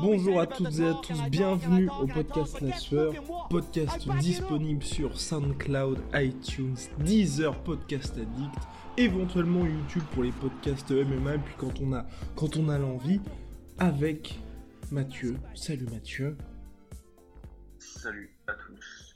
Bonjour 0.00 0.40
à 0.40 0.46
toutes 0.46 0.78
et 0.80 0.86
à 0.86 0.94
tous, 0.94 1.30
bienvenue 1.30 1.88
au 2.00 2.06
podcast 2.06 2.60
La 2.60 2.76
Sueur, 2.76 3.14
podcast 3.48 4.08
disponible 4.18 4.82
sur 4.82 5.20
SoundCloud, 5.20 5.98
iTunes, 6.14 6.76
Deezer, 6.98 7.56
Podcast 7.62 8.14
Addict, 8.14 8.58
éventuellement 8.96 9.64
YouTube 9.64 10.02
pour 10.12 10.24
les 10.24 10.32
podcasts 10.32 10.90
MMA, 10.90 11.36
et 11.36 11.38
puis 11.38 11.54
quand 11.58 11.80
on 11.80 11.92
a, 11.92 12.04
quand 12.34 12.56
on 12.56 12.68
a 12.68 12.78
l'envie, 12.78 13.20
avec 13.78 14.38
Mathieu. 14.90 15.36
Salut 15.54 15.86
Mathieu. 15.86 16.36
Salut 17.78 18.36
à 18.48 18.54
tous. 18.54 19.14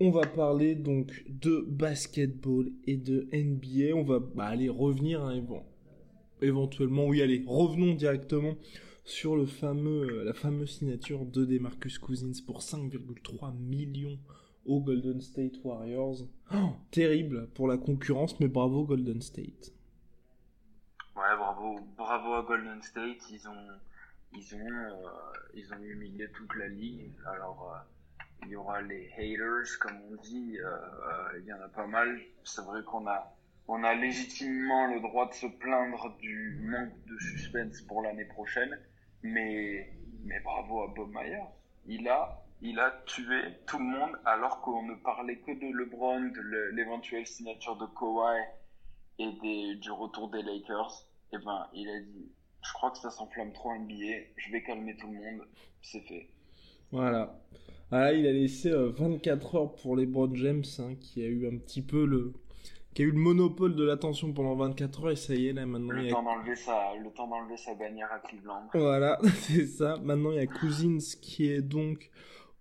On 0.00 0.10
va 0.10 0.26
parler 0.26 0.74
donc 0.74 1.24
de 1.28 1.64
basketball 1.68 2.70
et 2.86 2.96
de 2.96 3.28
NBA. 3.32 3.94
On 3.94 4.02
va 4.02 4.18
bah, 4.18 4.46
aller 4.46 4.68
revenir, 4.68 5.22
hein, 5.22 5.40
bon, 5.40 5.62
éventuellement, 6.42 7.06
oui, 7.06 7.22
allez, 7.22 7.44
revenons 7.46 7.94
directement 7.94 8.54
sur 9.10 9.36
le 9.36 9.46
fameux, 9.46 10.24
la 10.24 10.32
fameuse 10.32 10.78
signature 10.78 11.26
de 11.26 11.44
Demarcus 11.44 11.98
Cousins 11.98 12.40
pour 12.46 12.60
5,3 12.60 13.52
millions 13.56 14.18
aux 14.64 14.80
Golden 14.80 15.20
State 15.20 15.62
Warriors. 15.64 16.18
Oh, 16.54 16.70
terrible 16.90 17.48
pour 17.54 17.68
la 17.68 17.76
concurrence, 17.78 18.38
mais 18.40 18.48
bravo 18.48 18.84
Golden 18.84 19.20
State. 19.20 19.72
Ouais, 21.16 21.36
bravo, 21.36 21.80
bravo 21.96 22.34
à 22.34 22.42
Golden 22.42 22.82
State. 22.82 23.30
Ils 23.30 23.48
ont, 23.48 23.68
ils 24.32 24.54
ont, 24.54 24.58
euh, 24.58 25.10
ils 25.54 25.72
ont 25.74 25.82
humilié 25.82 26.28
toute 26.32 26.54
la 26.56 26.68
ligue. 26.68 27.12
Alors, 27.26 27.72
euh, 27.74 27.78
il 28.44 28.48
y 28.50 28.56
aura 28.56 28.80
les 28.82 29.10
haters, 29.18 29.78
comme 29.80 30.00
on 30.10 30.16
dit. 30.16 30.58
euh, 30.58 30.66
euh, 30.68 31.38
il 31.40 31.46
y 31.46 31.52
en 31.52 31.60
a 31.60 31.68
pas 31.68 31.86
mal. 31.86 32.20
C'est 32.44 32.62
vrai 32.64 32.82
qu'on 32.84 33.06
a, 33.08 33.36
on 33.68 33.82
a 33.84 33.94
légitimement 33.94 34.86
le 34.92 35.00
droit 35.00 35.28
de 35.28 35.34
se 35.34 35.46
plaindre 35.46 36.16
du 36.18 36.60
manque 36.62 37.04
de 37.06 37.18
suspense 37.18 37.82
pour 37.82 38.02
l'année 38.02 38.24
prochaine. 38.26 38.78
Mais, 39.22 39.90
mais 40.24 40.40
bravo 40.40 40.82
à 40.82 40.88
Bob 40.88 41.10
Myers. 41.14 41.48
Il 41.86 42.08
a, 42.08 42.44
il 42.60 42.78
a 42.78 42.90
tué 43.06 43.40
tout 43.66 43.78
le 43.78 43.84
monde 43.84 44.18
alors 44.24 44.60
qu'on 44.60 44.82
ne 44.82 44.94
parlait 44.94 45.38
que 45.40 45.52
de 45.52 45.76
LeBron, 45.76 46.20
de 46.30 46.40
le- 46.40 46.70
l'éventuelle 46.72 47.26
signature 47.26 47.76
de 47.76 47.86
Kawhi 47.86 48.40
et 49.18 49.76
du 49.76 49.90
retour 49.92 50.30
des 50.30 50.42
Lakers. 50.42 51.06
Et 51.32 51.38
ben, 51.38 51.68
il 51.74 51.88
a 51.88 52.00
dit, 52.00 52.32
je 52.66 52.72
crois 52.74 52.90
que 52.90 52.98
ça 52.98 53.10
s'enflamme 53.10 53.52
trop 53.52 53.72
NBA, 53.74 54.32
je 54.36 54.52
vais 54.52 54.62
calmer 54.62 54.96
tout 54.96 55.08
le 55.08 55.14
monde. 55.14 55.48
C'est 55.82 56.00
fait. 56.02 56.28
Voilà. 56.92 57.40
Ah, 57.90 58.12
il 58.12 58.26
a 58.26 58.32
laissé 58.32 58.70
euh, 58.70 58.90
24 58.90 59.54
heures 59.56 59.74
pour 59.76 59.96
les 59.96 60.04
LeBron 60.06 60.34
James, 60.34 60.64
hein, 60.78 60.94
qui 61.00 61.22
a 61.22 61.26
eu 61.26 61.46
un 61.48 61.58
petit 61.58 61.82
peu 61.82 62.04
le, 62.06 62.32
qui 62.94 63.02
a 63.02 63.04
eu 63.04 63.10
le 63.10 63.18
monopole 63.18 63.76
de 63.76 63.84
l'attention 63.84 64.32
pendant 64.32 64.56
24 64.56 65.04
heures, 65.04 65.10
et 65.12 65.16
ça 65.16 65.34
y 65.34 65.46
est, 65.48 65.52
là, 65.52 65.64
maintenant, 65.64 65.94
il 65.96 66.02
Le 66.02 66.04
y 66.06 66.10
a 66.10 66.12
temps 66.12 66.22
d'enlever 66.22 66.56
sa, 66.56 66.94
le 66.96 67.10
temps 67.10 67.28
d'enlever 67.28 67.56
sa 67.56 67.74
bannière 67.74 68.08
à 68.12 68.18
Cleveland. 68.18 68.68
Voilà, 68.74 69.18
c'est 69.42 69.66
ça. 69.66 69.98
Maintenant, 70.02 70.32
il 70.32 70.36
y 70.36 70.40
a 70.40 70.46
Cousins 70.46 70.98
qui 71.20 71.46
est 71.46 71.62
donc 71.62 72.10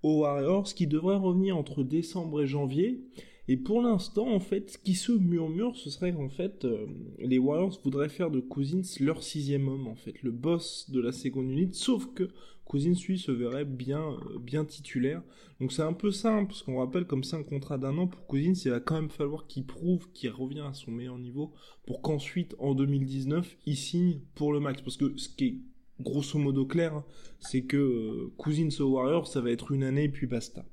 aux 0.03 0.21
Warriors, 0.21 0.66
qui 0.66 0.88
devrait 0.88 1.17
revenir 1.17 1.58
entre 1.58 1.83
décembre 1.83 2.41
et 2.41 2.47
janvier. 2.47 3.02
Et 3.48 3.58
pour 3.58 3.81
l'instant, 3.81 4.27
en 4.27 4.39
fait, 4.39 4.70
ce 4.70 4.77
qui 4.77 4.93
se 4.93 5.11
murmure, 5.11 5.76
ce 5.76 5.89
serait 5.89 6.14
qu'en 6.14 6.30
fait, 6.30 6.65
euh, 6.65 6.86
les 7.17 7.39
Warriors 7.39 7.80
voudraient 7.83 8.09
faire 8.09 8.30
de 8.30 8.39
Cousins 8.39 8.83
leur 8.99 9.23
sixième 9.23 9.67
homme, 9.67 9.87
en 9.87 9.95
fait, 9.95 10.21
le 10.21 10.30
boss 10.30 10.92
de 10.92 11.02
la 11.02 11.11
seconde 11.11 11.49
unité, 11.49 11.73
sauf 11.73 12.14
que 12.14 12.30
Cousins, 12.69 12.93
lui, 13.07 13.17
se 13.17 13.31
verrait 13.31 13.65
bien, 13.65 14.11
euh, 14.11 14.37
bien 14.39 14.63
titulaire. 14.63 15.23
Donc 15.59 15.73
c'est 15.73 15.81
un 15.81 15.91
peu 15.91 16.11
simple, 16.11 16.49
parce 16.49 16.61
qu'on 16.61 16.77
rappelle 16.77 17.05
comme 17.05 17.23
c'est 17.23 17.35
un 17.35 17.43
contrat 17.43 17.80
d'un 17.80 17.97
an 17.97 18.07
pour 18.07 18.27
Cousins, 18.27 18.53
il 18.53 18.69
va 18.69 18.80
quand 18.80 18.93
même 18.93 19.09
falloir 19.09 19.47
qu'il 19.47 19.65
prouve 19.65 20.11
qu'il 20.11 20.30
revient 20.30 20.61
à 20.61 20.73
son 20.75 20.91
meilleur 20.91 21.17
niveau 21.17 21.52
pour 21.87 22.03
qu'ensuite, 22.03 22.55
en 22.59 22.75
2019, 22.75 23.57
il 23.65 23.75
signe 23.75 24.21
pour 24.35 24.53
le 24.53 24.59
max. 24.59 24.83
Parce 24.83 24.97
que 24.97 25.17
ce 25.17 25.30
qui 25.30 25.47
est 25.47 26.03
grosso 26.03 26.37
modo 26.37 26.67
clair, 26.67 26.93
hein, 26.93 27.05
c'est 27.39 27.63
que 27.65 27.77
euh, 27.77 28.33
Cousins 28.37 28.69
aux 28.80 28.91
Warriors, 28.91 29.27
ça 29.27 29.41
va 29.41 29.49
être 29.49 29.71
une 29.71 29.83
année 29.83 30.03
et 30.03 30.09
puis 30.09 30.27
basta. 30.27 30.63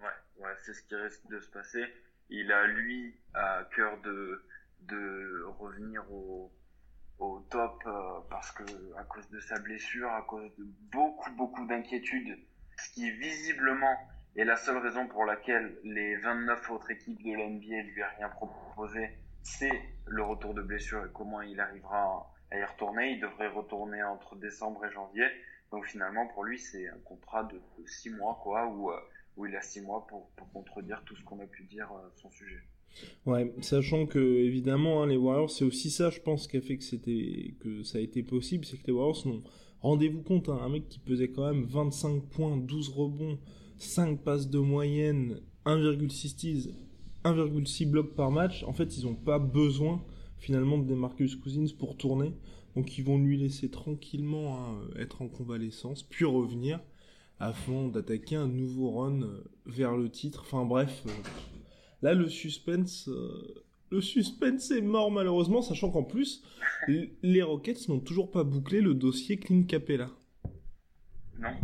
Ouais, 0.00 0.06
ouais, 0.40 0.54
c'est 0.64 0.72
ce 0.72 0.82
qui 0.84 0.94
risque 0.94 1.28
de 1.30 1.40
se 1.40 1.50
passer. 1.50 1.84
Il 2.30 2.50
a, 2.50 2.66
lui, 2.68 3.14
à 3.34 3.68
cœur 3.76 4.00
de 4.00 4.40
revenir 5.58 6.10
au, 6.10 6.50
au 7.18 7.40
top 7.50 7.82
euh, 7.86 8.20
parce 8.30 8.50
que, 8.52 8.64
à 8.96 9.04
cause 9.04 9.28
de 9.30 9.40
sa 9.40 9.58
blessure, 9.58 10.10
à 10.10 10.22
cause 10.22 10.50
de 10.56 10.64
beaucoup, 10.92 11.30
beaucoup 11.32 11.66
d'inquiétudes, 11.66 12.38
ce 12.76 12.90
qui 12.92 13.10
visiblement 13.10 13.96
est 14.36 14.44
la 14.44 14.56
seule 14.56 14.78
raison 14.78 15.06
pour 15.06 15.24
laquelle 15.24 15.78
les 15.84 16.16
29 16.16 16.70
autres 16.70 16.90
équipes 16.90 17.22
de 17.22 17.32
l'NBA 17.32 17.82
lui 17.82 18.02
a 18.02 18.08
rien 18.08 18.28
proposé, 18.28 19.10
c'est 19.42 19.80
le 20.06 20.22
retour 20.22 20.54
de 20.54 20.62
blessure 20.62 21.04
et 21.04 21.08
comment 21.12 21.40
il 21.42 21.60
arrivera 21.60 22.30
à 22.50 22.58
y 22.58 22.64
retourner. 22.64 23.12
Il 23.12 23.20
devrait 23.20 23.48
retourner 23.48 24.02
entre 24.02 24.36
décembre 24.36 24.84
et 24.86 24.90
janvier. 24.90 25.26
Donc 25.70 25.86
finalement, 25.86 26.26
pour 26.28 26.44
lui, 26.44 26.58
c'est 26.58 26.88
un 26.88 26.98
contrat 27.04 27.44
de 27.44 27.60
6 27.86 28.10
mois, 28.10 28.40
quoi, 28.42 28.66
où, 28.66 28.90
euh, 28.90 29.00
où 29.36 29.46
il 29.46 29.54
a 29.56 29.60
6 29.60 29.82
mois 29.82 30.06
pour, 30.06 30.30
pour 30.30 30.50
contredire 30.52 31.02
tout 31.04 31.16
ce 31.16 31.24
qu'on 31.24 31.40
a 31.40 31.46
pu 31.46 31.64
dire 31.64 31.90
euh, 31.92 32.08
à 32.08 32.10
son 32.16 32.30
sujet. 32.30 32.62
Ouais, 33.26 33.52
sachant 33.60 34.06
que 34.06 34.18
évidemment 34.18 35.02
hein, 35.02 35.06
les 35.06 35.16
Warriors, 35.16 35.50
c'est 35.50 35.64
aussi 35.64 35.90
ça, 35.90 36.10
je 36.10 36.20
pense, 36.20 36.46
qui 36.46 36.56
a 36.56 36.60
fait 36.60 36.76
que 36.76 36.84
c'était 36.84 37.54
que 37.60 37.82
ça 37.82 37.98
a 37.98 38.00
été 38.00 38.22
possible, 38.22 38.64
c'est 38.64 38.76
que 38.76 38.86
les 38.86 38.92
Warriors 38.92 39.26
n'ont 39.26 39.42
rendez-vous 39.80 40.22
compte, 40.22 40.48
hein, 40.48 40.58
un 40.62 40.68
mec 40.68 40.88
qui 40.88 40.98
pesait 40.98 41.28
quand 41.28 41.46
même 41.46 41.64
25 41.64 42.22
points, 42.30 42.56
12 42.56 42.88
rebonds, 42.90 43.38
5 43.78 44.20
passes 44.22 44.48
de 44.48 44.58
moyenne, 44.58 45.40
1,6 45.66 46.70
1,6 47.24 47.86
blocs 47.90 48.14
par 48.14 48.30
match. 48.30 48.64
En 48.64 48.72
fait, 48.72 48.96
ils 48.98 49.04
n'ont 49.04 49.14
pas 49.14 49.38
besoin 49.38 50.02
finalement 50.38 50.78
de 50.78 50.84
Demarcus 50.84 51.36
Cousins 51.36 51.72
pour 51.78 51.96
tourner, 51.96 52.34
donc 52.76 52.98
ils 52.98 53.04
vont 53.04 53.18
lui 53.18 53.38
laisser 53.38 53.70
tranquillement 53.70 54.58
hein, 54.58 54.80
être 54.98 55.22
en 55.22 55.28
convalescence, 55.28 56.02
puis 56.02 56.26
revenir 56.26 56.80
afin 57.40 57.88
d'attaquer 57.88 58.36
un 58.36 58.48
nouveau 58.48 58.90
run 58.90 59.22
euh, 59.22 59.44
vers 59.66 59.96
le 59.96 60.10
titre. 60.10 60.42
Enfin 60.46 60.64
bref. 60.64 61.04
euh, 61.06 61.10
Là, 62.04 62.12
le 62.12 62.28
suspense, 62.28 63.08
euh, 63.08 63.64
le 63.90 64.02
suspense 64.02 64.70
est 64.70 64.82
mort 64.82 65.10
malheureusement, 65.10 65.62
sachant 65.62 65.90
qu'en 65.90 66.02
plus, 66.02 66.44
les 66.86 67.40
Rockets 67.40 67.88
n'ont 67.88 67.98
toujours 67.98 68.30
pas 68.30 68.44
bouclé 68.44 68.82
le 68.82 68.92
dossier 68.92 69.38
Clint 69.38 69.64
Capella. 69.64 70.10
Non, 71.38 71.56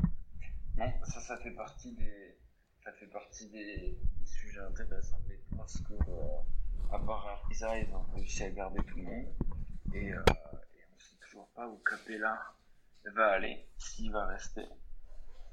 non, 0.78 0.92
ça, 1.04 1.36
fait 1.36 1.50
partie 1.50 1.92
des, 1.92 2.38
ça 2.82 2.90
fait 2.92 3.08
partie 3.08 3.50
des, 3.50 3.98
sujets 4.24 4.60
intéressants, 4.60 5.20
mais 5.28 5.38
parce 5.58 5.78
que, 5.82 5.92
euh, 5.92 6.90
à 6.90 6.98
part 7.00 7.44
Ariza, 7.44 7.78
ils 7.78 7.94
ont 7.94 8.06
réussi 8.14 8.44
à 8.44 8.50
garder 8.50 8.80
tout 8.88 8.96
le 8.96 9.02
monde, 9.02 9.26
et, 9.92 10.10
euh, 10.10 10.22
et 10.74 10.84
on 10.94 10.98
sait 10.98 11.16
toujours 11.20 11.48
pas 11.54 11.68
où 11.68 11.76
Capella 11.86 12.40
va 13.14 13.26
aller, 13.32 13.66
s'il 13.76 14.10
va 14.10 14.24
rester. 14.24 14.64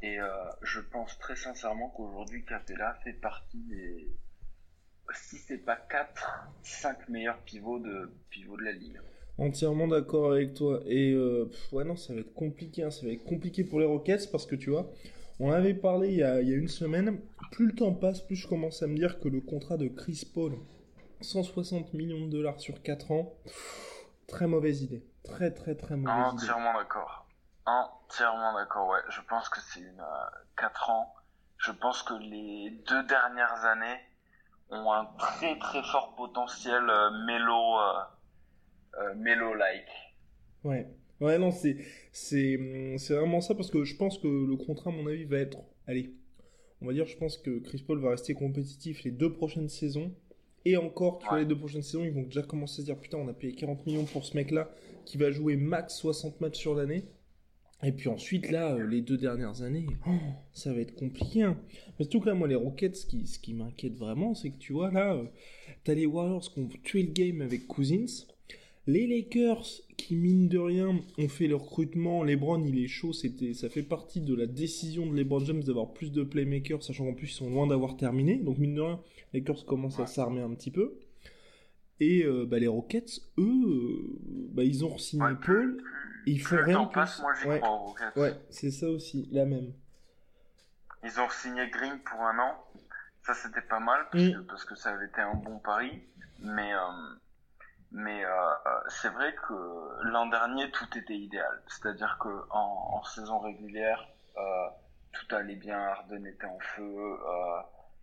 Et 0.01 0.17
euh, 0.17 0.29
je 0.61 0.79
pense 0.79 1.19
très 1.19 1.35
sincèrement 1.35 1.89
qu'aujourd'hui, 1.89 2.45
Capella 2.45 2.93
fait 3.03 3.11
partie 3.11 3.59
des, 3.63 4.15
si 5.13 5.37
c'est 5.37 5.57
pas 5.57 5.75
4, 5.75 6.47
5 6.63 7.09
meilleurs 7.09 7.37
pivots 7.39 7.79
de, 7.79 8.09
pivots 8.29 8.57
de 8.57 8.63
la 8.63 8.71
ligue. 8.71 8.99
Entièrement 9.37 9.87
d'accord 9.87 10.31
avec 10.31 10.53
toi. 10.55 10.81
Et 10.85 11.11
euh, 11.13 11.45
pff, 11.45 11.73
ouais, 11.73 11.83
non, 11.83 11.95
ça 11.95 12.13
va 12.13 12.19
être 12.21 12.33
compliqué. 12.33 12.83
hein, 12.83 12.91
Ça 12.91 13.05
va 13.05 13.11
être 13.11 13.23
compliqué 13.23 13.63
pour 13.63 13.79
les 13.79 13.85
Rockets 13.85 14.31
parce 14.31 14.45
que 14.45 14.55
tu 14.55 14.71
vois, 14.71 14.89
on 15.39 15.51
avait 15.51 15.75
parlé 15.75 16.09
il 16.09 16.15
y 16.15 16.23
a, 16.23 16.41
il 16.41 16.49
y 16.49 16.53
a 16.53 16.57
une 16.57 16.67
semaine. 16.67 17.19
Plus 17.51 17.67
le 17.67 17.73
temps 17.75 17.93
passe, 17.93 18.21
plus 18.21 18.35
je 18.35 18.47
commence 18.47 18.81
à 18.83 18.87
me 18.87 18.95
dire 18.95 19.19
que 19.19 19.27
le 19.29 19.39
contrat 19.41 19.77
de 19.77 19.87
Chris 19.87 20.29
Paul, 20.33 20.53
160 21.21 21.93
millions 21.93 22.25
de 22.25 22.31
dollars 22.31 22.59
sur 22.59 22.81
4 22.81 23.11
ans, 23.11 23.33
pff, 23.43 24.07
très 24.27 24.47
mauvaise 24.47 24.81
idée. 24.81 25.03
Très, 25.23 25.51
très, 25.51 25.75
très 25.75 25.95
mauvaise 25.95 26.33
idée. 26.33 26.43
Entièrement 26.43 26.73
d'accord. 26.73 27.27
Entièrement 27.65 28.53
d'accord, 28.55 28.87
ouais. 28.89 28.99
Je 29.09 29.21
pense 29.29 29.49
que 29.49 29.59
c'est 29.61 29.81
une 29.81 29.99
euh, 29.99 30.37
4 30.57 30.89
ans. 30.89 31.13
Je 31.57 31.71
pense 31.71 32.01
que 32.03 32.13
les 32.15 32.71
deux 32.87 33.03
dernières 33.03 33.65
années 33.65 33.99
ont 34.69 34.91
un 34.91 35.05
très 35.17 35.57
très 35.59 35.81
fort 35.83 36.15
potentiel 36.15 36.83
euh, 36.89 37.25
mélo, 37.25 37.79
euh, 37.79 39.01
euh, 39.01 39.15
mélo-like. 39.15 39.87
Ouais. 40.63 40.87
Ouais, 41.19 41.39
non, 41.39 41.51
c'est, 41.51 41.77
c'est, 42.11 42.57
hum, 42.57 42.97
c'est 42.99 43.15
vraiment 43.15 43.41
ça 43.41 43.55
parce 43.55 43.71
que 43.71 43.83
je 43.83 43.95
pense 43.95 44.19
que 44.19 44.27
le 44.27 44.55
contrat, 44.55 44.91
à 44.91 44.93
mon 44.93 45.07
avis, 45.07 45.25
va 45.25 45.37
être. 45.39 45.57
Allez, 45.87 46.13
on 46.81 46.87
va 46.87 46.93
dire, 46.93 47.07
je 47.07 47.17
pense 47.17 47.37
que 47.37 47.59
Chris 47.59 47.83
Paul 47.85 47.99
va 47.99 48.11
rester 48.11 48.33
compétitif 48.35 49.03
les 49.03 49.11
deux 49.11 49.33
prochaines 49.33 49.69
saisons 49.69 50.13
Et 50.65 50.77
encore, 50.77 51.19
tu 51.19 51.27
vois, 51.27 51.39
les 51.39 51.45
deux 51.45 51.57
prochaines 51.57 51.81
saisons, 51.81 52.03
ils 52.03 52.13
vont 52.13 52.23
déjà 52.23 52.43
commencer 52.43 52.81
à 52.81 52.85
se 52.85 52.85
dire 52.85 52.99
putain, 52.99 53.17
on 53.17 53.27
a 53.27 53.33
payé 53.33 53.55
40 53.55 53.85
millions 53.87 54.05
pour 54.05 54.25
ce 54.25 54.35
mec-là 54.35 54.69
qui 55.05 55.17
va 55.17 55.31
jouer 55.31 55.55
max 55.55 55.95
60 55.97 56.41
matchs 56.41 56.57
sur 56.57 56.75
l'année. 56.75 57.05
Et 57.83 57.91
puis 57.91 58.09
ensuite, 58.09 58.49
là, 58.49 58.73
euh, 58.73 58.87
les 58.87 59.01
deux 59.01 59.17
dernières 59.17 59.61
années, 59.61 59.85
oh, 60.07 60.11
ça 60.51 60.73
va 60.73 60.79
être 60.79 60.95
compliqué. 60.95 61.43
Hein. 61.43 61.59
Mais 61.99 62.05
surtout 62.05 62.21
que 62.21 62.25
là, 62.25 62.33
moi, 62.33 62.47
les 62.47 62.55
Rockets, 62.55 62.95
ce 62.95 63.05
qui, 63.05 63.27
ce 63.27 63.37
qui 63.37 63.53
m'inquiète 63.53 63.95
vraiment, 63.95 64.33
c'est 64.33 64.49
que 64.49 64.57
tu 64.57 64.73
vois, 64.73 64.89
là, 64.89 65.13
euh, 65.13 65.25
t'as 65.83 65.93
les 65.93 66.07
Warriors 66.07 66.51
qui 66.51 66.59
ont 66.59 66.69
tué 66.83 67.03
le 67.03 67.11
game 67.11 67.41
avec 67.41 67.67
Cousins. 67.67 68.25
Les 68.87 69.05
Lakers, 69.05 69.65
qui 69.97 70.15
mine 70.15 70.47
de 70.47 70.57
rien, 70.57 70.99
ont 71.17 71.27
fait 71.27 71.47
le 71.47 71.55
recrutement. 71.55 72.23
LeBron, 72.23 72.63
il 72.65 72.79
est 72.83 72.87
chaud. 72.87 73.13
C'était, 73.13 73.53
ça 73.53 73.69
fait 73.69 73.83
partie 73.83 74.21
de 74.21 74.33
la 74.33 74.47
décision 74.47 75.05
de 75.05 75.15
LeBron 75.15 75.45
James 75.45 75.63
d'avoir 75.63 75.93
plus 75.93 76.11
de 76.11 76.23
playmakers, 76.23 76.81
sachant 76.81 77.05
qu'en 77.05 77.13
plus, 77.13 77.27
ils 77.27 77.35
sont 77.35 77.49
loin 77.49 77.67
d'avoir 77.67 77.95
terminé. 77.95 78.37
Donc, 78.37 78.57
mine 78.57 78.73
de 78.73 78.81
rien, 78.81 78.99
les 79.33 79.41
Lakers 79.41 79.65
commencent 79.65 79.99
à 79.99 80.07
s'armer 80.07 80.41
un 80.41 80.53
petit 80.55 80.71
peu. 80.71 80.97
Et 81.99 82.23
euh, 82.23 82.45
bah, 82.45 82.57
les 82.57 82.67
Rockets, 82.67 83.21
eux, 83.37 84.17
bah, 84.53 84.63
ils 84.63 84.83
ont 84.83 84.97
signé 84.97 85.27
Paul 85.45 85.77
ils 86.27 86.41
font 86.41 86.57
rien 86.63 86.85
plus. 86.85 87.21
moi 87.21 87.33
j'y 87.33 87.47
ouais. 87.47 87.59
crois 87.59 87.71
aux 87.71 87.77
Rockets. 87.77 88.15
Ouais, 88.15 88.33
c'est 88.49 88.71
ça 88.71 88.87
aussi, 88.87 89.27
la 89.31 89.45
même. 89.45 89.73
Ils 91.03 91.19
ont 91.19 91.29
signé 91.29 91.69
Green 91.69 91.99
pour 91.99 92.21
un 92.21 92.37
an. 92.39 92.63
Ça 93.25 93.33
c'était 93.33 93.61
pas 93.61 93.79
mal 93.79 94.07
parce, 94.11 94.23
mm. 94.23 94.33
que, 94.33 94.39
parce, 94.41 94.65
que, 94.65 94.75
ça 94.75 94.89
avait 94.91 95.05
été 95.05 95.21
un 95.21 95.35
bon 95.35 95.59
pari. 95.59 96.03
Mais, 96.39 96.73
euh, 96.73 96.79
mais 97.91 98.23
euh, 98.23 98.29
euh, 98.29 98.79
c'est 98.89 99.09
vrai 99.09 99.35
que 99.47 99.53
l'an 100.03 100.27
dernier 100.27 100.69
tout 100.71 100.97
était 100.97 101.17
idéal. 101.17 101.61
C'est-à-dire 101.67 102.17
que 102.21 102.29
en, 102.51 102.99
en, 102.99 103.03
saison 103.03 103.39
régulière, 103.39 104.07
euh, 104.37 104.67
tout 105.13 105.35
allait 105.35 105.55
bien, 105.55 105.79
Harden 105.79 106.25
était 106.25 106.45
en 106.45 106.59
feu. 106.59 107.17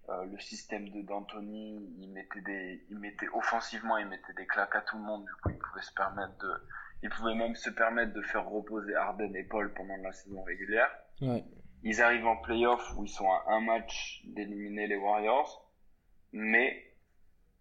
Le 0.08 0.38
système 0.38 0.90
de 0.90 1.00
D'Antoni, 1.00 1.96
il 1.98 2.10
mettait 2.12 2.42
des, 2.42 2.84
il 2.90 2.98
mettait 2.98 3.28
offensivement, 3.32 3.96
il 3.96 4.06
mettait 4.06 4.34
des 4.34 4.46
claques 4.46 4.76
à 4.76 4.82
tout 4.82 4.98
le 4.98 5.02
monde. 5.02 5.24
Du 5.24 5.32
coup, 5.36 5.48
il 5.48 5.58
pouvait 5.58 5.80
se 5.80 5.94
permettre 5.94 6.36
de, 6.38 6.52
ils 7.02 7.10
pouvaient 7.10 7.34
même 7.34 7.54
se 7.54 7.70
permettre 7.70 8.12
de 8.12 8.22
faire 8.22 8.48
reposer 8.48 8.94
Harden 8.94 9.34
et 9.34 9.44
Paul 9.44 9.72
pendant 9.74 9.96
la 9.96 10.12
saison 10.12 10.42
régulière. 10.42 10.90
Ouais. 11.20 11.44
Ils 11.82 12.00
arrivent 12.00 12.26
en 12.26 12.36
playoff 12.36 12.96
où 12.96 13.04
ils 13.04 13.10
sont 13.10 13.30
à 13.30 13.44
un 13.48 13.60
match 13.60 14.22
d'éliminer 14.24 14.86
les 14.86 14.96
Warriors, 14.96 15.70
mais, 16.32 16.94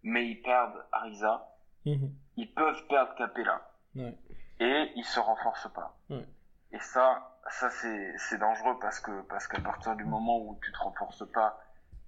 mais 0.02 0.28
ils 0.28 0.40
perdent 0.40 0.82
Ariza. 0.92 1.46
Mhm. 1.84 2.14
Ils 2.36 2.52
peuvent 2.52 2.86
perdre 2.88 3.14
Capella. 3.16 3.70
Ouais. 3.94 4.16
Et 4.60 4.92
ils 4.96 5.04
se 5.04 5.20
renforcent 5.20 5.72
pas. 5.74 5.98
Ouais. 6.08 6.26
Et 6.72 6.78
ça, 6.78 7.38
ça 7.50 7.70
c'est, 7.70 8.14
c'est 8.18 8.38
dangereux 8.38 8.78
parce 8.80 8.98
que, 8.98 9.22
parce 9.28 9.46
qu'à 9.46 9.60
partir 9.60 9.94
du 9.94 10.04
moment 10.04 10.38
où 10.38 10.58
tu 10.62 10.72
te 10.72 10.78
renforces 10.78 11.30
pas 11.32 11.60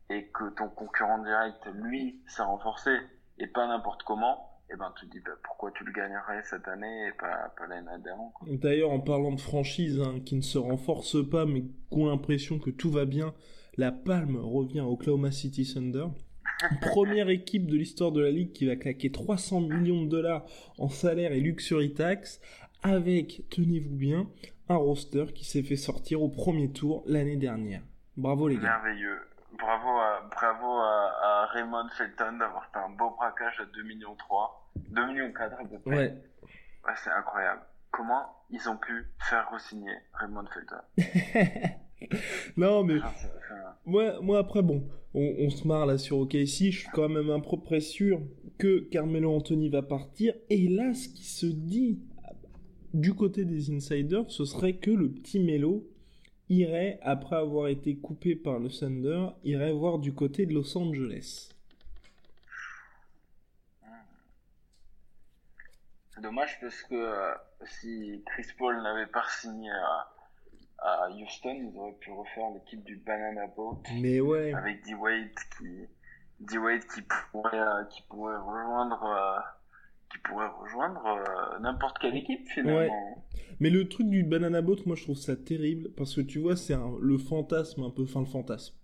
et 0.09 0.29
que 0.29 0.49
ton 0.51 0.69
concurrent 0.69 1.19
direct, 1.19 1.67
lui, 1.67 2.23
s'est 2.27 2.43
renforcé 2.43 2.97
et 3.39 3.47
pas 3.47 3.67
n'importe 3.67 4.03
comment, 4.05 4.46
et 4.69 4.73
eh 4.75 4.77
ben 4.77 4.93
tu 4.99 5.07
te 5.07 5.13
dis 5.13 5.21
bah, 5.21 5.31
pourquoi 5.45 5.71
tu 5.71 5.85
le 5.85 5.93
gagnerais 5.93 6.43
cette 6.43 6.67
année 6.67 7.07
et 7.07 7.13
pas, 7.13 7.55
pas 7.57 7.69
l'année 7.69 8.03
d'avant. 8.05 8.33
D'ailleurs, 8.49 8.91
en 8.91 8.99
parlant 8.99 9.31
de 9.31 9.41
franchise 9.41 10.01
hein, 10.01 10.19
qui 10.25 10.35
ne 10.35 10.41
se 10.41 10.59
renforce 10.59 11.17
pas 11.29 11.47
mais 11.47 11.63
qui 11.63 11.71
ont 11.93 12.07
l'impression 12.07 12.59
que 12.59 12.71
tout 12.71 12.91
va 12.91 13.05
bien, 13.05 13.33
la 13.77 13.93
palme 13.93 14.37
revient 14.37 14.81
au 14.81 14.95
Oklahoma 14.95 15.31
City 15.31 15.73
Thunder. 15.73 16.07
Première 16.81 17.29
équipe 17.29 17.67
de 17.67 17.77
l'histoire 17.77 18.11
de 18.11 18.21
la 18.21 18.31
ligue 18.31 18.53
qui 18.53 18.67
va 18.67 18.75
claquer 18.75 19.13
300 19.13 19.61
millions 19.61 20.03
de 20.03 20.09
dollars 20.09 20.45
en 20.79 20.89
salaire 20.89 21.31
et 21.31 21.41
luxury 21.41 21.95
tax 21.95 22.41
avec, 22.83 23.45
tenez-vous 23.51 23.95
bien, 23.95 24.29
un 24.69 24.77
roster 24.77 25.27
qui 25.33 25.45
s'est 25.45 25.63
fait 25.63 25.77
sortir 25.77 26.23
au 26.23 26.29
premier 26.29 26.73
tour 26.73 27.05
l'année 27.07 27.37
dernière. 27.37 27.83
Bravo 28.17 28.49
les 28.49 28.57
gars. 28.57 28.81
Merveilleux 28.83 29.19
bravo 29.59 29.89
à, 29.99 30.29
bravo 30.31 30.81
à, 30.81 31.47
Raymond 31.53 31.89
Felton 31.97 32.39
d'avoir 32.39 32.67
fait 32.73 32.79
un 32.79 32.91
beau 32.91 33.11
braquage 33.11 33.61
à 33.61 33.65
2 33.65 33.83
millions 33.83 34.15
3, 34.17 34.73
2 34.91 35.07
millions 35.07 35.33
4 35.33 35.53
à 35.53 35.65
peu 35.65 35.79
près. 35.79 35.97
Ouais. 35.97 36.23
ouais 36.87 36.95
c'est 36.97 37.11
incroyable. 37.11 37.63
Comment 37.91 38.27
ils 38.51 38.69
ont 38.69 38.77
pu 38.77 39.07
faire 39.19 39.49
re-signer 39.51 39.97
Raymond 40.15 40.47
Felton? 40.53 41.77
Non 42.57 42.85
mais 42.85 42.99
moi, 43.87 44.21
moi 44.21 44.39
après 44.39 44.63
bon, 44.63 44.87
on, 45.15 45.35
on, 45.39 45.51
se 45.51 45.67
marre 45.67 45.87
là 45.87 45.97
sur 45.97 46.19
OKC, 46.19 46.71
je 46.71 46.81
suis 46.81 46.89
quand 46.93 47.09
même 47.09 47.31
un 47.31 47.41
peu 47.41 47.57
près 47.59 47.81
sûr 47.81 48.21
que 48.59 48.81
Carmelo 48.91 49.35
Anthony 49.35 49.71
va 49.71 49.83
partir. 49.83 50.35
Et 50.51 50.69
là, 50.69 50.93
ce 50.93 51.09
qui 51.09 51.25
se 51.25 51.47
dit 51.47 52.01
du 52.95 53.15
côté 53.15 53.45
des 53.45 53.71
insiders, 53.71 54.25
ce 54.29 54.45
serait 54.45 54.75
que 54.75 54.91
le 54.91 55.11
petit 55.11 55.41
Melo 55.41 55.87
irait, 56.49 56.99
après 57.03 57.37
avoir 57.37 57.69
été 57.69 57.97
coupé 57.97 58.37
par 58.37 58.59
le 58.59 58.69
Thunder, 58.69 59.29
irait 59.45 59.73
voir 59.73 59.99
du 59.99 60.15
côté 60.15 60.47
de 60.47 60.55
Los 60.55 60.77
Angeles. 60.77 61.51
C'est 66.15 66.23
dommage 66.23 66.59
parce 66.61 66.83
que 66.85 66.95
euh, 66.95 67.35
si 67.65 68.23
Chris 68.27 68.47
Paul 68.57 68.83
n'avait 68.83 69.07
pas 69.07 69.25
signé 69.29 69.71
à, 69.71 70.09
à, 70.79 71.11
Houston, 71.11 71.71
ils 71.71 71.79
auraient 71.79 71.93
pu 72.01 72.11
refaire 72.11 72.51
l'équipe 72.55 72.83
du 72.85 72.97
Banana 72.97 73.47
Boat. 73.49 73.83
Mais 74.01 74.21
ouais. 74.21 74.55
Avec 74.55 74.83
D-Wade 74.85 75.29
qui, 75.59 75.87
D-Wade 76.41 76.85
qui 76.95 77.03
pourrait, 77.03 77.61
euh, 77.61 77.85
qui 77.85 78.03
pourrait 78.09 78.39
rejoindre, 78.39 79.05
euh, 79.05 79.41
qui 80.17 80.23
pourrait 80.29 80.49
rejoindre 80.63 81.05
euh, 81.07 81.59
n'importe 81.61 81.99
quelle 81.99 82.17
équipe 82.17 82.47
finalement. 82.49 83.25
Mais 83.61 83.71
le 83.71 83.89
truc 83.89 84.09
du 84.09 84.23
banana 84.23 84.63
boat, 84.63 84.77
moi 84.87 84.97
je 84.97 85.05
trouve 85.05 85.17
ça 85.17 85.37
terrible 85.37 85.91
parce 85.97 86.15
que 86.15 86.21
tu 86.21 86.39
vois, 86.39 86.57
c'est 86.57 86.77
le 87.01 87.19
fantasme 87.19 87.83
un 87.83 87.91
peu, 87.91 88.05
fin 88.05 88.21
le 88.21 88.27
fantasme. 88.27 88.75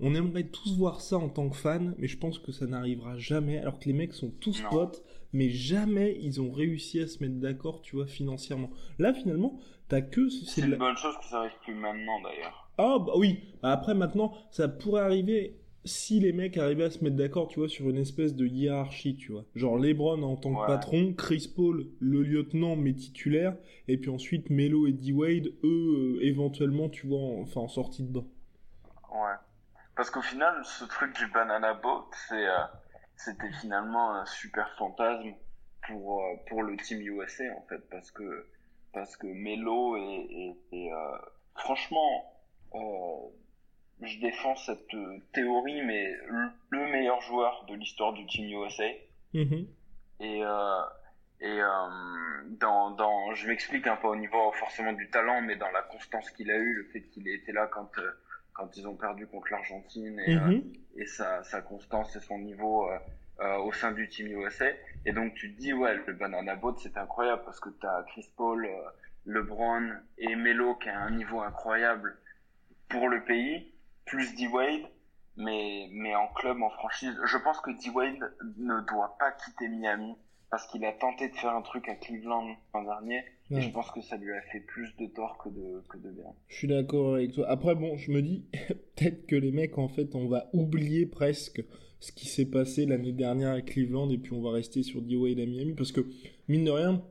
On 0.00 0.14
aimerait 0.14 0.44
tous 0.44 0.76
voir 0.76 1.00
ça 1.00 1.16
en 1.16 1.28
tant 1.28 1.48
que 1.48 1.56
fan, 1.56 1.94
mais 1.98 2.08
je 2.08 2.18
pense 2.18 2.38
que 2.38 2.52
ça 2.52 2.66
n'arrivera 2.66 3.16
jamais. 3.16 3.58
Alors 3.58 3.78
que 3.78 3.86
les 3.86 3.92
mecs 3.92 4.12
sont 4.12 4.30
tous 4.30 4.62
potes, 4.70 5.02
mais 5.32 5.50
jamais 5.50 6.18
ils 6.20 6.40
ont 6.40 6.50
réussi 6.50 7.00
à 7.00 7.06
se 7.06 7.22
mettre 7.22 7.36
d'accord, 7.36 7.80
tu 7.82 7.96
vois, 7.96 8.06
financièrement. 8.06 8.70
Là 8.98 9.14
finalement, 9.14 9.58
t'as 9.88 10.02
que 10.02 10.28
c'est 10.28 10.62
une 10.62 10.76
bonne 10.76 10.96
chose 10.96 11.16
que 11.18 11.26
ça 11.26 11.38
arrive 11.38 11.52
plus 11.62 11.74
maintenant 11.74 12.20
d'ailleurs. 12.22 12.70
Ah 12.78 12.98
bah 12.98 13.12
oui. 13.16 13.40
Bah, 13.62 13.72
après 13.72 13.94
maintenant, 13.94 14.32
ça 14.50 14.68
pourrait 14.68 15.02
arriver 15.02 15.58
si 15.88 16.20
les 16.20 16.32
mecs 16.32 16.56
arrivaient 16.56 16.84
à 16.84 16.90
se 16.90 17.02
mettre 17.02 17.16
d'accord, 17.16 17.48
tu 17.48 17.58
vois, 17.58 17.68
sur 17.68 17.88
une 17.88 17.96
espèce 17.96 18.34
de 18.34 18.46
hiérarchie, 18.46 19.16
tu 19.16 19.32
vois. 19.32 19.44
Genre 19.54 19.76
LeBron 19.78 20.22
en 20.22 20.36
tant 20.36 20.54
que 20.54 20.66
patron, 20.66 21.14
Chris 21.14 21.52
Paul, 21.54 21.86
le 22.00 22.22
lieutenant 22.22 22.76
mais 22.76 22.94
titulaire, 22.94 23.56
et 23.88 23.96
puis 23.96 24.10
ensuite 24.10 24.50
Melo 24.50 24.86
et 24.86 24.92
D-Wade, 24.92 25.48
eux, 25.64 26.18
euh, 26.18 26.18
éventuellement, 26.22 26.88
tu 26.88 27.06
vois, 27.06 27.20
enfin 27.40 27.62
en 27.62 27.68
sortie 27.68 28.02
de 28.04 28.12
bain. 28.12 28.26
Ouais. 29.10 29.34
Parce 29.96 30.10
qu'au 30.10 30.22
final, 30.22 30.54
ce 30.64 30.84
truc 30.84 31.16
du 31.16 31.26
banana 31.28 31.74
boat, 31.74 32.08
c'est, 32.28 32.46
euh, 32.46 32.58
c'était 33.16 33.50
finalement 33.60 34.14
un 34.14 34.26
super 34.26 34.70
fantasme 34.76 35.32
pour, 35.86 36.22
euh, 36.22 36.36
pour 36.48 36.62
le 36.62 36.76
team 36.76 37.00
USA, 37.00 37.44
en 37.56 37.66
fait, 37.68 37.80
parce 37.90 38.10
que, 38.10 38.46
parce 38.92 39.16
que 39.16 39.26
Melo 39.26 39.96
et, 39.96 40.56
et, 40.72 40.90
franchement, 41.56 42.24
je 44.02 44.18
défends 44.20 44.56
cette 44.56 44.94
euh, 44.94 45.18
théorie, 45.32 45.82
mais 45.82 46.16
le 46.70 46.86
meilleur 46.90 47.20
joueur 47.22 47.64
de 47.68 47.74
l'histoire 47.74 48.12
du 48.12 48.26
Team 48.26 48.46
USA. 48.46 48.84
Mm-hmm. 49.34 49.66
Et, 50.20 50.42
euh, 50.44 50.80
et 51.40 51.60
euh, 51.60 51.66
dans, 52.60 52.90
dans, 52.92 53.34
je 53.34 53.48
m'explique 53.48 53.86
un 53.86 53.96
peu 53.96 54.08
au 54.08 54.16
niveau 54.16 54.52
forcément 54.52 54.92
du 54.92 55.08
talent, 55.10 55.42
mais 55.42 55.56
dans 55.56 55.70
la 55.70 55.82
constance 55.82 56.30
qu'il 56.30 56.50
a 56.50 56.56
eu, 56.56 56.74
le 56.74 56.84
fait 56.84 57.02
qu'il 57.02 57.28
ait 57.28 57.34
été 57.34 57.52
là 57.52 57.66
quand, 57.66 57.90
euh, 57.98 58.10
quand 58.52 58.76
ils 58.76 58.86
ont 58.86 58.96
perdu 58.96 59.26
contre 59.26 59.50
l'Argentine, 59.50 60.20
et, 60.20 60.36
mm-hmm. 60.36 60.62
et 60.96 61.06
sa, 61.06 61.42
sa 61.44 61.60
constance 61.60 62.14
et 62.16 62.20
son 62.20 62.38
niveau 62.38 62.88
au 63.40 63.72
sein 63.72 63.92
du 63.92 64.08
Team 64.08 64.26
USA. 64.26 64.66
Et 65.06 65.12
donc 65.12 65.34
tu 65.34 65.54
te 65.54 65.60
dis, 65.60 65.72
ouais, 65.72 65.94
le 66.06 66.12
Banana 66.12 66.56
Boat, 66.56 66.74
c'est 66.78 66.96
incroyable 66.96 67.42
parce 67.44 67.60
que 67.60 67.68
tu 67.68 67.86
as 67.86 68.04
Chris 68.08 68.28
Paul, 68.36 68.68
LeBron 69.26 69.92
et 70.18 70.34
Melo 70.34 70.74
qui 70.74 70.88
a 70.88 70.98
un 70.98 71.12
niveau 71.12 71.40
incroyable 71.40 72.18
pour 72.88 73.08
le 73.08 73.22
pays 73.22 73.72
plus 74.08 74.34
D-Wade, 74.34 74.86
mais, 75.36 75.88
mais 75.92 76.14
en 76.14 76.28
club, 76.28 76.60
en 76.62 76.70
franchise. 76.70 77.16
Je 77.24 77.36
pense 77.38 77.60
que 77.60 77.70
D-Wade 77.70 78.34
ne 78.58 78.80
doit 78.86 79.16
pas 79.18 79.32
quitter 79.32 79.68
Miami 79.68 80.14
parce 80.50 80.66
qu'il 80.66 80.84
a 80.84 80.92
tenté 80.92 81.28
de 81.28 81.34
faire 81.34 81.54
un 81.54 81.62
truc 81.62 81.88
à 81.88 81.94
Cleveland 81.94 82.56
l'an 82.74 82.82
dernier. 82.82 83.22
Et 83.50 83.62
je 83.62 83.70
pense 83.70 83.90
que 83.90 84.02
ça 84.02 84.16
lui 84.18 84.30
a 84.32 84.42
fait 84.52 84.60
plus 84.60 84.94
de 84.96 85.06
tort 85.06 85.38
que 85.38 85.48
de, 85.48 85.82
que 85.88 85.96
de 85.96 86.10
bien. 86.10 86.34
Je 86.48 86.56
suis 86.56 86.68
d'accord 86.68 87.14
avec 87.14 87.32
toi. 87.32 87.48
Après, 87.48 87.74
bon, 87.74 87.96
je 87.96 88.12
me 88.12 88.20
dis, 88.20 88.46
peut-être 88.96 89.26
que 89.26 89.36
les 89.36 89.52
mecs, 89.52 89.78
en 89.78 89.88
fait, 89.88 90.14
on 90.14 90.28
va 90.28 90.50
oublier 90.52 91.06
presque 91.06 91.64
ce 92.00 92.12
qui 92.12 92.28
s'est 92.28 92.46
passé 92.46 92.84
l'année 92.84 93.12
dernière 93.12 93.52
à 93.52 93.62
Cleveland 93.62 94.10
et 94.10 94.18
puis 94.18 94.32
on 94.32 94.42
va 94.42 94.52
rester 94.52 94.82
sur 94.82 95.00
D-Wade 95.00 95.40
à 95.40 95.46
Miami 95.46 95.74
parce 95.74 95.92
que, 95.92 96.06
mine 96.46 96.64
de 96.64 96.70
rien, 96.70 97.02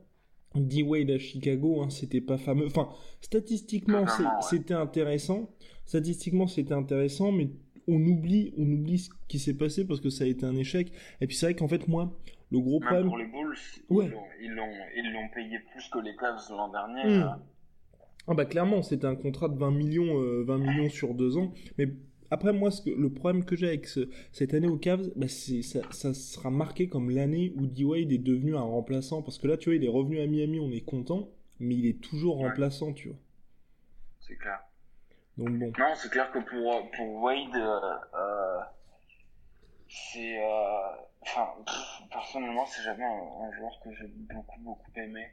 D-Wade 0.54 1.10
à 1.10 1.18
Chicago, 1.18 1.82
hein, 1.82 1.90
c'était 1.90 2.20
pas 2.20 2.38
fameux. 2.38 2.66
Enfin, 2.66 2.88
statistiquement, 3.20 4.04
c'était 4.40 4.74
intéressant. 4.74 5.50
Statistiquement, 5.88 6.46
c'était 6.46 6.74
intéressant, 6.74 7.32
mais 7.32 7.48
on 7.86 7.98
oublie, 8.04 8.52
on 8.58 8.70
oublie 8.70 8.98
ce 8.98 9.08
qui 9.26 9.38
s'est 9.38 9.56
passé 9.56 9.86
parce 9.86 10.02
que 10.02 10.10
ça 10.10 10.24
a 10.24 10.26
été 10.26 10.44
un 10.44 10.54
échec. 10.54 10.92
Et 11.22 11.26
puis 11.26 11.34
c'est 11.34 11.46
vrai 11.46 11.54
qu'en 11.54 11.66
fait, 11.66 11.88
moi, 11.88 12.14
le 12.52 12.60
gros 12.60 12.78
Même 12.78 12.88
problème. 12.88 13.06
Pour 13.06 13.16
les 13.16 13.24
Bulls, 13.24 13.56
ouais. 13.88 14.12
ils 14.42 14.50
l'ont, 14.50 14.70
ils 14.94 15.10
l'ont 15.14 15.28
payé 15.34 15.58
plus 15.72 15.88
que 15.88 15.98
les 16.00 16.14
Cavs 16.14 16.46
l'an 16.50 16.68
dernier. 16.68 17.20
Hmm. 17.20 17.38
Ah 18.26 18.34
bah 18.34 18.44
clairement, 18.44 18.82
c'était 18.82 19.06
un 19.06 19.16
contrat 19.16 19.48
de 19.48 19.58
20 19.58 19.70
millions, 19.70 20.20
20 20.44 20.54
euh, 20.54 20.58
millions 20.58 20.90
sur 20.90 21.14
deux 21.14 21.38
ans. 21.38 21.54
Mais 21.78 21.86
après 22.30 22.52
moi, 22.52 22.70
ce 22.70 22.82
que, 22.82 22.90
le 22.90 23.10
problème 23.10 23.42
que 23.46 23.56
j'ai 23.56 23.68
avec 23.68 23.86
cette 23.86 24.52
année 24.52 24.68
au 24.68 24.76
Cavs, 24.76 25.08
bah, 25.16 25.26
c'est 25.26 25.62
ça, 25.62 25.80
ça 25.90 26.12
sera 26.12 26.50
marqué 26.50 26.86
comme 26.86 27.08
l'année 27.08 27.54
où 27.56 27.66
D-Wade 27.66 28.12
est 28.12 28.18
devenu 28.18 28.56
un 28.56 28.60
remplaçant. 28.60 29.22
Parce 29.22 29.38
que 29.38 29.46
là, 29.46 29.56
tu 29.56 29.70
vois, 29.70 29.76
il 29.76 29.84
est 29.86 29.88
revenu 29.88 30.20
à 30.20 30.26
Miami, 30.26 30.60
on 30.60 30.70
est 30.70 30.84
content, 30.84 31.30
mais 31.60 31.76
il 31.76 31.86
est 31.86 32.02
toujours 32.02 32.36
remplaçant, 32.36 32.92
tu 32.92 33.08
vois. 33.08 33.16
C'est 34.20 34.36
clair. 34.36 34.58
Donc 35.38 35.50
bon. 35.50 35.72
Non, 35.78 35.94
c'est 35.94 36.10
clair 36.10 36.30
que 36.32 36.40
pour, 36.40 36.90
pour 36.90 37.14
Wade, 37.22 37.54
euh, 37.54 37.98
euh 38.14 38.60
c'est... 39.88 40.42
Euh, 40.42 40.96
enfin, 41.22 41.48
personnellement, 42.10 42.66
c'est 42.66 42.82
jamais 42.82 43.04
un, 43.04 43.52
joueur 43.52 43.80
que 43.82 43.94
j'ai 43.94 44.08
beaucoup, 44.08 44.60
beaucoup 44.60 44.90
aimé. 44.96 45.26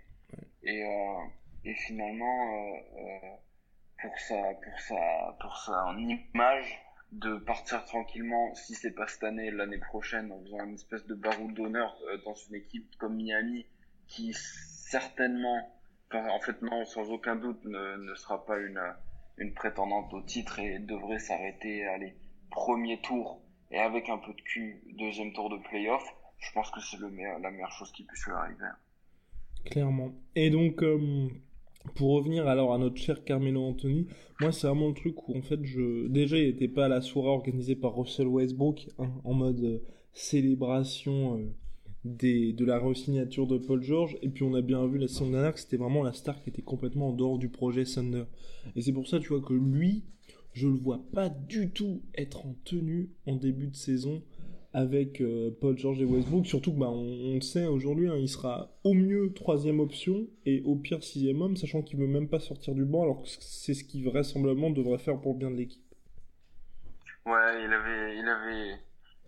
Et, 0.64 0.84
euh, 0.86 1.24
et 1.66 1.74
finalement, 1.74 2.74
pour 4.00 4.18
sa, 4.20 4.36
pour 4.36 4.80
sa, 4.80 5.38
pour 5.42 5.58
sa 5.58 5.94
image, 5.98 6.82
de 7.12 7.38
partir 7.38 7.84
tranquillement, 7.86 8.54
si 8.56 8.76
c'est 8.76 8.92
pas 8.92 9.08
cette 9.08 9.24
année, 9.24 9.52
l'année 9.52 9.80
prochaine, 9.80 10.32
en 10.32 10.40
faisant 10.44 10.64
une 10.64 10.76
espèce 10.76 11.06
de 11.06 11.16
baroud 11.16 11.54
d'honneur 11.54 11.98
dans 12.24 12.36
une 12.36 12.56
équipe 12.56 12.96
comme 12.98 13.16
Miami, 13.16 13.66
qui 14.08 14.34
certainement, 14.34 15.70
en 16.14 16.40
fait 16.40 16.62
non, 16.62 16.86
sans 16.86 17.10
aucun 17.12 17.36
doute, 17.36 17.64
ne, 17.66 17.98
ne 17.98 18.16
sera 18.16 18.46
pas 18.46 18.58
une, 18.58 18.80
une 19.38 19.54
prétendante 19.54 20.14
au 20.14 20.22
titre 20.22 20.60
et 20.60 20.80
devrait 20.80 21.20
s'arrêter, 21.20 21.86
allez, 21.86 22.16
premier 22.50 23.00
tour 23.02 23.42
et 23.72 23.80
avec 23.80 24.10
un 24.10 24.18
peu 24.18 24.34
de 24.34 24.42
cul, 24.42 24.82
deuxième 24.98 25.34
tour 25.34 25.50
de 25.50 25.58
playoff, 25.58 26.04
je 26.40 26.52
pense 26.54 26.70
que 26.72 26.80
c'est 26.82 26.98
la 27.00 27.52
meilleure 27.52 27.72
chose 27.72 27.92
qui 27.92 28.04
puisse 28.04 28.26
lui 28.26 28.34
arriver. 28.34 28.66
Clairement. 29.66 30.14
Et 30.36 30.50
donc, 30.50 30.84
euh, 30.84 31.28
pour 31.96 32.12
revenir 32.12 32.48
alors 32.48 32.74
à 32.74 32.78
notre 32.78 32.98
cher 32.98 33.24
Carmelo 33.24 33.64
Anthony, 33.64 34.08
moi 34.40 34.52
c'est 34.52 34.68
vraiment 34.68 34.88
le 34.88 34.94
truc 34.94 35.28
où 35.28 35.38
en 35.38 35.42
fait 35.42 35.64
je 35.64 36.08
déjà 36.08 36.38
il 36.38 36.48
n'était 36.48 36.68
pas 36.68 36.86
à 36.86 36.88
la 36.88 37.02
soirée 37.02 37.30
organisée 37.30 37.76
par 37.76 37.96
Russell 37.96 38.28
Westbrook 38.28 38.88
hein, 38.98 39.12
en 39.24 39.34
mode 39.34 39.64
euh, 39.64 39.84
célébration 40.14 41.38
euh, 41.38 41.54
de 42.06 42.66
la 42.66 42.80
re-signature 42.80 43.48
de 43.48 43.58
Paul 43.58 43.82
George 43.82 44.18
et 44.22 44.30
puis 44.30 44.44
on 44.44 44.54
a 44.54 44.62
bien 44.62 44.86
vu 44.86 45.00
la 45.00 45.08
saison 45.08 45.32
dernière 45.32 45.54
que 45.54 45.60
c'était 45.60 45.78
vraiment 45.78 46.04
la 46.04 46.14
star 46.14 46.42
qui 46.42 46.50
était 46.50 46.62
complètement 46.62 47.10
en 47.10 47.14
dehors 47.14 47.40
du 47.40 47.50
projet 47.50 47.84
Thunder 47.84 48.26
et 48.76 48.82
c'est 48.82 48.94
pour 48.94 49.08
ça 49.08 49.20
tu 49.20 49.30
vois 49.30 49.42
que 49.42 49.54
lui 49.54 50.04
je 50.54 50.68
le 50.68 50.76
vois 50.76 51.02
pas 51.14 51.30
du 51.30 51.72
tout 51.72 52.04
être 52.16 52.46
en 52.46 52.56
tenue 52.64 53.10
en 53.26 53.36
début 53.36 53.68
de 53.68 53.76
saison 53.76 54.22
avec 54.76 55.22
euh, 55.22 55.52
Paul 55.62 55.78
George 55.78 56.02
et 56.02 56.06
Westbrook. 56.06 56.46
Surtout 56.46 56.74
que 56.74 56.80
bah, 56.80 56.90
on, 56.90 57.40
sait 57.40 57.66
aujourd'hui, 57.66 58.10
hein, 58.10 58.18
il 58.18 58.28
sera 58.28 58.70
au 58.84 58.94
mieux 58.94 59.32
troisième 59.34 59.80
option 59.80 60.28
et 60.46 60.62
au 60.66 60.76
pire 60.76 61.02
sixième 61.02 61.42
homme, 61.42 61.56
sachant 61.56 61.82
qu'il 61.82 61.98
veut 61.98 62.08
même 62.08 62.28
pas 62.28 62.42
sortir 62.42 62.76
du 62.76 62.84
banc, 62.84 63.04
alors 63.04 63.24
que 63.24 63.30
c'est 63.40 63.74
ce 63.74 63.86
qu'il 63.86 64.04
vraisemblablement 64.04 64.70
devrait 64.70 64.98
faire 64.98 65.18
pour 65.22 65.32
le 65.32 65.40
bien 65.40 65.50
de 65.50 65.56
l'équipe. 65.56 65.82
Ouais, 67.26 67.64
il 67.64 67.72
avait, 67.72 68.18
il 68.18 68.28
avait 68.28 68.78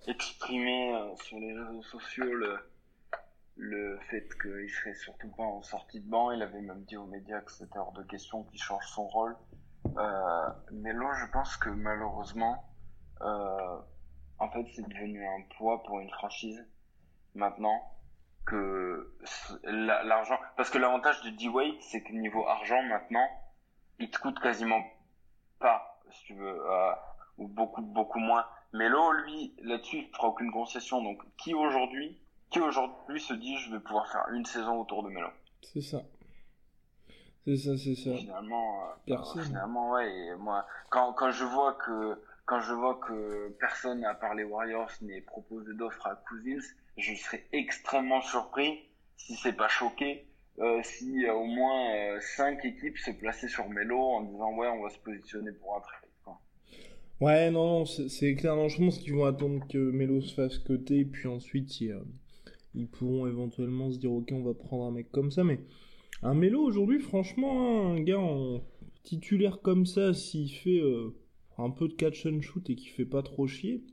exprimé 0.06 0.96
euh, 0.96 1.16
sur 1.18 1.40
les 1.40 1.54
réseaux 1.54 1.84
sociaux 1.84 2.34
le, 2.34 2.60
le 3.56 4.00
fait 4.10 4.28
qu'il 4.42 4.70
serait 4.70 4.94
surtout 4.94 5.30
pas 5.30 5.44
en 5.44 5.62
sortie 5.62 6.00
de 6.00 6.10
banc. 6.10 6.32
Il 6.32 6.42
avait 6.42 6.62
même 6.62 6.84
dit 6.84 6.98
aux 6.98 7.06
médias 7.08 7.42
que 7.42 7.52
c'était 7.52 7.80
hors 7.80 7.94
de 7.94 8.04
question 8.04 8.44
qu'il 8.44 8.62
change 8.62 8.86
son 8.88 9.08
rôle. 9.08 9.36
Euh, 9.98 10.50
mais 10.72 10.94
là, 10.94 11.12
je 11.20 11.32
pense 11.32 11.58
que 11.58 11.70
malheureusement, 11.70 12.64
euh, 13.22 13.78
en 14.40 14.50
fait, 14.50 14.66
c'est 14.76 14.88
devenu 14.88 15.26
un 15.26 15.42
poids 15.58 15.84
pour 15.84 16.00
une 16.00 16.10
franchise 16.12 16.66
maintenant 17.36 17.82
que 18.46 19.14
l'argent. 19.64 20.40
Parce 20.56 20.70
que 20.70 20.78
l'avantage 20.78 21.22
de 21.24 21.30
D-Wade, 21.32 21.82
c'est 21.82 22.02
que 22.04 22.14
niveau 22.14 22.48
argent 22.48 22.82
maintenant, 22.84 23.28
il 24.00 24.10
te 24.10 24.20
coûte 24.20 24.40
quasiment 24.40 24.82
pas, 25.60 26.00
si 26.12 26.26
tu 26.26 26.34
veux, 26.36 26.72
euh, 26.72 26.92
ou 27.38 27.48
beaucoup 27.48 27.82
beaucoup 27.82 28.20
moins. 28.20 28.46
Là, 28.74 29.12
lui, 29.26 29.54
là-dessus, 29.64 29.98
il 29.98 30.08
fera 30.16 30.28
aucune 30.28 30.52
concession. 30.52 31.02
Donc, 31.02 31.22
qui 31.38 31.54
aujourd'hui, 31.54 32.18
qui 32.50 32.60
aujourd'hui 32.60 33.20
se 33.20 33.34
dit, 33.34 33.58
je 33.58 33.72
vais 33.72 33.80
pouvoir 33.80 34.12
faire 34.12 34.26
une 34.34 34.46
saison 34.46 34.82
autour 34.82 35.04
de 35.04 35.10
Melo? 35.10 35.30
C'est 35.62 35.82
ça. 35.82 36.02
C'est 37.46 37.58
ça, 37.58 37.78
c'est 37.78 37.96
ça. 37.96 38.14
Finalement, 38.18 38.82
euh, 38.84 38.94
Personne. 39.06 39.44
finalement, 39.44 39.92
ouais. 39.92 40.12
Et 40.12 40.36
moi, 40.36 40.66
quand 40.90 41.14
quand 41.14 41.32
je 41.32 41.46
vois 41.46 41.74
que 41.74 42.22
quand 42.46 42.60
je 42.62 42.74
vois 42.74 42.96
que 42.96 43.50
personne, 43.60 44.04
à 44.06 44.14
part 44.14 44.34
les 44.34 44.44
Warriors, 44.44 44.92
n'est 45.02 45.22
proposé 45.22 45.74
d'offre 45.74 46.08
à 46.08 46.16
Cousins, 46.16 46.66
je 46.98 47.14
serais 47.16 47.46
extrêmement 47.54 48.22
surpris, 48.22 48.90
si 49.16 49.36
c'est 49.36 49.54
pas 49.54 49.68
choqué, 49.70 50.26
euh, 50.60 50.82
si 50.84 51.26
euh, 51.26 51.34
au 51.34 51.46
moins 51.46 51.94
euh, 51.94 52.20
cinq 52.20 52.66
équipes 52.66 52.98
se 52.98 53.12
plaçaient 53.12 53.48
sur 53.48 53.70
Melo 53.70 54.00
en 54.00 54.22
disant 54.22 54.54
ouais, 54.56 54.68
on 54.68 54.82
va 54.82 54.90
se 54.90 54.98
positionner 55.00 55.52
pour 55.52 55.76
un 55.78 55.82
trade. 55.82 56.07
Ouais, 57.20 57.50
non, 57.50 57.80
non 57.80 57.86
c'est 57.86 58.36
clair. 58.36 58.56
Non, 58.56 58.68
je 58.68 58.78
pense 58.78 59.00
qu'ils 59.00 59.14
vont 59.14 59.26
attendre 59.26 59.68
que 59.68 59.78
Melo 59.78 60.22
se 60.22 60.34
fasse 60.34 60.60
côté, 60.60 61.06
puis 61.06 61.28
ensuite 61.28 61.82
ils, 61.82 61.96
ils, 62.76 62.88
pourront 62.88 63.28
éventuellement 63.28 63.92
se 63.92 63.98
dire 63.98 64.12
ok, 64.12 64.30
on 64.34 64.44
va 64.44 64.54
prendre 64.54 64.86
un 64.86 64.92
mec 64.92 65.12
comme 65.12 65.32
ça. 65.32 65.44
Mais 65.44 65.60
un 66.24 66.34
Melo 66.34 66.62
aujourd'hui, 66.62 67.00
franchement, 67.00 67.92
un 67.92 68.02
gars 68.02 68.20
en 68.20 68.62
titulaire 69.04 69.62
comme 69.62 69.86
ça, 69.86 70.14
s'il 70.14 70.52
fait 70.52 70.82
un 71.58 71.70
peu 71.72 71.88
de 71.88 71.94
catch 71.94 72.26
and 72.26 72.42
shoot 72.42 72.70
et 72.70 72.76
qui 72.76 72.88
fait 72.88 73.06
pas 73.06 73.24
trop 73.24 73.48
chier, 73.48 73.84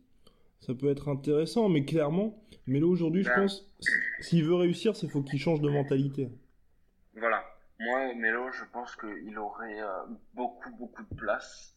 ça 0.60 0.74
peut 0.74 0.90
être 0.90 1.08
intéressant. 1.08 1.68
Mais 1.68 1.84
clairement, 1.84 2.42
Melo 2.66 2.90
aujourd'hui, 2.90 3.22
je 3.22 3.28
ben. 3.28 3.42
pense, 3.42 3.70
s'il 4.20 4.44
veut 4.44 4.54
réussir, 4.54 4.96
c'est 4.96 5.08
faut 5.08 5.22
qu'il 5.22 5.38
change 5.38 5.60
de 5.60 5.70
mentalité. 5.70 6.28
Voilà. 7.16 7.44
Moi, 7.80 8.14
Melo, 8.14 8.50
je 8.52 8.64
pense 8.72 8.96
qu'il 8.96 9.38
aurait 9.38 9.80
euh, 9.80 10.04
beaucoup, 10.34 10.70
beaucoup 10.76 11.02
de 11.02 11.16
place 11.16 11.73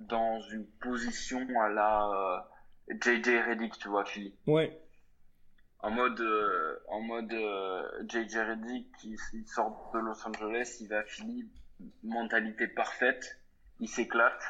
dans 0.00 0.40
une 0.52 0.66
position 0.80 1.46
à 1.60 1.68
la 1.68 2.48
JJ 2.88 3.28
euh, 3.28 3.44
Reddick, 3.46 3.78
tu 3.78 3.88
vois, 3.88 4.04
Philly. 4.04 4.34
Ouais. 4.46 4.80
En 5.80 5.90
mode, 5.90 6.20
euh, 6.20 6.78
en 6.88 7.00
mode 7.00 7.32
JJ 8.08 8.36
Reddick, 8.36 8.86
qui 8.98 9.16
sort 9.46 9.90
de 9.94 10.00
Los 10.00 10.26
Angeles, 10.26 10.78
il 10.80 10.88
va 10.88 10.98
à 10.98 11.04
Philly, 11.04 11.48
mentalité 12.02 12.66
parfaite, 12.68 13.38
il 13.80 13.88
s'éclate 13.88 14.42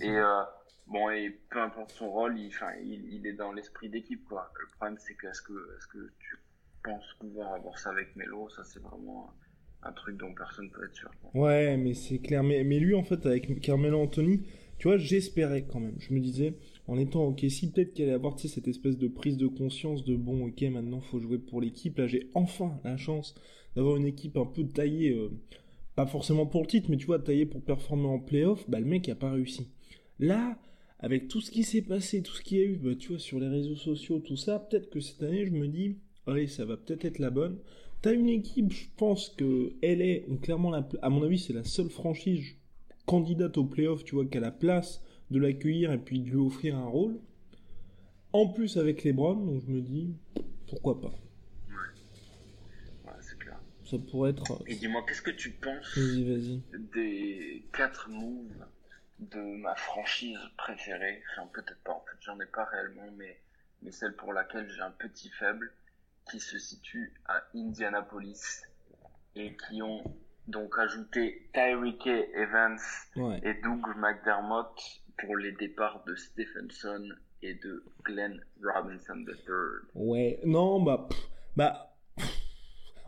et 0.00 0.10
euh, 0.10 0.42
bon, 0.86 1.10
et 1.10 1.30
peu 1.50 1.60
importe 1.60 1.92
son 1.92 2.10
rôle, 2.10 2.38
il, 2.38 2.50
il, 2.82 3.14
il 3.14 3.26
est 3.26 3.34
dans 3.34 3.52
l'esprit 3.52 3.88
d'équipe, 3.88 4.24
quoi. 4.24 4.50
Le 4.60 4.66
problème, 4.76 4.98
c'est 4.98 5.14
que 5.14 5.26
est-ce 5.28 5.42
que, 5.42 5.52
est-ce 5.52 5.86
que 5.88 6.12
tu 6.18 6.36
penses 6.84 7.14
pouvoir 7.20 7.54
avoir 7.54 7.78
ça 7.78 7.90
avec 7.90 8.14
Melo? 8.16 8.48
Ça, 8.50 8.64
c'est 8.64 8.80
vraiment 8.80 9.32
un 9.82 9.92
truc 9.92 10.16
dont 10.16 10.34
personne 10.34 10.70
peut 10.70 10.84
être 10.84 10.94
sûr. 10.94 11.10
Ouais, 11.34 11.76
mais 11.76 11.94
c'est 11.94 12.18
clair. 12.18 12.42
Mais, 12.42 12.64
mais 12.64 12.78
lui, 12.78 12.94
en 12.94 13.04
fait, 13.04 13.24
avec 13.26 13.60
Carmelo 13.60 14.00
Anthony, 14.00 14.46
tu 14.78 14.88
vois, 14.88 14.98
j'espérais 14.98 15.64
quand 15.66 15.80
même. 15.80 15.96
Je 15.98 16.12
me 16.12 16.20
disais, 16.20 16.54
en 16.86 16.98
étant 16.98 17.24
ok, 17.26 17.44
si 17.48 17.70
peut-être 17.70 17.94
qu'elle 17.94 18.06
allait 18.06 18.14
avoir 18.14 18.38
cette 18.38 18.68
espèce 18.68 18.98
de 18.98 19.08
prise 19.08 19.36
de 19.36 19.46
conscience 19.46 20.04
de 20.04 20.16
bon, 20.16 20.46
ok, 20.46 20.62
maintenant 20.62 21.00
faut 21.00 21.18
jouer 21.18 21.38
pour 21.38 21.60
l'équipe. 21.60 21.96
Là, 21.98 22.06
j'ai 22.06 22.30
enfin 22.34 22.78
la 22.84 22.96
chance 22.96 23.34
d'avoir 23.74 23.96
une 23.96 24.06
équipe 24.06 24.36
un 24.36 24.46
peu 24.46 24.64
taillée. 24.64 25.12
Euh, 25.12 25.30
pas 25.94 26.06
forcément 26.06 26.44
pour 26.44 26.60
le 26.60 26.66
titre, 26.66 26.90
mais 26.90 26.98
tu 26.98 27.06
vois, 27.06 27.18
taillé 27.18 27.46
pour 27.46 27.62
performer 27.62 28.06
en 28.06 28.18
playoff, 28.18 28.68
bah 28.68 28.78
le 28.78 28.84
mec 28.84 29.08
a 29.08 29.14
pas 29.14 29.32
réussi. 29.32 29.68
Là, 30.18 30.58
avec 30.98 31.28
tout 31.28 31.40
ce 31.40 31.50
qui 31.50 31.62
s'est 31.62 31.82
passé, 31.82 32.22
tout 32.22 32.34
ce 32.34 32.42
qu'il 32.42 32.58
y 32.58 32.60
a 32.60 32.64
eu, 32.64 32.76
bah, 32.76 32.94
tu 32.98 33.08
vois, 33.08 33.18
sur 33.18 33.40
les 33.40 33.48
réseaux 33.48 33.76
sociaux, 33.76 34.18
tout 34.20 34.36
ça, 34.36 34.58
peut-être 34.58 34.90
que 34.90 35.00
cette 35.00 35.22
année, 35.22 35.46
je 35.46 35.52
me 35.52 35.66
dis, 35.66 35.96
allez, 36.26 36.46
ça 36.46 36.66
va 36.66 36.76
peut-être 36.76 37.06
être 37.06 37.18
la 37.18 37.30
bonne. 37.30 37.58
T'as 38.02 38.12
une 38.12 38.28
équipe, 38.28 38.72
je 38.72 38.86
pense 38.98 39.30
que 39.30 39.72
elle 39.80 40.02
est 40.02 40.26
clairement 40.42 40.70
la, 40.70 40.86
à 41.00 41.08
mon 41.08 41.22
avis, 41.22 41.38
c'est 41.38 41.54
la 41.54 41.64
seule 41.64 41.88
franchise 41.88 42.56
candidate 43.06 43.56
au 43.56 43.64
playoff, 43.64 44.04
tu 44.04 44.14
vois, 44.14 44.26
qui 44.26 44.38
a 44.38 44.40
la 44.40 44.50
place 44.50 45.02
de 45.30 45.38
l'accueillir 45.38 45.92
et 45.92 45.98
puis 45.98 46.20
de 46.20 46.30
lui 46.30 46.36
offrir 46.36 46.76
un 46.76 46.86
rôle. 46.86 47.18
En 48.32 48.48
plus 48.48 48.76
avec 48.76 49.04
les 49.04 49.12
Browns, 49.12 49.46
donc 49.46 49.62
je 49.66 49.72
me 49.72 49.80
dis, 49.80 50.14
pourquoi 50.68 51.00
pas. 51.00 51.12
Ça 53.84 53.98
pourrait 53.98 54.30
être. 54.30 54.64
Et 54.66 54.74
dis-moi, 54.74 55.04
qu'est-ce 55.06 55.22
que 55.22 55.30
tu 55.30 55.52
penses 55.52 55.96
des 55.96 57.64
quatre 57.72 58.10
moves 58.10 58.66
de 59.20 59.40
ma 59.58 59.76
franchise 59.76 60.40
préférée? 60.58 61.22
Enfin, 61.32 61.48
peut-être 61.52 61.78
pas, 61.84 61.92
en 61.92 62.00
fait, 62.00 62.16
j'en 62.20 62.40
ai 62.40 62.46
pas 62.46 62.64
réellement, 62.64 63.08
mais, 63.16 63.40
mais 63.82 63.92
celle 63.92 64.16
pour 64.16 64.32
laquelle 64.32 64.68
j'ai 64.68 64.80
un 64.80 64.90
petit 64.90 65.30
faible, 65.30 65.72
qui 66.28 66.40
se 66.40 66.58
situe 66.58 67.14
à 67.26 67.44
Indianapolis 67.54 68.64
et 69.36 69.56
qui 69.56 69.82
ont 69.82 70.02
donc 70.48 70.78
ajouté 70.78 71.48
Tyreek 71.52 72.06
Evans 72.06 72.78
et 73.42 73.54
Doug 73.62 73.82
McDermott 73.96 75.02
pour 75.18 75.36
les 75.36 75.52
départs 75.52 76.04
de 76.06 76.14
Stephenson 76.14 77.08
et 77.42 77.54
de 77.54 77.84
Glenn 78.04 78.40
Robinson 78.62 79.24
III. 79.26 79.90
Ouais, 79.94 80.40
non, 80.44 80.82
bah, 80.82 81.08
bah, 81.56 81.96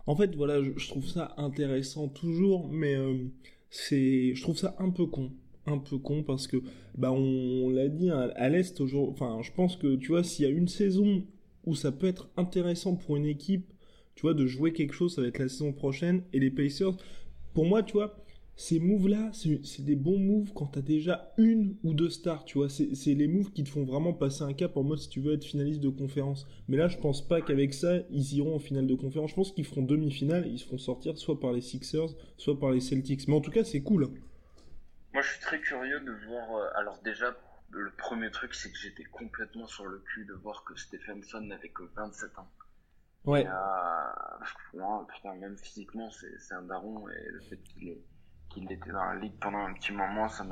en 0.07 0.16
fait, 0.16 0.35
voilà, 0.35 0.62
je, 0.62 0.88
trouve 0.88 1.07
ça 1.07 1.35
intéressant 1.37 2.09
toujours, 2.09 2.68
mais 2.68 2.95
euh, 2.95 3.25
c'est, 3.71 4.35
je 4.35 4.42
trouve 4.42 4.57
ça 4.57 4.75
un 4.78 4.90
peu 4.90 5.07
con, 5.07 5.33
un 5.66 5.78
peu 5.78 5.99
con 5.99 6.23
parce 6.23 6.47
que, 6.47 6.57
bah, 6.97 7.12
on, 7.12 7.71
l'a 7.71 7.88
dit 7.88 8.11
hein, 8.11 8.30
à, 8.37 8.49
l'est 8.49 8.80
aujourd'hui. 8.80 9.12
Enfin, 9.12 9.40
je 9.42 9.52
pense 9.52 9.76
que 9.76 9.97
tu 9.97 10.09
vois, 10.09 10.25
s'il 10.25 10.45
y 10.47 10.49
a 10.49 10.50
une 10.50 10.68
saison 10.68 11.25
où 11.64 11.75
ça 11.75 11.92
peut 11.92 12.07
être 12.07 12.30
intéressant 12.37 12.97
pour 12.97 13.16
une 13.16 13.26
équipe, 13.26 13.73
tu 14.14 14.23
vois, 14.23 14.35
de 14.35 14.47
jouer 14.47 14.73
quelque 14.73 14.95
chose, 14.95 15.14
ça 15.14 15.21
va 15.21 15.28
être 15.28 15.38
la 15.38 15.49
saison 15.49 15.73
prochaine. 15.73 16.23
Et 16.33 16.40
les 16.40 16.50
Pacers, 16.50 16.97
pour 17.54 17.66
moi, 17.66 17.82
tu 17.82 17.94
vois, 17.94 18.16
ces 18.58 18.80
moves-là, 18.80 19.30
c'est 19.32 19.84
des 19.84 19.94
bons 19.94 20.18
moves 20.18 20.52
quand 20.52 20.66
t'as 20.66 20.80
déjà 20.80 21.32
une 21.38 21.76
ou 21.84 21.94
deux 21.94 22.10
stars, 22.10 22.44
tu 22.44 22.58
vois. 22.58 22.68
C'est 22.68 23.14
les 23.14 23.28
moves 23.28 23.52
qui 23.52 23.62
te 23.62 23.68
font 23.68 23.84
vraiment 23.84 24.12
passer 24.12 24.42
un 24.42 24.52
cap 24.52 24.76
en 24.76 24.82
mode 24.82 24.98
si 24.98 25.08
tu 25.08 25.20
veux 25.20 25.34
être 25.34 25.44
finaliste 25.44 25.80
de 25.80 25.88
conférence. 25.88 26.44
Mais 26.66 26.76
là, 26.76 26.88
je 26.88 26.98
pense 26.98 27.26
pas 27.26 27.40
qu'avec 27.40 27.72
ça, 27.72 27.98
ils 28.10 28.34
iront 28.34 28.56
en 28.56 28.58
finale 28.58 28.88
de 28.88 28.96
conférence. 28.96 29.30
Je 29.30 29.36
pense 29.36 29.52
qu'ils 29.52 29.64
feront 29.64 29.82
demi-finale 29.82 30.48
ils 30.48 30.58
se 30.58 30.64
feront 30.64 30.78
sortir 30.78 31.16
soit 31.18 31.38
par 31.38 31.52
les 31.52 31.60
Sixers, 31.60 32.08
soit 32.36 32.58
par 32.58 32.72
les 32.72 32.80
Celtics. 32.80 33.28
Mais 33.28 33.34
en 33.34 33.40
tout 33.40 33.52
cas, 33.52 33.62
c'est 33.62 33.80
cool. 33.80 34.08
Moi, 35.12 35.22
je 35.22 35.30
suis 35.30 35.40
très 35.40 35.60
curieux 35.60 36.00
de 36.00 36.12
voir. 36.26 36.56
Euh, 36.56 36.80
alors, 36.80 37.00
déjà, 37.04 37.36
le 37.70 37.92
premier 37.92 38.32
truc, 38.32 38.54
c'est 38.54 38.72
que 38.72 38.78
j'étais 38.78 39.04
complètement 39.04 39.68
sur 39.68 39.86
le 39.86 39.98
cul 40.00 40.24
de 40.24 40.34
voir 40.34 40.64
que 40.64 40.76
Stephenson 40.76 41.42
n'avait 41.42 41.68
que 41.68 41.84
27 41.94 42.36
ans. 42.40 42.50
Ouais. 43.25 43.46
Euh, 43.46 45.04
putain, 45.08 45.34
même 45.34 45.56
physiquement, 45.58 46.10
c'est 46.10 46.54
un 46.54 46.62
daron 46.62 47.08
et 47.08 47.28
le 47.28 47.40
fait 47.40 47.56
qu'il 47.58 47.98
qu'il 48.48 48.72
était 48.72 48.90
dans 48.90 49.04
la 49.04 49.16
ligue 49.16 49.38
pendant 49.40 49.58
un 49.58 49.75
petit 49.75 49.92
moment, 49.92 50.28
ça 50.28 50.44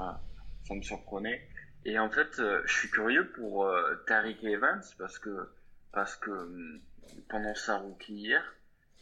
ça 0.64 0.74
me 0.74 0.82
surprenait. 0.82 1.48
Et 1.84 1.98
en 1.98 2.10
fait, 2.10 2.40
euh, 2.40 2.62
je 2.66 2.74
suis 2.74 2.90
curieux 2.90 3.30
pour 3.30 3.64
euh, 3.64 3.94
Tariq 4.06 4.44
Evans 4.44 4.82
parce 4.98 5.18
que, 5.18 5.48
parce 5.92 6.16
que 6.16 6.30
hum, 6.30 6.80
pendant 7.28 7.54
sa 7.54 7.78
rookie 7.78 8.14
hier, 8.14 8.42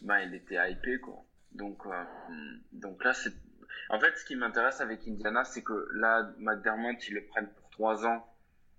bah, 0.03 0.23
il 0.23 0.35
était 0.35 0.59
hypé, 0.71 0.99
quoi. 1.01 1.25
Donc, 1.53 1.87
euh, 1.87 2.05
donc 2.73 3.03
là, 3.05 3.15
c'est, 3.15 3.33
en 3.89 3.99
fait, 3.99 4.17
ce 4.19 4.25
qui 4.25 4.37
m'intéresse 4.37 4.81
avec 4.81 5.09
Indiana, 5.09 5.45
c'est 5.45 5.63
que 5.63 5.89
là, 5.95 6.31
McDermott, 6.39 6.97
ils 7.09 7.15
le 7.15 7.25
prennent 7.25 7.49
pour 7.49 7.71
3 7.71 8.07
ans 8.07 8.34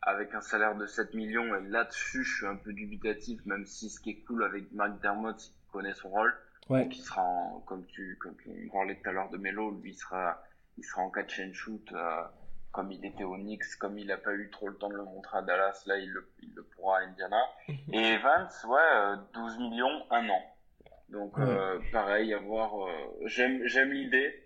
avec 0.06 0.34
un 0.36 0.42
salaire 0.42 0.76
de 0.76 0.86
7 0.86 1.14
millions. 1.14 1.56
Et 1.56 1.68
là-dessus, 1.68 2.24
je 2.24 2.38
suis 2.38 2.46
un 2.46 2.56
peu 2.56 2.72
dubitatif, 2.72 3.44
même 3.46 3.66
si 3.66 3.90
ce 3.90 4.00
qui 4.00 4.12
est 4.12 4.20
cool 4.22 4.44
avec 4.44 4.72
McDermott, 4.72 5.40
c'est 5.40 5.52
qu'il 5.52 5.72
connaît 5.72 5.94
son 5.94 6.10
rôle. 6.10 6.34
Ouais. 6.70 6.84
Donc 6.84 6.96
il 6.98 7.02
sera 7.02 7.22
en, 7.22 7.60
comme 7.66 7.86
tu, 7.88 8.18
comme 8.20 8.36
tu 8.38 8.70
parlais 8.72 8.96
tout 8.96 9.10
à 9.10 9.12
l'heure 9.12 9.30
de 9.30 9.38
Melo, 9.38 9.72
lui 9.72 9.92
il 9.92 9.96
sera, 9.96 10.42
il 10.78 10.84
sera 10.84 11.02
en 11.04 11.12
catch 11.12 11.40
and 11.40 11.54
shoot, 11.54 11.92
euh, 11.94 12.24
comme 12.72 12.92
il 12.92 13.06
était 13.06 13.24
au 13.24 13.36
Knicks, 13.36 13.76
comme 13.80 14.00
il 14.00 14.08
n'a 14.08 14.18
pas 14.18 14.34
eu 14.34 14.50
trop 14.50 14.68
le 14.68 14.76
temps 14.76 14.90
de 14.90 14.96
le 14.96 15.04
montrer 15.04 15.38
à 15.38 15.42
Dallas, 15.44 15.84
là 15.86 15.98
il 15.98 16.10
le, 16.10 16.28
il 16.42 16.54
le 16.56 16.64
pourra 16.64 17.00
à 17.00 17.02
Indiana. 17.02 17.42
Et 17.68 18.14
Evans, 18.14 18.50
ouais, 18.68 19.18
12 19.34 19.54
euh, 19.54 19.60
millions, 19.60 20.06
un 20.10 20.28
an. 20.30 20.42
Donc 21.10 21.38
euh, 21.38 21.80
pareil, 21.92 22.34
à 22.34 22.40
voir. 22.40 22.90
j'aime, 23.26 23.62
j'aime 23.66 23.92
l'idée. 23.92 24.45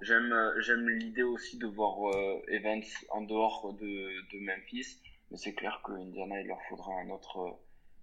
J'aime, 0.00 0.34
j'aime 0.58 0.88
l'idée 0.88 1.22
aussi 1.22 1.58
de 1.58 1.66
voir 1.66 2.12
Evans 2.48 2.82
en 3.10 3.22
dehors 3.22 3.72
de, 3.74 3.84
de 4.32 4.44
Memphis, 4.44 5.00
mais 5.30 5.36
c'est 5.36 5.54
clair 5.54 5.80
que 5.84 5.92
Indiana 5.92 6.40
il 6.40 6.46
leur 6.46 6.62
faudra 6.68 6.92
un 6.94 7.10
autre, 7.10 7.58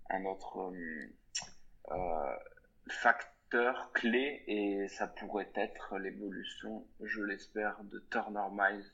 un 0.10 0.26
autre 0.26 0.72
facteur 2.90 3.92
clé 3.94 4.44
et 4.48 4.88
ça 4.90 5.08
pourrait 5.08 5.52
être 5.56 5.98
l'évolution, 5.98 6.86
je 7.02 7.22
l'espère, 7.22 7.78
de 7.84 8.04
Turner 8.12 8.48
Miles 8.52 8.86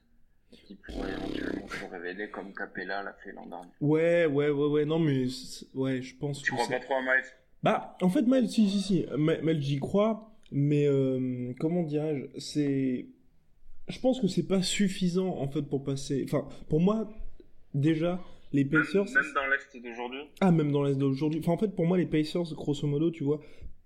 qui 0.51 0.75
pourrait 0.75 1.12
éventuellement 1.12 1.67
se 1.67 1.86
révéler 1.86 2.29
comme 2.29 2.53
Capella 2.53 3.01
l'a 3.03 3.13
fait 3.13 3.31
l'an 3.31 3.46
dernier. 3.46 3.72
Ouais, 3.79 4.25
ouais, 4.25 4.50
ouais, 4.50 4.67
ouais, 4.67 4.86
non 4.86 5.00
mais 5.00 5.25
ouais, 5.74 6.01
je 6.01 6.15
pense. 6.17 6.41
Tu 6.41 6.51
crois 6.51 6.67
pas 6.67 6.79
trop 6.79 6.96
à 6.96 7.01
Miles? 7.01 7.25
Bah, 7.63 7.96
en 8.01 8.10
fait, 8.10 8.24
Miles, 8.24 8.50
si, 8.50 8.70
si, 8.70 8.81
si, 8.81 9.05
Miles, 9.17 9.62
j'y 9.62 9.79
crois, 9.79 10.30
mais 10.51 10.86
euh, 10.88 11.53
comment 11.60 11.84
dirais-je, 11.84 12.39
c'est, 12.39 13.08
je 13.88 14.00
pense 14.00 14.20
que 14.20 14.27
c'est 14.27 14.48
pas 14.48 14.62
suffisant 14.62 15.38
en 15.38 15.48
fait 15.48 15.62
pour 15.62 15.84
passer. 15.84 16.24
Enfin, 16.25 16.48
pour 16.70 16.79
moi, 16.79 17.10
déjà. 17.74 18.22
Les 18.53 18.65
Pacers. 18.65 19.05
Même, 19.05 19.13
même 19.13 19.34
dans 19.34 19.48
l'Est 19.48 19.81
d'aujourd'hui? 19.81 20.20
Ah, 20.41 20.51
même 20.51 20.72
dans 20.74 20.84
l'Est 20.84 20.98
d'aujourd'hui. 20.98 21.39
Enfin, 21.39 21.53
en 21.53 21.58
fait, 21.58 21.74
pour 21.74 21.86
moi, 21.86 21.98
les 21.98 22.05
Pacers, 22.05 22.53
grosso 22.53 22.86
modo, 22.86 23.10
tu 23.10 23.24
vois, 23.24 23.39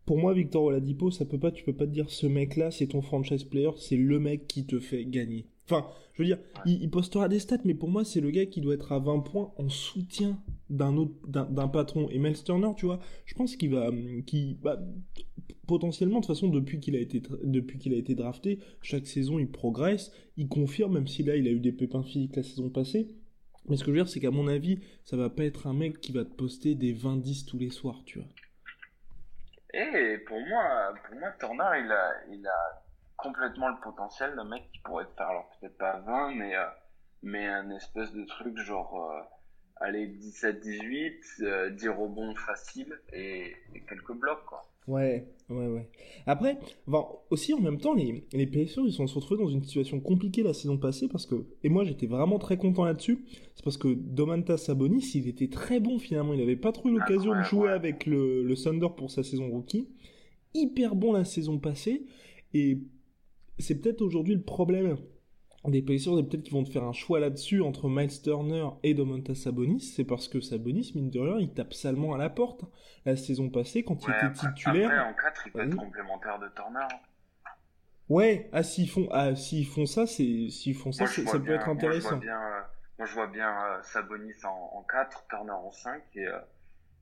pour 0.06 0.18
moi, 0.18 0.34
Victor 0.34 0.64
Oladipo, 0.64 1.12
ça 1.12 1.26
peut 1.26 1.40
pas, 1.40 1.52
tu 1.52 1.64
peux 1.64 1.74
pas 1.74 1.86
te 1.86 1.92
dire 1.92 2.10
ce 2.10 2.26
mec-là, 2.26 2.72
c'est 2.72 2.88
ton 2.88 3.02
franchise 3.02 3.44
player, 3.44 3.70
c'est 3.78 3.96
le 3.96 4.20
mec 4.20 4.48
qui 4.48 4.66
te 4.66 4.80
fait 4.80 5.06
gagner. 5.06 5.46
Enfin, 5.66 5.88
je 6.14 6.22
veux 6.22 6.28
dire, 6.28 6.38
il, 6.66 6.90
postera 6.92 7.28
des 7.28 7.40
stats, 7.40 7.58
mais 7.66 7.74
pour 7.74 7.90
moi, 7.90 8.06
c'est 8.06 8.22
le 8.22 8.30
gars 8.30 8.46
qui 8.46 8.62
doit 8.62 8.76
être 8.76 8.92
à 8.92 9.00
20 9.00 9.20
points 9.20 9.52
en 9.58 9.68
soutien 9.68 10.40
d'un 10.70 10.96
autre, 10.96 11.16
d'un 11.28 11.68
patron. 11.68 12.08
Et 12.10 12.20
Miles 12.20 12.42
Turner, 12.44 12.70
tu 12.78 12.86
vois, 12.86 13.00
je 13.26 13.34
pense 13.34 13.56
qu'il 13.56 13.72
va, 13.72 13.90
qui, 14.28 14.60
bah, 14.62 14.80
potentiellement, 15.68 16.20
de 16.20 16.26
toute 16.26 16.36
façon, 16.36 16.50
depuis 16.50 16.80
qu'il 16.80 16.96
a 16.96 17.00
été, 17.00 17.22
depuis 17.44 17.80
qu'il 17.80 17.94
a 17.94 17.98
été 17.98 18.14
drafté, 18.14 18.60
chaque 18.82 19.08
saison, 19.08 19.40
il 19.40 19.52
progresse, 19.52 20.12
il 20.38 20.48
confirme, 20.48 20.94
même 20.94 21.08
si 21.08 21.24
là, 21.24 21.36
il 21.36 21.48
a 21.48 21.52
eu 21.52 21.60
des 21.60 21.72
pépins 21.72 22.04
physiques 22.04 22.36
la 22.36 22.44
saison 22.44 22.70
passée. 22.70 23.10
Mais 23.68 23.76
ce 23.76 23.84
que 23.84 23.88
je 23.88 23.98
veux 23.98 24.04
dire, 24.04 24.10
c'est 24.10 24.20
qu'à 24.20 24.32
mon 24.32 24.48
avis, 24.48 24.80
ça 25.04 25.18
va 25.18 25.32
pas 25.32 25.44
être 25.44 25.66
un 25.66 25.74
mec 25.74 26.00
qui 26.00 26.12
va 26.12 26.24
te 26.24 26.34
poster 26.34 26.76
des 26.76 26.94
20-10 26.94 27.46
tous 27.48 27.58
les 27.58 27.72
soirs, 27.72 28.04
tu 28.06 28.20
vois. 28.20 28.28
Et 29.74 30.20
pour 30.20 30.40
moi, 30.40 30.94
pour 31.06 31.20
moi, 31.20 31.30
Turner, 31.40 31.84
il 31.84 31.92
a, 31.92 32.12
il 32.32 32.48
a 32.48 32.85
complètement 33.18 33.70
le 33.70 33.76
potentiel 33.82 34.36
d'un 34.36 34.46
mec 34.46 34.64
qui 34.72 34.80
pourrait 34.80 35.08
faire, 35.18 35.28
alors 35.28 35.50
peut-être 35.60 35.78
pas 35.78 36.00
20, 36.00 36.36
mais, 36.36 36.56
euh, 36.56 36.66
mais 37.24 37.48
un 37.48 37.70
espèce 37.72 38.12
de 38.14 38.24
truc 38.26 38.58
genre, 38.58 39.12
euh, 39.12 39.22
allez, 39.78 40.08
17-18, 40.08 41.72
10 41.76 41.88
euh, 41.88 41.92
rebonds 41.94 42.36
faciles 42.36 43.00
et, 43.14 43.54
et, 43.74 43.82
quelques 43.88 44.14
blocs, 44.14 44.46
quoi. 44.46 44.62
Ouais, 44.88 45.28
ouais, 45.50 45.68
ouais. 45.68 45.90
Après, 46.28 46.60
aussi 47.32 47.56
en 47.56 47.60
même 47.60 47.80
temps, 47.80 47.96
les, 47.96 48.28
les 48.34 48.46
Pacers, 48.46 48.84
ils 48.86 48.94
sont 48.94 49.06
retrouvés 49.06 49.42
dans 49.42 49.50
une 49.50 49.64
situation 49.64 50.00
compliquée 50.00 50.44
la 50.44 50.54
saison 50.54 50.78
passée 50.78 51.08
parce 51.08 51.26
que, 51.26 51.48
et 51.64 51.70
moi 51.70 51.84
j'étais 51.84 52.06
vraiment 52.06 52.38
très 52.38 52.58
content 52.58 52.86
là-dessus, 52.86 53.26
c'est 53.56 53.64
parce 53.64 53.78
que 53.78 53.88
Domantas 53.88 54.58
Sabonis, 54.58 55.14
il 55.16 55.28
était 55.28 55.50
très 55.50 55.80
bon 55.80 55.98
finalement, 55.98 56.34
il 56.34 56.40
n'avait 56.40 56.56
pas 56.56 56.72
trop 56.72 56.90
eu 56.90 57.00
l'occasion 57.00 57.36
de 57.36 57.42
jouer 57.42 57.72
avec 57.72 58.06
le, 58.06 58.44
le 58.44 58.56
Thunder 58.56 58.90
pour 58.96 59.10
sa 59.10 59.24
saison 59.24 59.50
rookie, 59.50 59.90
hyper 60.54 60.94
bon 60.94 61.14
la 61.14 61.26
saison 61.26 61.58
passée, 61.58 62.06
et 62.54 62.78
c'est 63.60 63.82
peut-être 63.82 64.02
aujourd'hui 64.02 64.36
le 64.36 64.42
problème 64.42 64.98
des 65.70 65.82
Pacers 65.82 66.18
et 66.20 66.24
peut-être 66.24 66.44
qu'ils 66.44 66.54
vont 66.54 66.64
te 66.64 66.70
faire 66.70 66.84
un 66.84 66.94
choix 66.94 67.20
là-dessus 67.20 67.62
entre 67.62 67.90
Miles 67.90 68.22
Turner 68.22 68.68
et 68.84 68.94
Domantas 68.94 69.36
Sabonis, 69.36 69.82
c'est 69.82 70.04
parce 70.04 70.28
que 70.28 70.42
Sabonis, 70.42 70.92
mine 70.96 71.10
de 71.10 71.20
rien, 71.20 71.38
il 71.40 71.54
tape 71.54 71.74
salement 71.74 72.14
à 72.14 72.18
la 72.18 72.30
porte. 72.30 72.66
La 73.06 73.16
saison 73.16 73.50
passée, 73.50 73.84
quand 73.84 73.98
il 74.08 74.12
était 74.12 74.34
titulaire... 74.34 74.92
Après, 74.92 75.10
en 75.10 75.14
4, 75.14 75.44
il 75.48 75.52
peut 75.52 75.62
être 75.62 75.76
complémentaire 75.76 76.40
de 76.40 76.48
Turner. 76.56 76.88
Ouais, 78.10 78.50
ah, 78.54 78.62
s'ils 78.62 78.90
font, 78.90 79.08
ah, 79.12 79.36
s'ils 79.36 79.66
font 79.66 79.86
ça, 79.86 80.06
c'est, 80.06 80.50
s'ils 80.50 80.76
font 80.76 80.92
ça, 80.92 81.08
ça 81.08 81.40
peut 81.40 81.54
être 81.54 81.70
intéressant. 81.70 82.20
Moi, 82.98 83.08
je 83.08 83.14
vois 83.14 83.28
bien, 83.28 83.50
euh, 83.50 83.82
Sabonis 83.84 84.46
en, 84.46 84.78
en 84.78 84.84
4, 84.84 85.26
Turner 85.28 85.52
en 85.52 85.72
5, 85.72 86.02
et, 86.16 86.28
euh, 86.28 86.40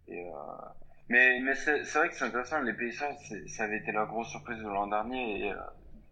et 0.08 0.26
euh, 0.26 0.32
mais, 1.08 1.40
mais 1.42 1.54
c'est, 1.54 1.84
vrai 1.84 2.10
que 2.10 2.16
c'est 2.16 2.26
intéressant, 2.26 2.62
les 2.62 2.74
Pacers, 2.74 3.16
ça 3.48 3.66
avait 3.66 3.78
été 3.78 3.92
la 3.92 4.06
grosse 4.06 4.30
surprise 4.30 4.58
de 4.58 4.64
l'an 4.64 4.88
dernier, 4.88 5.46
et 5.46 5.54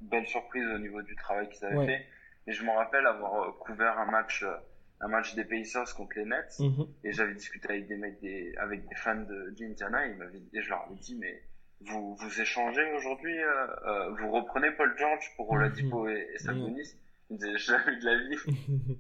belle 0.02 0.28
surprise 0.28 0.68
au 0.68 0.80
niveau 0.80 1.02
du 1.02 1.16
travail 1.16 1.50
qu'ils 1.50 1.66
avaient 1.66 1.86
fait 1.86 2.06
et 2.48 2.52
je 2.52 2.64
me 2.64 2.72
rappelle 2.72 3.06
avoir 3.06 3.44
euh, 3.44 3.52
couvert 3.60 3.98
un 4.00 4.10
match, 4.10 4.44
euh, 4.44 4.56
un 5.00 5.08
match 5.08 5.36
des 5.36 5.46
Pacers 5.46 5.94
contre 5.96 6.18
les 6.18 6.26
Nets. 6.26 6.60
Mhm. 6.60 6.88
Et 7.04 7.12
j'avais 7.12 7.36
discuté 7.36 7.70
avec 7.70 7.88
des 7.88 7.98
mecs, 7.98 8.20
des, 8.22 8.54
avec 8.58 8.88
des 8.88 8.96
fans 8.96 9.16
de, 9.16 9.54
d'Indiana. 9.58 10.08
Et, 10.08 10.18
et 10.54 10.62
je 10.62 10.70
leur 10.70 10.86
avais 10.86 10.96
dit, 10.96 11.16
mais 11.16 11.42
vous, 11.82 12.16
vous 12.16 12.42
échangez 12.42 12.84
aujourd'hui, 12.96 13.38
euh, 13.38 14.10
vous 14.20 14.32
reprenez 14.32 14.72
Paul 14.72 14.94
George 14.98 15.32
pour 15.36 15.52
Oladipo 15.52 16.06
mhm. 16.06 16.12
et, 16.12 16.28
et 16.34 16.38
Sabonis. 16.40 16.96
Ils 17.30 17.38
disaient, 17.38 17.58
jamais 17.58 17.98
de 17.98 18.06
la 18.06 18.18
vie. 18.28 18.98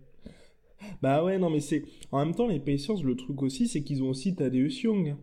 bah 1.01 1.23
ouais, 1.23 1.37
non, 1.39 1.49
mais 1.49 1.61
c'est, 1.61 1.83
en 2.11 2.23
même 2.23 2.35
temps, 2.35 2.47
les 2.47 2.59
Pacers, 2.59 3.03
le 3.03 3.15
truc 3.15 3.41
aussi, 3.41 3.67
c'est 3.67 3.81
qu'ils 3.81 4.03
ont 4.03 4.09
aussi 4.09 4.35
Tadeusz 4.35 4.83
Young. 4.83 5.17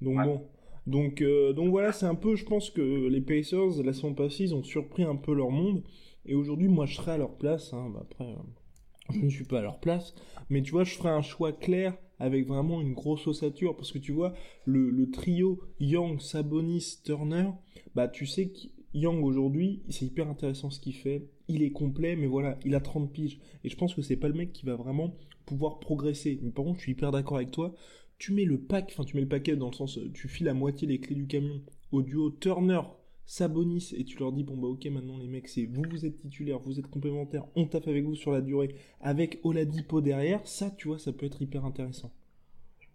Donc 0.00 0.22
bon. 0.22 0.50
Donc, 0.88 1.22
donc 1.54 1.70
voilà, 1.70 1.92
c'est 1.92 2.06
un 2.06 2.14
peu, 2.14 2.34
je 2.34 2.44
pense 2.44 2.70
que 2.70 3.08
les 3.08 3.20
Pacers, 3.20 3.82
la 3.84 3.92
saison 3.92 4.14
passée, 4.14 4.44
ils 4.44 4.54
ont 4.54 4.62
surpris 4.62 5.04
un 5.04 5.16
peu 5.16 5.34
leur 5.34 5.50
monde. 5.50 5.82
Et 6.28 6.34
aujourd'hui, 6.34 6.68
moi, 6.68 6.86
je 6.86 6.96
serais 6.96 7.12
à 7.12 7.16
leur 7.16 7.36
place. 7.36 7.72
Hein, 7.72 7.90
bah, 7.92 8.00
après, 8.02 8.24
euh, 8.24 9.12
je 9.12 9.24
ne 9.24 9.30
suis 9.30 9.44
pas 9.44 9.58
à 9.58 9.62
leur 9.62 9.80
place. 9.80 10.14
Mais 10.50 10.62
tu 10.62 10.72
vois, 10.72 10.84
je 10.84 10.94
ferais 10.94 11.10
un 11.10 11.22
choix 11.22 11.52
clair 11.52 11.96
avec 12.18 12.46
vraiment 12.46 12.80
une 12.80 12.92
grosse 12.92 13.26
ossature. 13.26 13.74
Parce 13.74 13.90
que 13.90 13.98
tu 13.98 14.12
vois, 14.12 14.34
le, 14.64 15.10
trio 15.10 15.60
Young, 15.80 16.20
Sabonis, 16.20 17.00
Turner, 17.02 17.50
bah 17.94 18.08
tu 18.08 18.26
sais 18.26 18.50
que 18.50 18.58
Young 18.94 19.24
aujourd'hui, 19.24 19.82
c'est 19.88 20.04
hyper 20.04 20.28
intéressant 20.28 20.70
ce 20.70 20.80
qu'il 20.80 20.94
fait. 20.94 21.30
Il 21.48 21.62
est 21.62 21.72
complet, 21.72 22.14
mais 22.14 22.26
voilà, 22.26 22.58
il 22.64 22.74
a 22.74 22.80
30 22.80 23.10
piges. 23.10 23.40
Et 23.64 23.70
je 23.70 23.76
pense 23.76 23.94
que 23.94 24.02
c'est 24.02 24.16
pas 24.16 24.28
le 24.28 24.34
mec 24.34 24.52
qui 24.52 24.66
va 24.66 24.76
vraiment 24.76 25.16
pouvoir 25.46 25.80
progresser. 25.80 26.38
Mais 26.42 26.50
par 26.50 26.66
contre, 26.66 26.78
je 26.78 26.82
suis 26.82 26.92
hyper 26.92 27.10
d'accord 27.10 27.38
avec 27.38 27.50
toi. 27.50 27.74
Tu 28.18 28.32
mets 28.32 28.44
le 28.44 28.58
pack, 28.58 28.90
enfin 28.92 29.04
tu 29.04 29.16
mets 29.16 29.22
le 29.22 29.28
paquet 29.28 29.56
dans 29.56 29.68
le 29.68 29.74
sens, 29.74 29.98
tu 30.12 30.28
files 30.28 30.46
la 30.46 30.54
moitié 30.54 30.88
des 30.88 31.00
clés 31.00 31.14
du 31.14 31.26
camion 31.26 31.62
au 31.92 32.02
duo 32.02 32.30
Turner 32.30 32.80
Sabonis 33.28 33.92
et 33.94 34.06
tu 34.06 34.18
leur 34.18 34.32
dis 34.32 34.42
bon 34.42 34.56
bah 34.56 34.68
ok 34.68 34.86
maintenant 34.86 35.18
les 35.18 35.28
mecs 35.28 35.48
c'est 35.48 35.66
vous 35.66 35.82
vous 35.90 36.06
êtes 36.06 36.18
titulaire, 36.18 36.58
vous 36.60 36.78
êtes 36.78 36.86
complémentaire, 36.86 37.44
on 37.56 37.66
tape 37.66 37.86
avec 37.86 38.04
vous 38.04 38.14
sur 38.14 38.32
la 38.32 38.40
durée 38.40 38.74
avec 39.02 39.38
Oladipo 39.44 40.00
derrière, 40.00 40.40
ça 40.46 40.70
tu 40.70 40.88
vois 40.88 40.98
ça 40.98 41.12
peut 41.12 41.26
être 41.26 41.42
hyper 41.42 41.66
intéressant. 41.66 42.10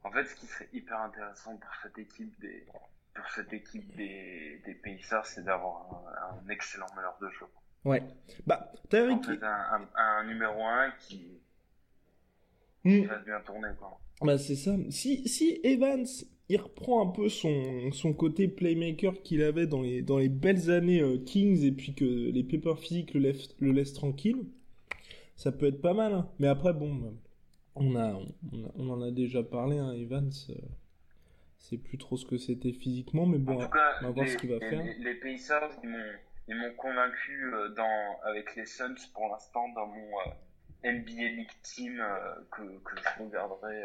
En 0.03 0.11
fait 0.11 0.25
ce 0.25 0.33
qui 0.35 0.47
serait 0.47 0.69
hyper 0.73 0.99
intéressant 1.01 1.55
pour 1.55 1.71
cette 1.83 1.99
équipe 1.99 2.33
des 2.41 2.65
pour 3.13 3.29
cette 3.29 3.53
équipe 3.53 3.95
des, 3.95 4.59
des 4.65 4.73
Pacers 4.73 5.25
c'est 5.27 5.45
d'avoir 5.45 6.03
un, 6.17 6.49
excellent 6.49 6.87
meneur 6.95 7.15
de 7.21 7.29
jeu. 7.29 7.45
Ouais. 7.85 8.01
Bah 8.47 8.71
t'as 8.89 9.07
en 9.11 9.21
fait, 9.21 9.43
un, 9.43 9.87
un, 9.95 10.23
numéro 10.23 10.65
1 10.65 10.93
qui, 10.99 11.27
hmm. 12.83 13.05
va 13.05 13.17
bien 13.19 13.39
tourner 13.45 13.69
quoi. 13.79 13.99
Bah 14.21 14.37
c'est 14.37 14.55
ça. 14.55 14.75
Si 14.89 15.27
si 15.27 15.59
Evans 15.63 16.05
il 16.49 16.57
reprend 16.57 17.07
un 17.07 17.11
peu 17.11 17.29
son, 17.29 17.91
son 17.91 18.13
côté 18.13 18.47
playmaker 18.47 19.21
qu'il 19.21 19.41
avait 19.43 19.67
dans 19.67 19.81
les, 19.81 20.01
dans 20.01 20.17
les 20.17 20.29
belles 20.29 20.69
années 20.69 21.01
euh, 21.01 21.17
Kings 21.17 21.63
et 21.63 21.71
puis 21.71 21.95
que 21.95 22.03
les 22.03 22.43
papers 22.43 22.77
physiques 22.79 23.13
le, 23.13 23.21
laissent, 23.21 23.55
le 23.59 23.71
laissent 23.71 23.93
tranquille. 23.93 24.45
Ça 25.35 25.51
peut 25.51 25.67
être 25.67 25.81
pas 25.81 25.93
mal, 25.93 26.13
hein. 26.13 26.29
mais 26.39 26.47
après, 26.47 26.73
bon, 26.73 27.17
on, 27.75 27.95
a, 27.95 28.19
on, 28.75 28.89
en 28.89 29.01
a 29.01 29.11
déjà 29.11 29.41
parlé, 29.41 29.77
hein, 29.77 29.93
Evans. 29.93 30.31
Euh, 30.49 30.53
c'est 31.57 31.77
plus 31.77 31.97
trop 31.97 32.17
ce 32.17 32.25
que 32.25 32.37
c'était 32.37 32.73
physiquement, 32.73 33.25
mais 33.25 33.39
bon, 33.39 33.53
on 33.53 33.57
va 33.57 34.11
voir 34.11 34.27
ce 34.27 34.37
qu'il 34.37 34.51
va 34.51 34.59
faire. 34.59 34.83
Les, 34.99 35.15
Pacers, 35.15 35.71
ils 36.47 36.55
m'ont 36.55 36.73
convaincu 36.77 37.53
euh, 37.53 37.69
dans, 37.69 38.19
avec 38.25 38.55
les 38.55 38.65
Suns 38.65 38.95
pour 39.13 39.29
l'instant 39.29 39.69
dans 39.69 39.87
mon 39.87 40.11
NBA 40.83 41.29
League 41.35 41.51
Team 41.63 42.01
que, 42.51 42.61
que 42.61 42.95
je 42.97 43.23
regarderai 43.23 43.83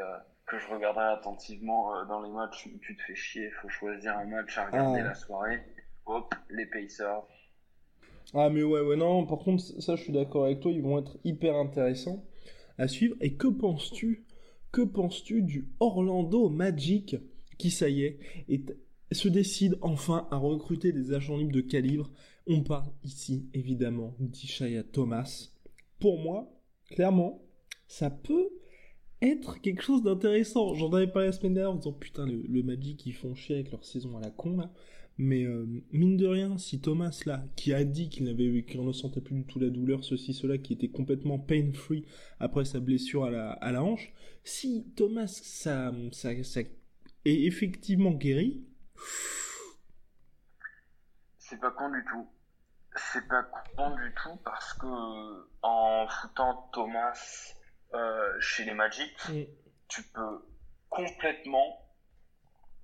que 0.49 0.59
je 0.59 0.67
regarderai 0.69 1.13
attentivement 1.13 1.95
euh, 1.95 2.05
dans 2.07 2.23
les 2.23 2.31
matchs 2.31 2.69
tu 2.81 2.97
te 2.97 3.03
fais 3.03 3.15
chier, 3.15 3.51
faut 3.63 3.69
choisir 3.69 4.17
un 4.17 4.25
match 4.25 4.57
à 4.59 4.67
regarder 4.67 5.01
ah. 5.01 5.09
la 5.09 5.15
soirée. 5.15 5.61
Hop, 6.07 6.35
les 6.49 6.65
Pacers. 6.65 7.23
Ah 8.35 8.49
mais 8.49 8.63
ouais, 8.63 8.81
ouais, 8.81 8.97
non, 8.97 9.27
par 9.27 9.39
contre, 9.39 9.63
ça 9.63 9.95
je 9.95 10.03
suis 10.03 10.13
d'accord 10.13 10.47
avec 10.47 10.61
toi, 10.61 10.73
ils 10.73 10.83
vont 10.83 10.99
être 10.99 11.19
hyper 11.23 11.55
intéressants 11.55 12.25
à 12.79 12.89
suivre. 12.89 13.15
Et 13.21 13.35
que 13.35 13.47
penses-tu 13.47 14.25
Que 14.73 14.83
penses-tu 14.83 15.43
du 15.43 15.69
Orlando 15.81 16.49
Magic 16.49 17.17
qui, 17.59 17.71
ça 17.71 17.89
y 17.89 18.05
est, 18.05 18.19
se 19.13 19.29
décide 19.29 19.77
enfin 19.83 20.29
à 20.31 20.37
recruter 20.37 20.93
des 20.93 21.13
agents 21.13 21.37
libres 21.37 21.53
de 21.53 21.61
calibre? 21.61 22.11
On 22.47 22.63
parle 22.63 22.91
ici, 23.03 23.51
évidemment, 23.53 24.15
d'Ishaya 24.19 24.83
Thomas. 24.83 25.51
Pour 25.99 26.19
moi, 26.21 26.49
clairement, 26.91 27.43
ça 27.87 28.11
peut 28.11 28.51
être 29.23 29.61
quelque 29.61 29.83
chose 29.83 30.03
d'intéressant. 30.03 30.75
J'en 30.75 30.93
avais 30.93 31.07
parlé 31.07 31.29
la 31.29 31.33
semaine 31.33 31.55
dernière 31.55 31.73
en 31.73 31.77
disant 31.77 31.93
putain 31.93 32.27
le, 32.27 32.63
Magic 32.63 33.05
ils 33.07 33.13
font 33.13 33.35
chier 33.35 33.57
avec 33.57 33.71
leur 33.71 33.85
saison 33.85 34.17
à 34.17 34.21
la 34.21 34.31
con 34.31 34.57
là. 34.57 34.73
Mais 35.21 35.43
euh, 35.43 35.67
mine 35.91 36.17
de 36.17 36.29
rien, 36.29 36.59
si 36.59 36.81
Thomas 36.81 37.23
là, 37.27 37.45
qui 37.57 37.73
a 37.75 37.83
dit 37.83 38.09
qu'il 38.09 38.25
n'avait 38.25 38.45
ne 38.45 38.93
sentait 38.93 39.21
plus 39.21 39.35
du 39.35 39.45
tout 39.45 39.59
la 39.59 39.69
douleur, 39.69 40.05
ceci, 40.05 40.33
cela, 40.33 40.59
qui 40.59 40.73
était 40.73 40.91
complètement 40.91 41.41
pain-free 41.41 42.05
après 42.39 42.65
sa 42.65 42.79
blessure 42.79 43.25
à 43.25 43.31
la, 43.73 43.83
hanche, 43.83 44.13
si 44.45 44.93
Thomas 44.95 45.27
ça, 45.27 45.93
ça 46.13 46.31
est 46.33 46.71
effectivement 47.25 48.13
guéri, 48.13 48.65
c'est 51.39 51.59
pas 51.59 51.71
con 51.71 51.91
du 51.91 52.05
tout. 52.05 52.27
C'est 52.99 53.27
pas 53.29 53.45
con 53.77 53.91
du 53.91 54.15
tout 54.23 54.37
parce 54.45 54.75
que 54.75 55.49
en 55.63 56.07
foutant 56.09 56.69
Thomas 56.73 57.55
euh, 57.95 58.41
chez 58.41 58.65
les 58.65 58.75
Magic, 58.75 59.13
mm. 59.29 59.43
tu 59.89 60.03
peux 60.03 60.45
complètement 60.89 61.87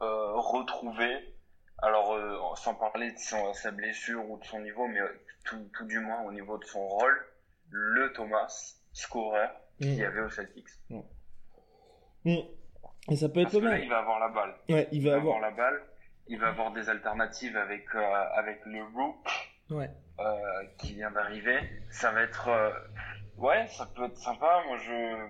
euh, 0.03 0.35
retrouver, 0.37 1.35
alors 1.79 2.14
euh, 2.14 2.38
sans 2.57 2.74
parler 2.74 3.12
de 3.12 3.18
sa 3.18 3.70
blessure 3.70 4.29
ou 4.31 4.38
de 4.38 4.44
son 4.44 4.61
niveau, 4.61 4.87
mais 4.87 5.00
tout, 5.44 5.85
du 5.87 5.98
moins 5.98 6.22
au 6.22 6.33
niveau 6.33 6.59
de 6.59 6.64
son 6.64 6.87
rôle, 6.87 7.27
le 7.70 8.12
Thomas 8.12 8.77
scorer 8.92 9.48
qu'il 9.79 9.94
y 9.94 10.03
mm. 10.03 10.07
avait 10.07 10.20
au 10.20 10.31
Celtics. 10.31 10.68
Mm. 12.24 12.38
Et 13.11 13.16
ça 13.16 13.29
peut 13.29 13.40
être 13.40 13.61
Parce 13.61 13.83
il 13.83 13.88
va 13.88 13.98
avoir 13.98 14.20
la 14.20 14.29
balle. 14.29 14.55
Ouais, 14.68 14.88
il 14.92 15.07
va, 15.07 15.16
avoir... 15.16 15.40
la 15.40 15.50
balle. 15.50 15.83
Il 16.29 16.38
va 16.38 16.48
avoir 16.48 16.72
des 16.72 16.88
alternatives 16.88 17.57
avec 17.57 17.94
avec 17.94 18.64
le 18.64 18.83
Rook 18.94 19.54
ouais. 19.70 19.90
qui 20.79 20.94
vient 20.94 21.11
d'arriver. 21.11 21.59
Ça 21.90 22.12
va 22.12 22.22
être 22.22 22.48
Ouais, 23.37 23.66
ça 23.68 23.87
peut 23.87 24.05
être 24.05 24.16
sympa. 24.16 24.62
Moi, 24.66 24.77
je, 24.79 25.29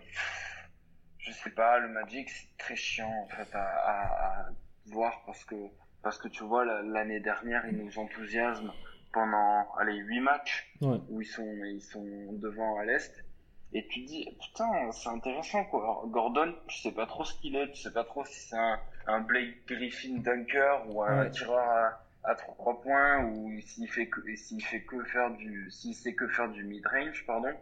je 1.19 1.33
sais 1.33 1.51
pas, 1.51 1.79
le 1.79 1.89
Magic, 1.89 2.29
c'est 2.29 2.57
très 2.59 2.77
chiant, 2.77 3.11
en 3.11 3.29
fait, 3.29 3.55
à, 3.55 3.63
à, 3.63 4.49
voir 4.87 5.23
parce 5.25 5.45
que, 5.45 5.55
parce 6.03 6.19
que 6.19 6.29
tu 6.29 6.45
vois, 6.45 6.65
l'année 6.65 7.21
dernière, 7.21 7.67
ils 7.67 7.77
nous 7.77 7.99
enthousiasment 7.99 8.73
pendant, 9.13 9.73
allez, 9.79 9.97
8 9.97 10.21
matchs 10.21 10.75
où 10.83 11.21
ils 11.21 11.27
sont, 11.27 11.55
ils 11.65 11.81
sont 11.81 12.33
devant 12.35 12.79
à 12.79 12.85
l'Est. 12.85 13.25
Et 13.73 13.87
tu 13.89 14.01
dis, 14.05 14.37
putain, 14.41 14.93
c'est 14.93 15.09
intéressant, 15.09 15.65
quoi. 15.65 16.05
Gordon, 16.07 16.55
tu 16.69 16.79
sais 16.79 16.93
pas 16.93 17.07
trop 17.07 17.25
ce 17.25 17.35
qu'il 17.41 17.57
est, 17.57 17.73
tu 17.73 17.81
sais 17.81 17.93
pas 17.93 18.05
trop 18.05 18.25
si 18.25 18.49
c'est 18.49 18.57
un, 18.57 18.79
un 19.07 19.21
Blake 19.21 19.67
Griffin 19.67 20.19
dunker 20.19 20.89
ou 20.91 21.03
un 21.03 21.29
tireur 21.31 21.59
à, 21.59 22.04
à 22.25 22.35
3 22.35 22.81
points 22.81 23.25
ou 23.25 23.61
s'il 23.61 23.89
fait 23.89 24.09
que, 24.09 24.35
s'il 24.37 24.65
fait 24.65 24.83
que 24.83 25.03
faire 25.05 25.31
du, 25.31 25.71
s'il 25.71 25.95
sait 25.95 26.15
que 26.15 26.27
faire 26.29 26.49
du 26.49 26.65
mid-range, 26.65 27.25
pardon. 27.27 27.53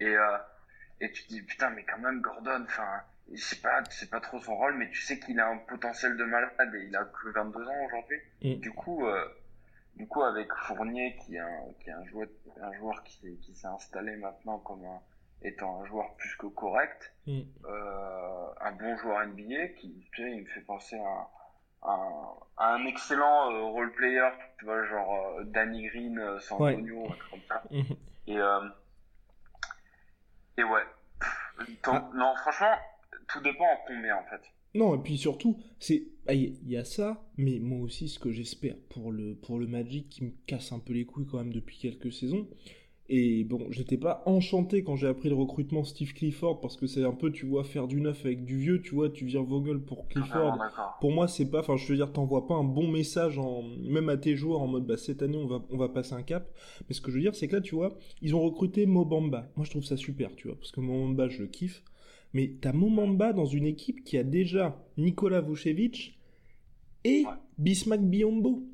Et, 0.00 0.16
euh, 0.16 0.38
et 1.00 1.10
tu 1.10 1.24
te 1.24 1.28
dis, 1.28 1.42
putain, 1.42 1.70
mais 1.70 1.84
quand 1.84 1.98
même, 1.98 2.20
Gordon, 2.20 2.64
enfin, 2.64 3.02
sais 3.36 3.56
pas, 3.56 3.82
c'est 3.90 4.10
pas 4.10 4.20
trop 4.20 4.38
son 4.38 4.56
rôle, 4.56 4.76
mais 4.76 4.88
tu 4.90 5.00
sais 5.00 5.18
qu'il 5.18 5.40
a 5.40 5.48
un 5.48 5.58
potentiel 5.58 6.16
de 6.16 6.24
malade 6.24 6.74
et 6.74 6.84
il 6.84 6.96
a 6.96 7.04
que 7.04 7.28
22 7.30 7.60
ans 7.66 7.84
aujourd'hui. 7.86 8.18
Mm. 8.42 8.54
Du 8.60 8.70
coup, 8.72 9.06
euh, 9.06 9.24
du 9.96 10.06
coup, 10.06 10.22
avec 10.22 10.52
Fournier, 10.52 11.16
qui 11.16 11.36
est 11.36 11.40
un, 11.40 11.60
qui 11.80 11.90
est 11.90 11.92
un 11.92 12.04
joueur, 12.04 12.28
un 12.60 12.72
joueur 12.74 13.02
qui, 13.04 13.36
qui 13.38 13.54
s'est 13.54 13.66
installé 13.66 14.16
maintenant 14.16 14.58
comme 14.58 14.84
un, 14.84 15.00
étant 15.42 15.82
un 15.82 15.86
joueur 15.86 16.14
plus 16.16 16.34
que 16.36 16.46
correct, 16.46 17.12
mm. 17.26 17.40
euh, 17.66 18.46
un 18.60 18.72
bon 18.72 18.96
joueur 18.98 19.26
NBA, 19.26 19.68
qui, 19.76 20.08
tu 20.12 20.22
sais, 20.22 20.30
il 20.30 20.42
me 20.42 20.48
fait 20.48 20.60
penser 20.60 20.96
à, 20.96 21.28
un 21.84 22.86
excellent 22.86 23.52
euh, 23.52 23.64
role 23.64 23.92
player, 23.92 24.28
tu 24.58 24.64
vois, 24.64 24.84
genre 24.86 25.38
euh, 25.38 25.44
Danny 25.44 25.86
Green, 25.86 26.18
euh, 26.18 26.38
San 26.40 26.60
Antonio, 26.60 27.08
comme 27.30 27.40
ça. 27.48 27.62
Mm-hmm. 27.70 27.96
Et, 28.26 28.38
et 30.56 30.64
ouais. 30.64 30.82
Ah. 31.82 32.10
Non, 32.14 32.34
franchement, 32.36 32.74
tout 33.28 33.40
dépend 33.40 33.64
en 33.64 33.78
combien 33.86 34.16
en 34.16 34.24
fait. 34.24 34.40
Non, 34.74 34.94
et 34.94 35.02
puis 35.02 35.18
surtout, 35.18 35.60
c'est 35.78 36.04
ah, 36.26 36.32
il 36.32 36.66
y 36.66 36.78
a 36.78 36.84
ça, 36.84 37.22
mais 37.36 37.58
moi 37.60 37.80
aussi 37.80 38.08
ce 38.08 38.18
que 38.18 38.32
j'espère 38.32 38.76
pour 38.88 39.12
le 39.12 39.34
pour 39.34 39.58
le 39.58 39.66
Magic 39.66 40.08
qui 40.08 40.24
me 40.24 40.30
casse 40.46 40.72
un 40.72 40.78
peu 40.78 40.94
les 40.94 41.04
couilles 41.04 41.26
quand 41.26 41.36
même 41.36 41.52
depuis 41.52 41.76
quelques 41.76 42.12
saisons, 42.14 42.48
et 43.10 43.44
bon, 43.44 43.66
j'étais 43.70 43.98
pas 43.98 44.22
enchanté 44.24 44.82
quand 44.82 44.96
j'ai 44.96 45.08
appris 45.08 45.28
le 45.28 45.34
recrutement 45.34 45.84
Steve 45.84 46.14
Clifford 46.14 46.60
parce 46.60 46.78
que 46.78 46.86
c'est 46.86 47.04
un 47.04 47.12
peu, 47.12 47.30
tu 47.30 47.44
vois, 47.44 47.62
faire 47.62 47.86
du 47.86 48.00
neuf 48.00 48.24
avec 48.24 48.46
du 48.46 48.56
vieux, 48.56 48.80
tu 48.80 48.94
vois, 48.94 49.10
tu 49.10 49.26
viens 49.26 49.42
Vogel 49.42 49.80
pour 49.80 50.08
Clifford. 50.08 50.58
pour 51.00 51.12
moi, 51.12 51.28
c'est 51.28 51.50
pas, 51.50 51.60
enfin, 51.60 51.76
je 51.76 51.86
veux 51.86 51.96
dire, 51.96 52.12
t'envoies 52.12 52.46
pas 52.46 52.54
un 52.54 52.64
bon 52.64 52.88
message 52.90 53.38
en, 53.38 53.62
même 53.62 54.08
à 54.08 54.16
tes 54.16 54.36
joueurs 54.36 54.62
en 54.62 54.68
mode, 54.68 54.86
bah, 54.86 54.96
cette 54.96 55.20
année, 55.20 55.36
on 55.36 55.46
va, 55.46 55.62
on 55.70 55.76
va 55.76 55.90
passer 55.90 56.14
un 56.14 56.22
cap. 56.22 56.50
Mais 56.88 56.94
ce 56.94 57.02
que 57.02 57.10
je 57.10 57.16
veux 57.16 57.22
dire, 57.22 57.34
c'est 57.34 57.46
que 57.46 57.56
là, 57.56 57.60
tu 57.60 57.74
vois, 57.74 57.98
ils 58.22 58.34
ont 58.34 58.40
recruté 58.40 58.86
Mobamba. 58.86 59.50
Moi, 59.56 59.66
je 59.66 59.70
trouve 59.70 59.84
ça 59.84 59.98
super, 59.98 60.34
tu 60.34 60.48
vois, 60.48 60.56
parce 60.56 60.72
que 60.72 60.80
Mobamba, 60.80 61.28
je 61.28 61.42
le 61.42 61.48
kiffe. 61.48 61.82
Mais 62.32 62.54
t'as 62.58 62.72
Mobamba 62.72 63.34
dans 63.34 63.44
une 63.44 63.66
équipe 63.66 64.02
qui 64.02 64.16
a 64.16 64.24
déjà 64.24 64.82
Nikola 64.96 65.42
Vucevic 65.42 66.18
et 67.04 67.24
Bismack 67.58 68.00
Biombo. 68.00 68.64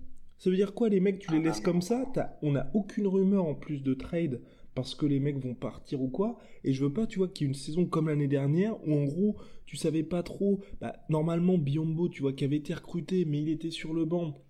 Ça 0.40 0.48
veut 0.48 0.56
dire 0.56 0.72
quoi, 0.72 0.88
les 0.88 1.00
mecs, 1.00 1.18
tu 1.18 1.30
les 1.32 1.42
laisses 1.42 1.60
comme 1.60 1.82
ça? 1.82 2.10
On 2.40 2.52
n'a 2.52 2.70
aucune 2.72 3.06
rumeur 3.06 3.44
en 3.44 3.54
plus 3.54 3.82
de 3.82 3.92
trade 3.92 4.40
parce 4.74 4.94
que 4.94 5.04
les 5.04 5.20
mecs 5.20 5.38
vont 5.38 5.54
partir 5.54 6.00
ou 6.00 6.08
quoi. 6.08 6.38
Et 6.64 6.72
je 6.72 6.82
veux 6.82 6.92
pas, 6.92 7.06
tu 7.06 7.18
vois, 7.18 7.28
qu'il 7.28 7.46
y 7.46 7.50
ait 7.50 7.52
une 7.52 7.58
saison 7.58 7.84
comme 7.84 8.08
l'année 8.08 8.26
dernière 8.26 8.74
où 8.88 8.94
en 8.94 9.04
gros, 9.04 9.36
tu 9.66 9.76
savais 9.76 10.02
pas 10.02 10.22
trop. 10.22 10.60
Bah, 10.80 10.96
normalement, 11.10 11.58
Biombo, 11.58 12.08
tu 12.08 12.22
vois, 12.22 12.32
qui 12.32 12.44
avait 12.44 12.56
été 12.56 12.72
recruté, 12.72 13.26
mais 13.26 13.42
il 13.42 13.50
était 13.50 13.70
sur 13.70 13.92
le 13.92 14.06
banc. 14.06 14.42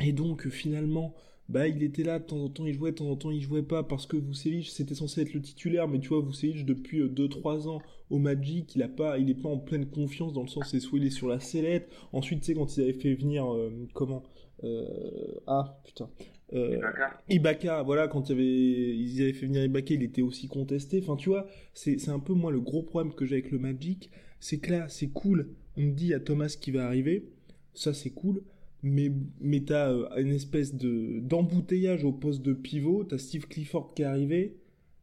Et 0.00 0.12
donc, 0.12 0.48
finalement, 0.48 1.14
bah, 1.50 1.68
il 1.68 1.82
était 1.82 2.04
là, 2.04 2.18
de 2.18 2.24
temps 2.24 2.42
en 2.42 2.48
temps 2.48 2.64
il 2.64 2.72
jouait, 2.72 2.92
de 2.92 2.96
temps 2.96 3.10
en 3.10 3.16
temps 3.16 3.30
il 3.30 3.42
jouait 3.42 3.62
pas 3.62 3.82
parce 3.82 4.06
que 4.06 4.16
Vucevic 4.16 4.66
c'était 4.70 4.94
censé 4.94 5.20
être 5.20 5.34
le 5.34 5.42
titulaire, 5.42 5.88
mais 5.88 6.00
tu 6.00 6.08
vois, 6.08 6.22
Vucevic 6.22 6.64
depuis 6.64 7.02
2-3 7.02 7.66
euh, 7.66 7.68
ans 7.68 7.82
au 8.08 8.18
Magic, 8.18 8.74
il 8.74 8.82
a 8.82 8.88
pas, 8.88 9.18
il 9.18 9.28
est 9.28 9.34
pas 9.34 9.50
en 9.50 9.58
pleine 9.58 9.86
confiance 9.86 10.32
dans 10.32 10.42
le 10.42 10.48
sens 10.48 10.70
c'est 10.70 10.80
soit 10.80 10.98
il 10.98 11.04
est 11.04 11.10
sur 11.10 11.28
la 11.28 11.40
sellette, 11.40 11.90
ensuite 12.12 12.40
tu 12.40 12.46
sais 12.46 12.54
quand 12.54 12.74
ils 12.76 12.82
avaient 12.82 12.94
fait 12.94 13.14
venir, 13.14 13.52
euh, 13.52 13.70
comment, 13.92 14.22
euh, 14.62 15.40
ah 15.46 15.80
putain. 15.84 16.08
Euh, 16.52 16.80
Ibaka. 17.28 17.82
voilà, 17.82 18.06
quand 18.06 18.28
il 18.28 18.32
avait, 18.32 18.44
ils 18.44 19.22
avaient 19.22 19.32
fait 19.32 19.46
venir 19.46 19.64
Ibaka, 19.64 19.94
il 19.94 20.02
était 20.02 20.22
aussi 20.22 20.46
contesté. 20.46 21.00
Enfin, 21.02 21.16
tu 21.16 21.30
vois, 21.30 21.46
c'est 21.72 22.08
un 22.08 22.20
peu 22.20 22.32
moi 22.32 22.52
le 22.52 22.60
gros 22.60 22.82
problème 22.82 23.12
que 23.12 23.24
j'ai 23.26 23.36
avec 23.36 23.50
le 23.50 23.58
Magic, 23.58 24.10
c'est 24.38 24.58
que 24.58 24.70
là, 24.70 24.88
c'est 24.88 25.08
cool. 25.08 25.54
On 25.76 25.80
me 25.80 25.92
dit 25.92 26.14
à 26.14 26.20
Thomas 26.20 26.56
qui 26.60 26.70
va 26.70 26.86
arriver, 26.86 27.32
ça 27.72 27.92
c'est 27.92 28.10
cool, 28.10 28.44
mais, 28.82 29.10
mais 29.40 29.60
t'as 29.60 29.90
euh, 29.90 30.08
une 30.16 30.30
espèce 30.30 30.74
de 30.74 31.18
d'embouteillage 31.20 32.04
au 32.04 32.12
poste 32.12 32.42
de 32.42 32.52
pivot, 32.52 33.04
t'as 33.04 33.18
Steve 33.18 33.48
Clifford 33.48 33.94
qui 33.94 34.02
est 34.02 34.06
arrivé, 34.06 34.56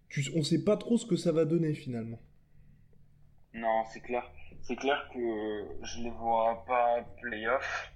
tu, 0.07 0.23
on 0.35 0.43
sait 0.43 0.63
pas 0.63 0.77
trop 0.77 0.97
ce 0.97 1.05
que 1.05 1.15
ça 1.15 1.31
va 1.31 1.45
donner 1.45 1.73
finalement. 1.73 2.19
Non, 3.53 3.83
c'est 3.91 4.01
clair. 4.01 4.31
C'est 4.61 4.75
clair 4.75 5.09
que 5.13 5.65
je 5.83 6.03
les 6.03 6.11
vois 6.11 6.63
pas 6.67 7.03
playoff. 7.19 7.91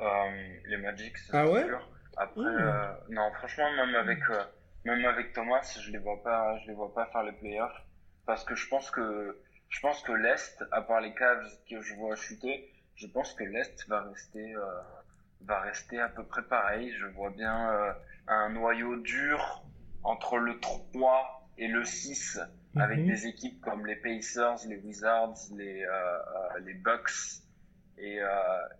Euh, 0.00 0.58
les 0.66 0.76
Magic, 0.78 1.16
c'est 1.18 1.36
ah 1.36 1.48
ouais? 1.48 1.64
sûr. 1.64 1.88
Après, 2.16 2.40
euh, 2.44 2.92
non, 3.08 3.30
franchement, 3.32 3.70
même 3.72 3.94
avec, 3.94 4.20
euh, 4.30 4.42
même 4.84 5.04
avec 5.04 5.32
Thomas, 5.32 5.76
je 5.80 5.90
les 5.90 5.98
vois 5.98 6.22
pas, 6.22 6.58
je 6.58 6.68
les 6.68 6.74
vois 6.74 6.92
pas 6.92 7.06
faire 7.06 7.22
les 7.22 7.32
playoffs. 7.32 7.82
Parce 8.26 8.44
que 8.44 8.54
je 8.54 8.68
pense 8.68 8.90
que, 8.90 9.38
je 9.68 9.80
pense 9.80 10.02
que 10.02 10.12
l'Est, 10.12 10.64
à 10.70 10.82
part 10.82 11.00
les 11.00 11.14
Cavs 11.14 11.48
que 11.68 11.80
je 11.80 11.94
vois 11.94 12.16
chuter, 12.16 12.72
je 12.94 13.06
pense 13.06 13.32
que 13.34 13.44
l'Est 13.44 13.88
va 13.88 14.02
rester, 14.02 14.54
va 15.42 15.60
rester 15.60 15.98
à 16.00 16.08
peu 16.08 16.24
près 16.24 16.42
pareil. 16.42 16.92
Je 16.98 17.06
vois 17.06 17.30
bien 17.30 17.96
un 18.28 18.50
noyau 18.50 18.96
dur 18.96 19.64
entre 20.04 20.36
le 20.38 20.60
3 20.60 21.48
et 21.58 21.68
le 21.68 21.84
6 21.84 22.40
avec 22.76 23.00
mhm. 23.00 23.06
des 23.06 23.26
équipes 23.26 23.60
comme 23.60 23.86
les 23.86 23.96
Pacers, 23.96 24.58
les 24.68 24.76
Wizards, 24.76 25.34
les, 25.56 25.84
les 26.64 26.74
Bucks 26.74 27.42
Et, 27.98 28.20
euh, 28.20 28.26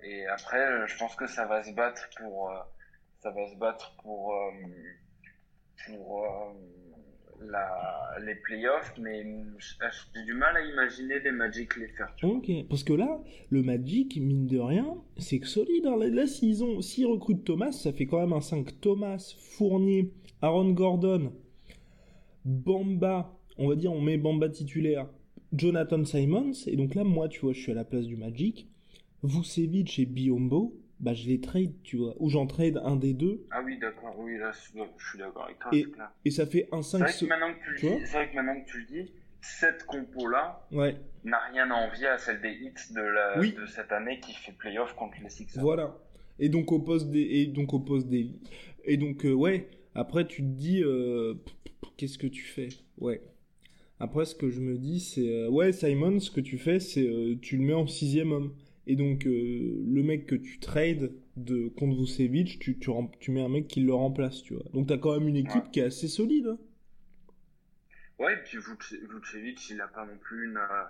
et 0.03 0.27
après, 0.27 0.87
je 0.87 0.98
pense 0.98 1.14
que 1.14 1.27
ça 1.27 1.46
va 1.46 1.62
se 1.62 1.72
battre 1.72 2.09
pour, 2.16 2.51
euh, 2.51 2.55
ça 3.22 3.31
va 3.31 3.46
se 3.48 3.57
battre 3.57 3.94
pour, 4.03 4.35
euh, 4.35 4.51
pour 5.87 6.27
les 8.25 8.35
playoffs, 8.37 8.94
mais 8.98 9.25
j'ai 9.59 10.22
du 10.25 10.35
mal 10.35 10.57
à 10.57 10.61
imaginer 10.64 11.18
les 11.20 11.33
Magic 11.33 11.77
les 11.77 11.88
faire. 11.88 12.14
Ok, 12.22 12.51
parce 12.68 12.85
que 12.85 12.92
là, 12.92 13.20
le 13.51 13.62
Magic, 13.62 14.16
mine 14.20 14.46
de 14.46 14.59
rien, 14.59 14.96
c'est 15.18 15.40
que 15.40 15.46
solide. 15.46 15.87
Hein. 15.87 15.96
Là, 15.98 16.27
s'ils 16.27 16.83
s'ils 16.83 17.07
recrutent 17.07 17.44
Thomas, 17.44 17.72
ça 17.72 17.92
fait 17.92 18.07
quand 18.07 18.20
même 18.20 18.33
un 18.33 18.40
5 18.40 18.81
Thomas, 18.81 19.35
Fournier, 19.57 20.12
Aaron 20.40 20.70
Gordon, 20.70 21.33
Bamba, 22.44 23.37
on 23.59 23.68
va 23.68 23.77
dire, 23.77 23.92
on 23.92 24.01
met 24.01 24.18
Bamba 24.18 24.48
titulaire, 24.48 25.09
Jonathan 25.53 26.05
Simons, 26.05 26.53
et 26.66 26.77
donc 26.77 26.94
là, 26.94 27.05
moi, 27.05 27.29
tu 27.29 27.40
vois, 27.40 27.53
je 27.53 27.61
suis 27.61 27.72
à 27.72 27.75
la 27.75 27.85
place 27.85 28.07
du 28.07 28.16
Magic. 28.16 28.68
Vucevic 29.22 29.98
et 29.98 30.06
Biombo, 30.06 30.80
bah 31.00 31.14
je 31.14 31.26
les 31.28 31.40
trade, 31.40 31.72
tu 31.82 31.96
vois. 31.96 32.14
Ou 32.18 32.28
j'en 32.28 32.46
trade 32.46 32.80
un 32.85 32.96
des 32.96 33.12
deux. 33.12 33.44
Ah 33.50 33.62
oui, 33.64 33.78
d'accord, 33.78 34.14
oui, 34.18 34.38
là, 34.38 34.52
je 34.52 34.61
suis 35.04 35.18
d'accord 35.18 35.44
avec 35.44 35.58
toi. 35.58 35.70
Et, 35.72 35.87
et, 36.24 36.30
ça 36.30 36.46
fait 36.46 36.68
un 36.72 36.82
5 36.82 37.08
C'est 37.08 37.26
vrai, 37.26 37.37
vrai, 37.37 37.50
que 38.30 38.35
maintenant 38.35 38.61
que 38.61 38.70
tu 38.70 38.78
le 38.78 38.87
dis, 38.87 39.12
cette 39.40 39.85
compo-là 39.85 40.66
ouais. 40.70 40.96
n'a 41.24 41.40
rien 41.52 41.70
à 41.70 41.74
envier 41.74 42.06
à 42.06 42.18
celle 42.18 42.40
des 42.40 42.52
hits 42.52 42.94
de, 42.94 43.00
la, 43.00 43.37
de 43.37 43.66
cette 43.66 43.90
année 43.90 44.20
qui 44.20 44.32
fait 44.35 44.52
playoff 44.52 44.94
contre 44.94 45.16
les 45.22 45.28
Sixers. 45.28 45.61
Voilà. 45.61 45.96
Et 46.38 46.48
donc 46.48 46.72
au 46.72 46.78
poste 46.78 47.11
des... 47.11 47.20
Et 47.20 47.46
donc 47.46 47.74
au 47.74 47.80
poste 47.80 48.08
des... 48.08 48.30
Et 48.85 48.96
donc, 48.96 49.24
euh, 49.24 49.32
ouais, 49.32 49.68
après 49.94 50.26
tu 50.26 50.42
te 50.42 50.48
dis, 50.48 50.82
euh, 50.82 51.35
qu'est-ce 51.96 52.18
que 52.18 52.28
tu 52.28 52.42
fais? 52.42 52.68
Ouais. 52.98 53.20
Après, 53.98 54.24
ce 54.24 54.35
que 54.35 54.50
je 54.50 54.61
me 54.61 54.78
dis, 54.78 54.98
c'est, 54.98 55.28
euh, 55.28 55.48
ouais, 55.48 55.70
Simon, 55.72 56.18
ce 56.18 56.30
que 56.30 56.40
tu 56.40 56.58
fais, 56.58 56.80
c'est, 56.80 57.08
tu 57.40 57.56
le 57.56 57.62
mets 57.62 57.72
en 57.72 57.87
sixième 57.87 58.32
homme. 58.32 58.52
Et 58.86 58.96
donc, 58.96 59.26
euh, 59.26 59.84
le 59.86 60.02
mec 60.02 60.26
que 60.26 60.34
tu 60.34 60.58
trades 60.58 61.12
de, 61.36 61.68
contre 61.68 61.96
Vucevic, 62.00 62.58
tu, 62.58 62.78
tu, 62.78 62.90
tu, 63.20 63.30
mets 63.30 63.42
un 63.42 63.48
mec 63.48 63.68
qui 63.68 63.80
le 63.80 63.94
remplace, 63.94 64.42
tu 64.42 64.54
vois. 64.54 64.64
Donc, 64.72 64.88
tu 64.88 64.92
as 64.92 64.98
quand 64.98 65.12
même 65.12 65.28
une 65.28 65.36
équipe 65.36 65.70
qui 65.70 65.80
est 65.80 65.84
assez 65.84 66.08
solide. 66.08 66.48
Hein. 66.48 66.58
Ouais, 68.18 68.34
et 68.34 68.36
puis 68.38 68.58
Vucevic, 68.58 69.70
il 69.70 69.76
n'a 69.76 69.86
pas 69.86 70.04
non 70.04 70.16
plus 70.18 70.46
une, 70.46 70.56
euh, 70.56 70.84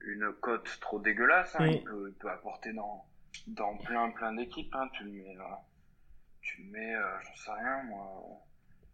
une 0.00 0.32
cote 0.40 0.78
trop 0.80 0.98
dégueulasse. 0.98 1.54
Hein. 1.58 1.68
Il, 1.68 1.84
peut, 1.84 2.08
il, 2.08 2.14
peut, 2.14 2.30
apporter 2.30 2.72
dans, 2.72 3.04
dans 3.46 3.76
plein, 3.76 4.10
plein 4.10 4.34
d'équipes. 4.34 4.74
Hein. 4.74 4.88
Tu 4.94 5.04
le 5.04 5.12
mets, 5.12 5.34
là, 5.34 5.62
tu 6.40 6.62
le 6.62 6.70
mets, 6.72 6.94
euh, 6.96 7.20
j'en 7.20 7.36
sais 7.36 7.50
rien, 7.52 7.84
moi, 7.84 8.42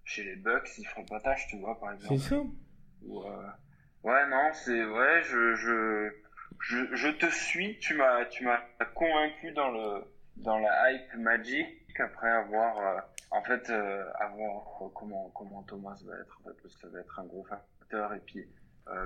chez 0.04 0.22
les 0.22 0.36
Bucks, 0.36 0.68
il 0.76 0.86
ferait 0.86 1.06
pas 1.06 1.20
tâche, 1.20 1.46
tu 1.48 1.58
vois, 1.58 1.80
par 1.80 1.92
exemple. 1.92 2.18
C'est 2.18 2.28
ça. 2.28 2.42
Ou, 3.06 3.22
ouais, 4.02 4.28
non, 4.28 4.50
c'est, 4.52 4.84
ouais, 4.84 5.22
je, 5.22 5.54
je, 5.54 6.23
je, 6.60 6.94
je 6.94 7.08
te 7.08 7.26
suis, 7.26 7.78
tu 7.78 7.94
m'as 7.94 8.24
tu 8.26 8.44
m'as 8.44 8.60
convaincu 8.94 9.52
dans 9.52 9.70
le 9.70 10.04
dans 10.36 10.58
la 10.58 10.92
hype 10.92 11.14
Magic 11.14 11.84
après 12.00 12.30
avoir 12.30 12.78
euh, 12.78 13.00
en 13.30 13.42
fait 13.42 13.70
euh, 13.70 14.04
avoir 14.18 14.82
euh, 14.82 14.88
comment 14.94 15.30
comment 15.34 15.62
Thomas 15.62 16.00
va 16.06 16.16
être 16.18 16.40
parce 16.44 16.58
que 16.58 16.68
ça 16.68 16.88
va 16.88 17.00
être 17.00 17.18
un 17.18 17.24
gros 17.24 17.44
facteur 17.44 18.14
et 18.14 18.20
puis 18.20 18.46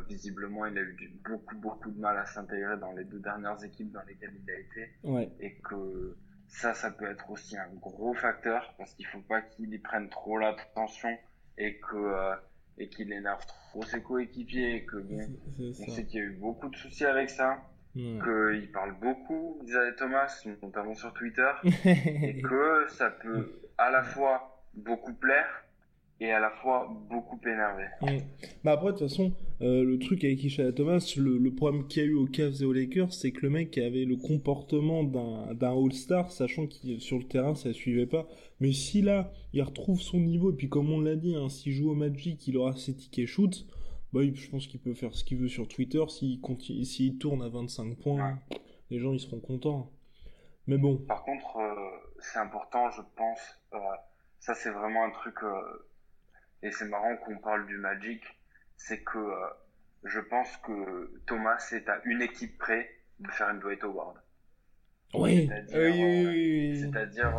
visiblement 0.09 0.67
il 0.67 0.77
a 0.77 0.81
eu 0.81 1.13
beaucoup 1.25 1.57
beaucoup 1.57 1.91
de 1.93 2.01
mal 2.01 2.19
à 2.19 2.27
s'intégrer 2.27 2.77
dans 2.79 2.91
les 2.91 3.05
deux 3.05 3.21
dernières 3.21 3.63
équipes 3.63 3.93
dans 3.93 4.03
lesquelles 4.03 4.35
il 4.43 4.51
a 4.51 4.59
été 4.59 4.91
ouais. 5.05 5.31
et 5.39 5.55
que 5.55 6.17
ça 6.49 6.75
ça 6.75 6.91
peut 6.91 7.09
être 7.09 7.31
aussi 7.31 7.57
un 7.57 7.69
gros 7.75 8.13
facteur 8.13 8.75
parce 8.77 8.93
qu'il 8.95 9.07
faut 9.07 9.21
pas 9.21 9.41
qu'il 9.41 9.73
y 9.73 9.79
prenne 9.79 10.09
trop 10.09 10.37
l'attention 10.37 11.17
et 11.59 11.79
que 11.79 12.35
et 12.79 12.88
qu'il 12.88 13.12
énerve 13.12 13.45
trop 13.71 13.83
ses 13.85 14.03
coéquipiers 14.03 14.77
et 14.77 14.85
que 14.85 14.97
bon, 14.97 15.21
on 15.59 15.73
sait 15.73 16.05
qu'il 16.05 16.21
y 16.21 16.23
a 16.23 16.27
eu 16.27 16.33
beaucoup 16.33 16.69
de 16.69 16.77
soucis 16.77 17.05
avec 17.05 17.31
ça, 17.31 17.62
qu'il 17.95 18.71
parle 18.73 18.95
beaucoup 19.01 19.61
Isaiah 19.64 19.93
Thomas, 19.93 20.45
notamment 20.62 20.95
sur 20.95 21.12
Twitter, 21.14 21.51
et 21.85 22.41
que 22.41 22.87
ça 22.88 23.11
peut 23.11 23.61
à 23.77 23.91
la 23.91 24.03
fois 24.03 24.64
beaucoup 24.75 25.14
plaire 25.14 25.64
et 26.21 26.31
à 26.33 26.41
la 26.41 26.51
fois 26.51 26.89
beaucoup 27.09 27.39
énervé. 27.47 27.85
Bah 28.65 28.73
après, 28.73 28.93
de 28.93 28.99
toute 28.99 29.09
façon, 29.09 29.33
euh, 29.61 29.85
le 29.85 29.99
truc 29.99 30.25
avec 30.25 30.43
Isaiah 30.43 30.73
Thomas, 30.73 31.15
le, 31.17 31.51
problème 31.55 31.87
qu'il 31.87 32.03
y 32.03 32.07
a 32.07 32.09
eu 32.09 32.15
aux 32.15 32.27
Cavs 32.27 32.61
et 32.61 32.65
aux 32.65 32.73
Lakers, 32.73 33.13
c'est 33.13 33.31
que 33.31 33.43
le 33.43 33.51
mec 33.51 33.79
avait 33.79 34.05
le 34.05 34.17
comportement 34.17 35.05
d'un 35.05 35.73
All-Star, 35.73 36.31
sachant 36.33 36.67
que 36.67 36.99
sur 36.99 37.19
le 37.19 37.25
terrain, 37.25 37.55
ça 37.55 37.69
ne 37.69 37.75
suivait 37.75 38.07
pas. 38.07 38.27
Mais 38.61 38.73
si 38.73 39.03
là, 39.03 39.33
il 39.53 39.63
retrouve 39.63 40.01
son 40.01 40.19
niveau, 40.19 40.51
et 40.51 40.57
puis 40.57 40.69
comme 40.69 40.91
on 40.91 41.01
l'a 41.01 41.17
dit, 41.17 41.37
hein, 41.37 41.49
s'il 41.49 41.73
joue 41.73 41.91
au 41.91 41.95
Magic, 41.95 42.47
il 42.49 42.57
aura 42.57 42.75
ses 42.75 42.97
tickets 42.97 43.27
shoot, 43.27 43.67
bah, 44.13 44.21
je 44.33 44.51
pense 44.51 44.67
qu'il 44.67 44.81
peut 44.81 44.95
faire 44.95 45.15
ce 45.15 45.23
qu'il 45.23 45.39
veut 45.39 45.49
sur 45.49 45.69
Twitter. 45.69 46.03
S'il 46.09 46.41
s'il 46.87 47.19
tourne 47.19 47.43
à 47.43 47.49
25 47.49 47.97
points, 47.97 48.39
les 48.91 48.99
gens 48.99 49.13
ils 49.13 49.21
seront 49.21 49.41
contents. 49.41 49.93
Mais 50.67 50.79
bon. 50.79 50.99
Par 50.99 51.25
contre, 51.25 51.57
euh, 51.57 51.75
c'est 52.21 52.39
important, 52.39 52.91
je 52.91 53.03
pense. 53.17 53.61
Euh, 53.75 53.79
ça, 54.39 54.55
c'est 54.55 54.71
vraiment 54.71 55.05
un 55.05 55.11
truc. 55.11 55.35
Euh, 55.43 55.88
et 56.62 56.71
c'est 56.71 56.87
marrant 56.87 57.16
qu'on 57.18 57.38
parle 57.38 57.66
du 57.66 57.77
Magic. 57.77 58.23
C'est 58.77 59.03
que 59.03 59.18
je 60.05 60.21
pense 60.21 60.57
que 60.59 61.21
Thomas 61.27 61.59
est 61.73 61.88
à 61.88 62.01
une 62.05 62.23
équipe 62.23 62.57
près 62.59 62.88
de 63.21 63.29
faire 63.31 63.51
une 63.51 63.61
Dwight 63.61 63.83
Howard. 63.85 64.16
Oui. 65.14 65.49
C'est-à-dire, 65.71 67.35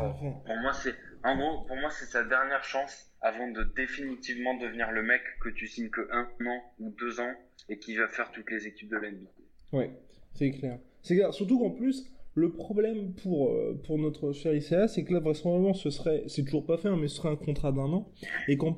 pour 0.45 0.57
moi, 0.57 0.73
c'est 0.73 0.95
en 1.23 1.35
gros, 1.35 1.65
pour 1.65 1.75
moi, 1.75 1.89
c'est 1.89 2.05
sa 2.05 2.23
dernière 2.23 2.63
chance 2.63 3.11
avant 3.21 3.49
de 3.51 3.63
définitivement 3.75 4.57
devenir 4.57 4.91
le 4.91 5.03
mec 5.03 5.21
que 5.41 5.49
tu 5.49 5.67
signes 5.67 5.89
que 5.89 6.07
un 6.11 6.27
an 6.47 6.61
ou 6.79 6.91
deux 6.91 7.19
ans 7.19 7.33
et 7.67 7.77
qui 7.77 7.95
va 7.97 8.07
faire 8.07 8.31
toutes 8.31 8.49
les 8.51 8.67
équipes 8.67 8.89
de 8.89 8.97
l'NBA. 8.97 9.29
Ouais, 9.73 9.91
c'est 10.33 10.51
clair. 10.51 10.79
C'est 11.01 11.15
clair. 11.15 11.33
Surtout 11.33 11.59
qu'en 11.59 11.71
plus, 11.71 12.09
le 12.35 12.51
problème 12.51 13.13
pour, 13.15 13.49
euh, 13.49 13.79
pour 13.85 13.97
notre 13.97 14.31
cher 14.31 14.53
ICA, 14.53 14.87
c'est 14.87 15.03
que 15.03 15.13
là, 15.13 15.19
vraisemblablement, 15.19 15.73
ce 15.73 15.89
serait, 15.89 16.23
c'est 16.27 16.45
toujours 16.45 16.65
pas 16.65 16.77
fait, 16.77 16.87
hein, 16.87 16.97
mais 16.97 17.09
ce 17.09 17.17
serait 17.17 17.29
un 17.29 17.35
contrat 17.35 17.73
d'un 17.73 17.91
an. 17.91 18.09
Et 18.47 18.55
qu'on 18.55 18.77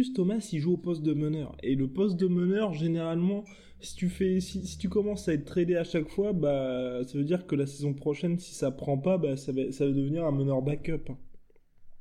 Plus, 0.00 0.14
Thomas, 0.14 0.48
il 0.50 0.60
joue 0.60 0.72
au 0.72 0.76
poste 0.78 1.02
de 1.02 1.12
meneur. 1.12 1.54
Et 1.62 1.74
le 1.74 1.86
poste 1.86 2.16
de 2.16 2.26
meneur, 2.26 2.72
généralement... 2.72 3.44
si 3.82 3.96
tu 3.96 4.08
fais, 4.08 4.40
si, 4.40 4.78
tu 4.78 4.88
commences 4.88 5.28
à 5.28 5.34
être 5.34 5.44
tradé 5.44 5.76
à 5.76 5.84
chaque 5.84 6.08
fois, 6.08 6.32
bah, 6.32 7.04
ça 7.04 7.18
veut 7.18 7.24
dire 7.24 7.46
que 7.46 7.54
la 7.54 7.66
saison 7.66 7.92
prochaine, 7.92 8.38
si 8.38 8.54
ça 8.54 8.70
prend 8.70 8.96
pas, 8.96 9.18
bah, 9.18 9.36
ça 9.36 9.52
va, 9.52 9.70
ça 9.72 9.84
va 9.84 9.90
devenir 9.90 10.24
un 10.24 10.30
meneur 10.30 10.62
backup. 10.62 11.12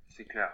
C'est 0.07 0.23
clair. 0.23 0.49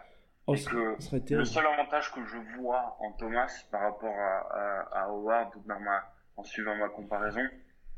Oh, 0.48 0.56
Et 0.56 0.64
que 0.64 1.36
le 1.36 1.46
seul 1.46 1.68
avantage 1.68 2.12
que 2.14 2.26
je 2.26 2.58
vois 2.58 2.98
en 3.00 3.12
Thomas 3.12 3.52
par 3.70 3.82
rapport 3.82 4.16
à, 4.16 5.04
Howard, 5.04 5.52
en 6.38 6.44
suivant 6.44 6.76
ma 6.76 6.90
comparaison, 6.90 7.48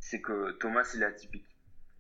c'est 0.01 0.19
que 0.19 0.57
Thomas 0.59 0.91
il 0.93 1.03
est 1.03 1.05
atypique. 1.05 1.47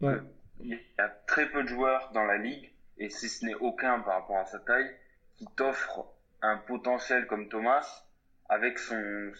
Il 0.01 0.71
y 0.71 1.01
a 1.01 1.07
très 1.27 1.49
peu 1.49 1.63
de 1.63 1.69
joueurs 1.69 2.11
dans 2.13 2.25
la 2.25 2.39
ligue, 2.39 2.73
et 2.97 3.09
si 3.09 3.29
ce 3.29 3.45
n'est 3.45 3.55
aucun 3.55 4.01
par 4.01 4.19
rapport 4.19 4.37
à 4.37 4.45
sa 4.45 4.59
taille, 4.59 4.91
qui 5.37 5.45
t'offre 5.55 6.16
un 6.41 6.57
potentiel 6.57 7.27
comme 7.27 7.49
Thomas 7.49 8.05
avec 8.49 8.79
son, 8.79 9.31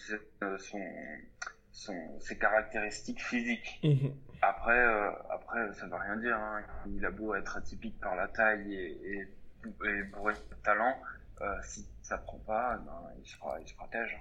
son, 1.71 2.19
ses 2.19 2.37
caractéristiques 2.37 3.21
physiques. 3.21 3.79
Mhm. 3.83 4.13
Après, 4.41 4.79
euh, 4.79 5.11
après, 5.29 5.73
ça 5.73 5.87
veut 5.87 5.95
rien 5.95 6.17
dire. 6.17 6.35
Hein. 6.35 6.63
Il 6.87 7.05
a 7.05 7.11
beau 7.11 7.33
être 7.35 7.57
atypique 7.57 7.99
par 7.99 8.15
la 8.15 8.27
taille 8.27 8.73
et, 8.73 9.27
et, 9.63 10.03
bourré 10.13 10.33
de 10.33 10.55
talent, 10.63 10.95
euh, 11.41 11.45
si 11.63 11.85
ça 12.01 12.17
prend 12.17 12.37
pas, 12.39 12.77
ben, 12.77 12.91
il, 13.19 13.27
se 13.27 13.35
il 13.61 13.67
se 13.67 13.73
protège. 13.75 14.17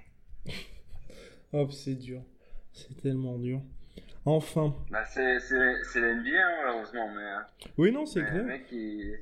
Hop, 1.53 1.71
c'est 1.73 1.95
dur. 1.95 2.21
C'est 2.73 3.01
tellement 3.01 3.37
dur. 3.37 3.61
Enfin. 4.25 4.75
Bah, 4.89 5.05
c'est 5.05 5.23
l'NBA, 5.23 6.37
hein, 6.37 6.55
malheureusement. 6.61 7.09
Mais, 7.15 7.23
hein. 7.23 7.45
oui, 7.77 7.91
non, 7.91 8.05
c'est 8.05 8.23
clair. 8.25 8.43
mec, 8.43 8.65
il 8.71 9.17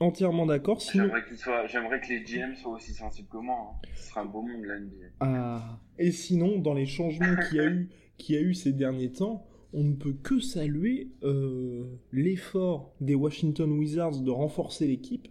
entièrement 0.00 0.46
d'accord. 0.46 0.80
J'aimerais 0.80 1.22
que 1.22 2.08
les 2.08 2.24
GM 2.24 2.54
soient 2.56 2.72
aussi 2.72 2.92
sensibles 2.92 3.28
que 3.28 3.36
moi. 3.36 3.56
Hein. 3.70 3.88
Ce 3.94 4.08
serait 4.10 4.20
un 4.20 4.24
beau 4.24 4.42
monde, 4.42 4.64
l'NBA. 4.64 5.06
Ah. 5.20 5.78
Et 5.98 6.10
sinon, 6.10 6.58
dans 6.58 6.74
les 6.74 6.86
changements 6.86 7.36
qu'il 7.48 7.58
y 7.58 7.60
a 7.60 7.66
eu, 7.66 7.88
qu'il 8.18 8.34
y 8.34 8.38
a 8.38 8.40
eu 8.40 8.54
ces 8.54 8.72
derniers 8.72 9.12
temps, 9.12 9.46
on 9.72 9.84
ne 9.84 9.94
peut 9.94 10.14
que 10.14 10.40
saluer 10.40 11.12
euh, 11.22 11.84
l'effort 12.12 12.92
des 13.00 13.14
Washington 13.14 13.70
Wizards 13.70 14.20
de 14.22 14.30
renforcer 14.30 14.88
l'équipe 14.88 15.28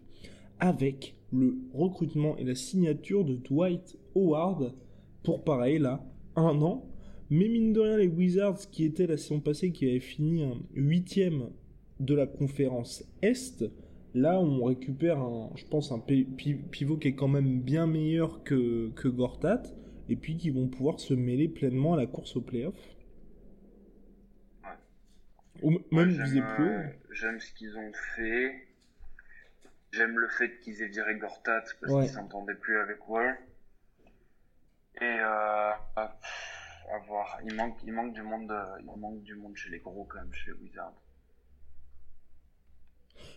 avec 0.59 1.15
le 1.33 1.57
recrutement 1.73 2.37
et 2.37 2.43
la 2.43 2.55
signature 2.55 3.25
de 3.25 3.35
Dwight 3.35 3.97
Howard 4.15 4.73
pour 5.23 5.43
pareil 5.43 5.79
là, 5.79 6.03
un 6.35 6.61
an. 6.61 6.85
Mais 7.29 7.47
mine 7.47 7.73
de 7.73 7.81
rien, 7.81 7.97
les 7.97 8.07
Wizards, 8.07 8.69
qui 8.71 8.85
étaient 8.85 9.05
la 9.05 9.17
saison 9.17 9.39
passée, 9.39 9.71
qui 9.71 9.87
avaient 9.87 9.99
fini 9.99 10.43
un 10.43 10.57
huitième 10.73 11.49
de 11.99 12.15
la 12.15 12.25
conférence 12.25 13.03
Est, 13.21 13.65
là 14.13 14.39
on 14.39 14.63
récupère, 14.63 15.19
un, 15.19 15.51
je 15.55 15.65
pense, 15.65 15.91
un 15.91 15.99
pivot 15.99 16.97
qui 16.97 17.07
est 17.07 17.15
quand 17.15 17.27
même 17.27 17.61
bien 17.61 17.87
meilleur 17.87 18.43
que, 18.43 18.89
que 18.91 19.07
Gortat, 19.07 19.63
et 20.09 20.15
puis 20.15 20.37
qui 20.37 20.49
vont 20.49 20.67
pouvoir 20.67 20.99
se 20.99 21.13
mêler 21.13 21.47
pleinement 21.47 21.93
à 21.93 21.97
la 21.97 22.07
course 22.07 22.35
au 22.35 22.41
playoff. 22.41 22.75
Ou 25.61 25.77
même 25.91 26.09
viser 26.09 26.41
plus 26.55 26.69
euh, 26.69 26.83
J'aime 27.11 27.39
ce 27.39 27.53
qu'ils 27.53 27.77
ont 27.77 27.91
fait. 28.15 28.67
J'aime 29.91 30.17
le 30.17 30.29
fait 30.29 30.59
qu'ils 30.59 30.81
aient 30.81 30.87
viré 30.87 31.15
Gortat 31.15 31.63
parce 31.81 32.01
qu'ils 32.05 32.13
s'entendaient 32.13 32.55
plus 32.55 32.77
avec 32.77 33.07
Wall. 33.09 33.37
Et 35.01 35.03
euh, 35.03 35.71
à 36.89 36.97
voir. 37.07 37.39
Il 37.43 37.55
manque, 37.55 37.77
il 37.83 37.93
manque 37.93 38.13
du 38.13 38.21
monde, 38.21 38.51
euh, 38.51 38.77
il 38.79 38.99
manque 38.99 39.21
du 39.23 39.35
monde 39.35 39.55
chez 39.55 39.69
les 39.69 39.79
gros 39.79 40.05
quand 40.05 40.19
même, 40.19 40.33
chez 40.33 40.51
les 40.51 40.57
Wizards. 40.57 40.93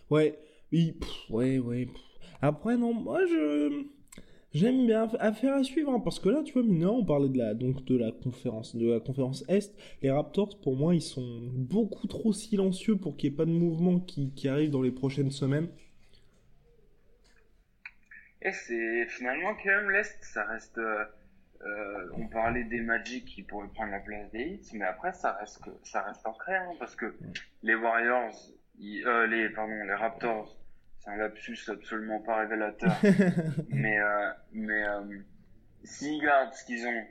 Ouais, 0.09 0.37
oui, 0.73 0.99
ouais, 1.29 1.59
ouais. 1.59 1.87
Après 2.41 2.75
non, 2.77 2.93
moi 2.93 3.25
je 3.25 3.85
j'aime 4.53 4.85
bien 4.85 5.07
affaire 5.19 5.55
à 5.55 5.63
suivre 5.63 5.91
hein, 5.91 5.99
parce 5.99 6.19
que 6.19 6.29
là 6.29 6.43
tu 6.43 6.53
vois 6.53 6.63
mineur 6.63 6.93
on 6.93 7.05
parlait 7.05 7.29
de 7.29 7.37
la 7.37 7.53
donc 7.53 7.85
de 7.85 7.97
la 7.97 8.11
conférence 8.11 8.75
de 8.75 8.91
la 8.91 8.99
conférence 8.99 9.43
est. 9.47 9.73
Les 10.01 10.11
Raptors 10.11 10.59
pour 10.61 10.75
moi 10.75 10.93
ils 10.93 11.01
sont 11.01 11.41
beaucoup 11.53 12.07
trop 12.07 12.33
silencieux 12.33 12.97
pour 12.97 13.17
qu'il 13.17 13.29
n'y 13.29 13.35
ait 13.35 13.37
pas 13.37 13.45
de 13.45 13.51
mouvement 13.51 13.99
qui, 13.99 14.33
qui 14.33 14.47
arrive 14.47 14.71
dans 14.71 14.81
les 14.81 14.91
prochaines 14.91 15.31
semaines. 15.31 15.69
Et 18.41 18.51
c'est 18.51 19.05
finalement 19.07 19.55
quand 19.55 19.69
même 19.69 19.89
l'est 19.91 20.17
ça 20.21 20.43
reste 20.45 20.77
euh, 20.77 21.05
euh, 21.65 22.09
on 22.17 22.27
parlait 22.27 22.65
des 22.65 22.81
Magic 22.81 23.25
qui 23.25 23.43
pourraient 23.43 23.69
prendre 23.69 23.91
la 23.91 23.99
place 23.99 24.29
des 24.31 24.43
Hits, 24.43 24.71
mais 24.73 24.85
après 24.85 25.13
ça 25.13 25.33
reste 25.33 25.63
que 25.63 25.69
ça 25.83 26.01
reste 26.01 26.25
ancré 26.25 26.55
hein, 26.55 26.71
parce 26.77 26.95
que 26.95 27.15
les 27.61 27.75
Warriors, 27.75 28.35
euh, 28.81 29.27
les 29.27 29.49
pardon, 29.49 29.81
les 29.85 29.93
Raptors, 29.93 30.57
c'est 31.03 31.11
un 31.11 31.17
lapsus 31.17 31.57
absolument 31.67 32.19
pas 32.19 32.37
révélateur, 32.37 32.95
mais 33.69 33.99
euh, 33.99 34.29
mais 34.53 34.83
s'ils 35.83 36.21
gardent 36.21 36.53
ce 36.53 36.63
qu'ils 36.65 36.85
ont, 36.87 37.03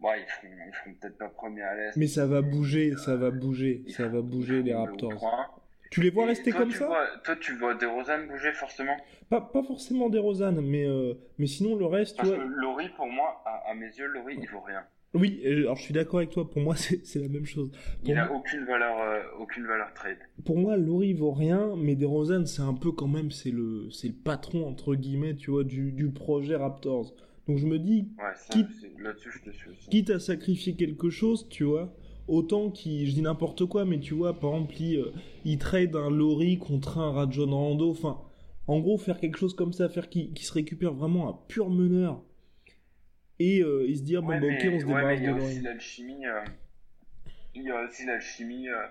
bon, 0.00 0.10
ils 0.14 0.30
feront, 0.30 0.54
ils 0.68 0.74
feront 0.74 0.94
peut-être 1.00 1.18
pas 1.18 1.28
premier 1.28 1.62
à 1.62 1.74
l'est. 1.74 1.96
Mais 1.96 2.06
ça 2.06 2.26
va 2.26 2.40
bouger, 2.40 2.94
ça 2.96 3.16
va 3.16 3.30
bouger, 3.30 3.84
ça 3.88 4.06
va 4.06 4.20
bouger 4.20 4.62
les 4.62 4.74
Raptors. 4.74 5.58
Tu 5.90 6.00
les 6.00 6.10
vois 6.10 6.24
rester 6.26 6.52
comme 6.52 6.70
ça 6.70 6.88
Toi, 7.22 7.36
tu 7.36 7.52
vois 7.54 7.74
des 7.74 7.84
Rosanne 7.84 8.26
bouger 8.26 8.52
forcément? 8.52 8.96
Pas, 9.28 9.42
pas 9.42 9.62
forcément 9.62 10.08
des 10.08 10.20
Rosanne, 10.20 10.62
mais, 10.62 10.86
euh, 10.86 11.12
mais 11.36 11.46
sinon 11.46 11.76
le 11.76 11.84
reste, 11.84 12.16
Parce 12.16 12.30
tu 12.30 12.34
vois... 12.34 12.44
que 12.44 12.48
Laurie, 12.48 12.88
pour 12.90 13.06
moi, 13.08 13.42
à, 13.44 13.74
mes 13.74 13.88
yeux, 13.88 14.06
Laurie, 14.06 14.38
il 14.40 14.48
vaut 14.48 14.60
rien. 14.60 14.84
Oui, 15.14 15.42
alors 15.44 15.76
je 15.76 15.82
suis 15.82 15.92
d'accord 15.92 16.20
avec 16.20 16.30
toi, 16.30 16.48
pour 16.48 16.62
moi 16.62 16.74
c'est 17.04 17.18
la 17.20 17.28
même 17.28 17.44
chose. 17.44 17.70
il 18.04 18.14
n'a 18.14 18.32
aucune 18.32 18.64
valeur 18.64 18.98
euh, 18.98 19.20
aucune 19.38 19.66
valeur 19.66 19.92
trade. 19.94 20.16
Pour 20.44 20.56
moi, 20.56 20.76
Laurie 20.76 21.12
vaut 21.12 21.32
rien, 21.32 21.74
mais 21.76 21.94
DeRozan 21.94 22.46
c'est 22.46 22.62
un 22.62 22.74
peu 22.74 22.92
quand 22.92 23.08
même 23.08 23.30
c'est 23.30 23.50
le 23.50 23.90
c'est 23.90 24.08
le 24.08 24.14
patron 24.14 24.66
entre 24.66 24.94
guillemets, 24.94 25.36
tu 25.36 25.50
vois, 25.50 25.64
du, 25.64 25.92
du 25.92 26.10
projet 26.10 26.56
Raptors. 26.56 27.14
Donc 27.46 27.58
je 27.58 27.66
me 27.66 27.78
dis 27.78 28.08
ouais, 28.18 28.24
quitte, 28.50 28.68
je 28.70 29.38
te 29.44 29.50
suis 29.50 29.70
aussi. 29.70 29.90
quitte 29.90 30.10
à 30.10 30.18
sacrifier 30.18 30.76
quelque 30.76 31.10
chose, 31.10 31.46
tu 31.50 31.64
vois, 31.64 31.92
autant 32.28 32.70
qui 32.70 33.06
je 33.06 33.12
dis 33.12 33.22
n'importe 33.22 33.66
quoi 33.66 33.84
mais 33.84 33.98
tu 33.98 34.14
vois 34.14 34.38
par 34.38 34.52
exemple 34.54 34.74
il, 34.80 34.98
euh, 34.98 35.56
trade 35.58 35.96
un 35.96 36.10
Lori 36.10 36.58
contre 36.58 36.98
un 36.98 37.10
Rajon 37.10 37.50
Rando 37.50 37.90
enfin 37.90 38.20
en 38.68 38.78
gros 38.78 38.96
faire 38.96 39.18
quelque 39.18 39.38
chose 39.38 39.54
comme 39.54 39.72
ça 39.72 39.88
faire 39.88 40.08
qui, 40.08 40.32
qui 40.32 40.44
se 40.44 40.52
récupère 40.52 40.94
vraiment 40.94 41.28
un 41.28 41.38
pur 41.48 41.68
meneur 41.68 42.22
et, 43.42 43.60
euh, 43.62 43.94
se 43.94 44.02
dire 44.02 44.22
bon 44.22 44.28
bah, 44.28 44.46
ok 44.46 44.68
on 44.72 44.80
se 44.80 44.86
débarrasse 44.86 45.20
de 45.20 45.26
y 47.64 47.70
a 47.70 47.80
aussi 47.82 48.06
l'alchimie 48.06 48.68
euh, 48.68 48.86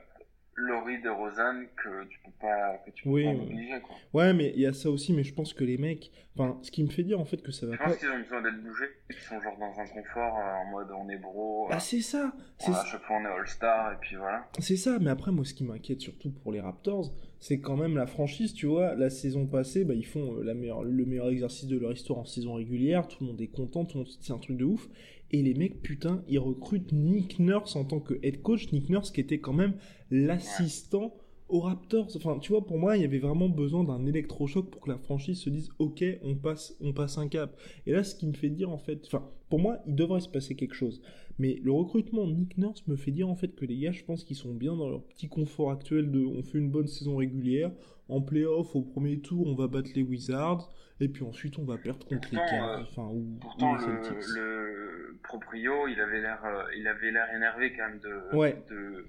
Laurie 0.56 1.02
de 1.02 1.10
Rosanne 1.10 1.68
que 1.78 2.06
tu 2.10 2.20
peux 2.26 2.32
pas, 2.40 2.78
que 2.86 2.92
tu 2.92 3.04
peux 3.04 3.24
pas 3.24 3.30
obliger, 3.30 3.80
quoi. 3.82 3.96
Ouais, 4.14 4.34
mais 4.34 4.52
il 4.56 4.62
y 4.62 4.66
a 4.66 4.74
ça 4.74 4.90
aussi, 4.90 5.14
mais 5.14 5.24
je 5.24 5.34
pense 5.34 5.54
que 5.54 5.64
les 5.64 5.78
mecs, 5.78 6.12
enfin, 6.36 6.60
ce 6.62 6.72
qui 6.72 6.84
me 6.84 6.90
fait 6.90 7.04
dire 7.04 7.20
en 7.20 7.26
fait 7.26 7.42
que 7.42 7.52
ça 7.52 7.66
va 7.66 7.78
pas. 7.78 7.86
Je 7.86 7.90
pense 7.90 7.98
qu'ils 7.98 8.10
ont 8.10 8.20
besoin 8.20 8.42
d'être 8.42 8.62
bougés, 8.62 8.90
qu'ils 9.10 9.22
sont 9.22 9.40
genre 9.40 9.58
dans 9.58 9.80
un 9.80 9.88
confort 9.88 10.38
euh, 10.38 10.62
en 10.62 10.72
mode 10.72 10.88
on 10.92 11.10
est 11.10 11.18
bro. 11.18 11.68
Bah, 11.70 11.80
c'est 11.80 12.02
ça. 12.02 12.34
C'est 12.60 12.72
à 12.72 12.86
chaque 12.86 13.02
fois 13.04 13.18
on 13.18 13.26
est 13.26 13.40
All-Star 13.40 13.94
et 13.94 13.96
puis 14.02 14.18
voilà. 14.18 14.46
C'est 14.60 14.78
ça, 14.78 15.00
mais 15.00 15.10
après, 15.10 15.32
moi, 15.32 15.46
ce 15.46 15.54
qui 15.54 15.64
m'inquiète 15.64 16.02
surtout 16.02 16.32
pour 16.32 16.52
les 16.52 16.60
Raptors, 16.60 17.12
c'est 17.40 17.60
quand 17.60 17.78
même 17.78 17.96
la 17.96 18.06
franchise, 18.06 18.54
tu 18.54 18.68
vois. 18.68 18.94
La 18.96 19.10
saison 19.10 19.48
passée, 19.48 19.86
bah, 19.86 19.94
ils 19.94 20.06
font 20.06 20.36
euh, 20.36 20.44
la 20.44 20.54
meilleure, 20.54 20.84
le 20.84 21.06
meilleur 21.06 21.30
exercice 21.30 21.68
de 21.68 21.78
leur 21.78 21.94
histoire 21.94 22.20
en 22.20 22.26
saison 22.26 22.56
régulière, 22.56 23.08
tout 23.08 23.18
le 23.22 23.28
monde 23.28 23.42
est 23.42 23.48
content, 23.48 23.86
tout 23.86 23.98
le 23.98 24.04
monde 24.04 24.14
c'est 24.20 24.34
un 24.34 24.38
truc 24.38 24.58
de 24.58 24.66
ouf. 24.66 24.88
Et 25.32 25.42
les 25.42 25.54
mecs, 25.54 25.82
putain, 25.82 26.24
ils 26.28 26.40
recrutent 26.40 26.92
Nick 26.92 27.40
Nurse 27.40 27.76
en 27.76 27.86
tant 27.86 28.00
que 28.00 28.20
head 28.22 28.42
coach. 28.42 28.72
Nick 28.72 28.90
Nurse 28.90 29.12
qui 29.12 29.22
était 29.22 29.40
quand 29.40 29.54
même 29.54 29.76
l'assistant 30.10 31.16
aux 31.52 31.60
Raptors. 31.60 32.08
Enfin, 32.16 32.40
tu 32.40 32.54
vois, 32.54 32.66
pour 32.66 32.80
moi, 32.80 32.98
il 32.98 33.02
y 33.02 33.06
avait 33.06 33.20
vraiment 33.20 33.50
besoin 33.50 33.84
d'un 33.84 34.06
électrochoc 34.06 34.72
pour 34.72 34.82
que 34.82 34.90
la 34.90 34.98
franchise 34.98 35.40
se 35.40 35.50
dise, 35.50 35.70
ok, 35.78 36.04
on 36.24 36.36
passe, 36.36 36.76
on 36.82 36.94
passe 36.94 37.18
un 37.18 37.28
cap. 37.28 37.56
Et 37.86 37.92
là, 37.92 38.04
ce 38.04 38.16
qui 38.16 38.26
me 38.26 38.34
fait 38.34 38.50
dire, 38.50 38.72
en 38.72 38.78
fait, 38.78 39.04
enfin, 39.06 39.30
pour 39.50 39.60
moi, 39.60 39.80
il 39.86 39.96
devrait 39.96 40.22
se 40.22 40.30
passer 40.30 40.56
quelque 40.56 40.74
chose. 40.74 41.02
Mais 41.38 41.60
le 41.62 41.72
recrutement 41.72 42.26
Nick 42.26 42.58
Nurse 42.58 42.88
me 42.88 42.96
fait 42.96 43.12
dire, 43.12 43.30
en 43.30 43.36
fait, 43.36 43.54
que 43.56 43.66
les 43.66 43.78
gars, 43.78 43.92
je 43.92 44.04
pense 44.04 44.24
qu'ils 44.24 44.38
sont 44.38 44.54
bien 44.54 44.76
dans 44.76 44.90
leur 44.90 45.04
petit 45.04 45.28
confort 45.28 45.72
actuel 45.72 46.10
de, 46.10 46.26
on 46.26 46.42
fait 46.42 46.58
une 46.58 46.72
bonne 46.72 46.88
saison 46.88 47.18
régulière. 47.18 47.72
En 48.08 48.22
playoff, 48.22 48.76
au 48.76 48.82
premier 48.82 49.20
tour, 49.20 49.48
on 49.48 49.56
va 49.56 49.68
battre 49.68 49.90
les 49.94 50.04
Wizards. 50.04 50.72
Et 51.02 51.10
puis 51.10 51.24
ensuite, 51.24 51.58
on 51.58 51.66
va 51.66 51.78
perdre 51.78 52.06
contre 52.06 52.30
les 52.32 52.38
Cavs. 52.38 52.80
Euh, 52.80 52.84
enfin, 52.84 53.08
ou, 53.08 53.38
pourtant, 53.42 53.76
le, 53.76 55.20
proprio, 55.24 55.88
il 55.88 56.00
avait 56.00 56.22
l'air, 56.22 56.44
euh, 56.46 56.64
il 56.78 56.88
avait 56.88 57.12
l'air 57.12 57.28
énervé 57.36 57.74
quand 57.76 57.90
même 57.90 58.00
de, 58.00 58.70
de, 58.70 59.06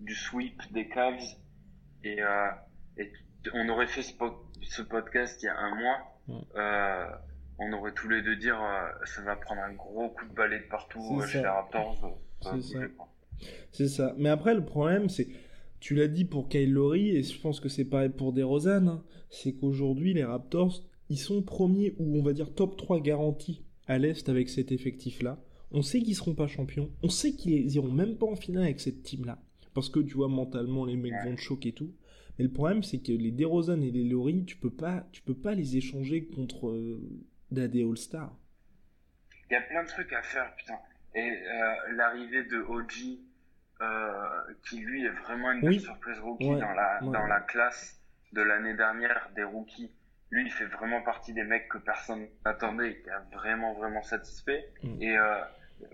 du 0.00 0.14
sweep 0.14 0.60
des 0.72 0.88
Cavs. 0.88 1.22
Et, 2.04 2.22
euh, 2.22 2.48
et 2.98 3.12
on 3.54 3.68
aurait 3.68 3.86
fait 3.86 4.02
ce, 4.02 4.12
ce, 4.62 4.82
podcast 4.82 5.42
il 5.42 5.46
y 5.46 5.48
a 5.48 5.56
un 5.56 5.74
mois. 5.74 7.18
on 7.58 7.72
aurait 7.72 7.92
tous 7.92 8.08
les 8.08 8.22
deux 8.22 8.36
dire, 8.36 8.58
ça 9.04 9.22
va 9.22 9.36
prendre 9.36 9.62
un 9.62 9.72
gros 9.72 10.08
coup 10.10 10.26
de 10.26 10.34
balai 10.34 10.60
de 10.60 10.68
partout 10.68 11.20
chez 11.26 11.40
les 11.40 11.48
Raptors. 11.48 12.18
C'est 13.72 13.88
ça. 13.88 14.14
Mais 14.18 14.28
après, 14.28 14.54
le 14.54 14.64
problème, 14.64 15.08
c'est 15.08 15.28
tu 15.82 15.96
l'as 15.96 16.06
dit 16.06 16.24
pour 16.24 16.48
Kyle 16.48 16.72
Lowry, 16.72 17.16
et 17.16 17.24
je 17.24 17.40
pense 17.40 17.58
que 17.58 17.68
c'est 17.68 17.84
pareil 17.84 18.10
pour 18.10 18.32
DeRozan, 18.32 18.86
hein, 18.86 19.04
c'est 19.30 19.52
qu'aujourd'hui, 19.52 20.14
les 20.14 20.22
Raptors, 20.22 20.80
ils 21.08 21.18
sont 21.18 21.42
premiers 21.42 21.96
ou 21.98 22.16
on 22.16 22.22
va 22.22 22.32
dire 22.32 22.54
top 22.54 22.76
3 22.76 23.00
garantis 23.00 23.64
à 23.88 23.98
l'Est 23.98 24.28
avec 24.28 24.48
cet 24.48 24.70
effectif-là. 24.70 25.42
On 25.72 25.82
sait 25.82 26.00
qu'ils 26.00 26.14
seront 26.14 26.36
pas 26.36 26.46
champions. 26.46 26.88
On 27.02 27.08
sait 27.08 27.32
qu'ils 27.32 27.74
iront 27.74 27.90
même 27.90 28.16
pas 28.16 28.26
en 28.26 28.36
finale 28.36 28.62
avec 28.62 28.78
cette 28.78 29.02
team-là. 29.02 29.42
Parce 29.74 29.88
que 29.88 30.00
tu 30.00 30.14
vois, 30.14 30.28
mentalement, 30.28 30.84
les 30.84 30.96
mecs 30.96 31.14
vont 31.24 31.36
choquer 31.36 31.70
et 31.70 31.72
tout. 31.72 31.94
Mais 32.38 32.44
le 32.44 32.50
problème, 32.50 32.82
c'est 32.82 32.98
que 32.98 33.12
les 33.12 33.30
DeRozan 33.30 33.80
et 33.82 33.90
les 33.90 34.04
Laurie, 34.04 34.44
tu 34.44 34.56
peux 34.56 34.70
pas, 34.72 35.06
tu 35.12 35.22
peux 35.22 35.34
pas 35.34 35.54
les 35.54 35.76
échanger 35.76 36.26
contre 36.26 36.68
euh, 36.68 37.00
des 37.50 37.82
All-Stars. 37.82 38.34
Il 39.50 39.54
y 39.54 39.56
a 39.56 39.60
plein 39.62 39.82
de 39.82 39.88
trucs 39.88 40.12
à 40.12 40.22
faire, 40.22 40.54
putain. 40.56 40.78
Et 41.14 41.20
euh, 41.20 41.74
l'arrivée 41.94 42.44
de 42.44 42.58
OG, 42.58 43.18
euh, 43.82 44.12
qui 44.68 44.78
lui 44.80 45.04
est 45.04 45.10
vraiment 45.10 45.52
une 45.52 45.78
surprise 45.78 46.18
rookie 46.20 46.48
dans, 46.48 46.72
la, 46.72 47.00
dans 47.02 47.26
la 47.26 47.40
classe 47.40 48.00
de 48.32 48.40
l'année 48.40 48.74
dernière 48.74 49.30
des 49.36 49.44
rookies 49.44 49.90
lui, 50.32 50.46
il 50.46 50.50
fait 50.50 50.64
vraiment 50.64 51.02
partie 51.02 51.34
des 51.34 51.44
mecs 51.44 51.68
que 51.68 51.78
personne 51.78 52.26
n'attendait 52.44 52.92
et 52.92 53.02
qui 53.02 53.10
a 53.10 53.22
vraiment, 53.34 53.74
vraiment 53.74 54.02
satisfait. 54.02 54.66
Mm. 54.82 55.02
Et 55.02 55.16
euh, 55.16 55.40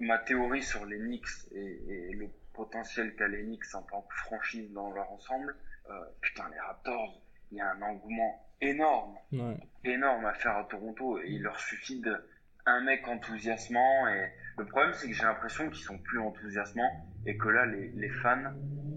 ma 0.00 0.18
théorie 0.18 0.62
sur 0.62 0.86
les 0.86 0.98
Knicks 0.98 1.26
et, 1.52 2.12
le 2.12 2.28
potentiel 2.58 3.14
qu'a 3.14 3.28
Knicks 3.28 3.74
en 3.74 3.82
tant 3.82 4.02
que 4.02 4.14
franchise 4.16 4.72
dans 4.72 4.90
leur 4.92 5.10
ensemble, 5.12 5.54
euh, 5.88 5.92
putain, 6.20 6.48
les 6.50 6.58
Raptors, 6.58 7.22
il 7.52 7.58
y 7.58 7.60
a 7.60 7.70
un 7.70 7.82
engouement 7.82 8.44
énorme, 8.60 9.16
énorme 9.84 10.26
à 10.26 10.34
faire 10.34 10.56
à 10.56 10.64
Toronto 10.64 11.20
et 11.20 11.28
il 11.28 11.42
leur 11.42 11.58
suffit 11.60 12.00
d'un 12.00 12.80
mec 12.80 13.06
enthousiasmant 13.06 14.08
et 14.08 14.32
le 14.58 14.66
problème 14.66 14.92
c'est 14.94 15.08
que 15.08 15.14
j'ai 15.14 15.22
l'impression 15.22 15.70
qu'ils 15.70 15.84
sont 15.84 15.98
plus 15.98 16.18
enthousiasmants 16.18 17.06
et 17.24 17.36
que 17.36 17.48
là 17.48 17.64
les, 17.66 17.90
les 17.90 18.08
fans 18.08 18.52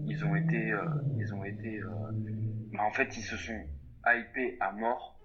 ils 0.06 0.24
ont 0.24 0.34
été 0.34 0.72
euh, 0.72 0.84
ils 1.16 1.32
ont 1.32 1.44
été 1.44 1.78
euh, 1.78 1.88
bah, 2.72 2.82
en 2.82 2.90
fait 2.90 3.16
ils 3.16 3.22
se 3.22 3.36
sont 3.36 3.64
hypés 4.04 4.56
à 4.60 4.72
mort 4.72 5.16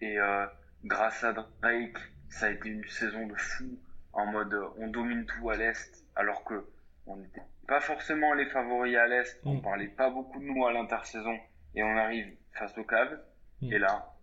et 0.00 0.18
euh, 0.18 0.46
grâce 0.84 1.22
à 1.24 1.34
Drake, 1.34 1.98
ça 2.30 2.46
a 2.46 2.50
été 2.50 2.70
une 2.70 2.88
saison 2.88 3.26
de 3.26 3.34
fou 3.34 3.78
en 4.14 4.26
mode 4.26 4.56
on 4.78 4.88
domine 4.88 5.26
tout 5.26 5.50
à 5.50 5.56
l'est, 5.56 6.04
alors 6.16 6.42
que 6.44 6.66
on 7.06 7.16
n'était 7.16 7.42
pas 7.68 7.80
forcément 7.80 8.32
les 8.32 8.46
favoris 8.46 8.96
à 8.96 9.06
l'est, 9.06 9.38
on 9.44 9.54
mm. 9.54 9.62
parlait 9.62 9.88
pas 9.88 10.10
beaucoup 10.10 10.40
de 10.40 10.44
nous 10.44 10.66
à 10.66 10.72
l'intersaison, 10.72 11.38
et 11.74 11.82
on 11.82 11.96
arrive 11.96 12.34
face 12.52 12.76
au 12.78 12.84
Cavs, 12.84 13.20
mm. 13.60 13.72
et 13.72 13.78
là, 13.78 14.16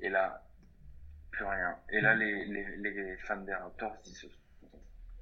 et 0.00 0.08
là, 0.10 0.42
plus 1.30 1.44
rien. 1.44 1.78
Et 1.90 2.00
là, 2.00 2.16
mm. 2.16 2.18
les, 2.18 2.44
les, 2.46 2.90
les 2.90 3.16
fans 3.18 3.36
des 3.36 3.54
Raptors, 3.54 3.96
ils 4.04 4.14
se 4.14 4.28
sont 4.28 4.34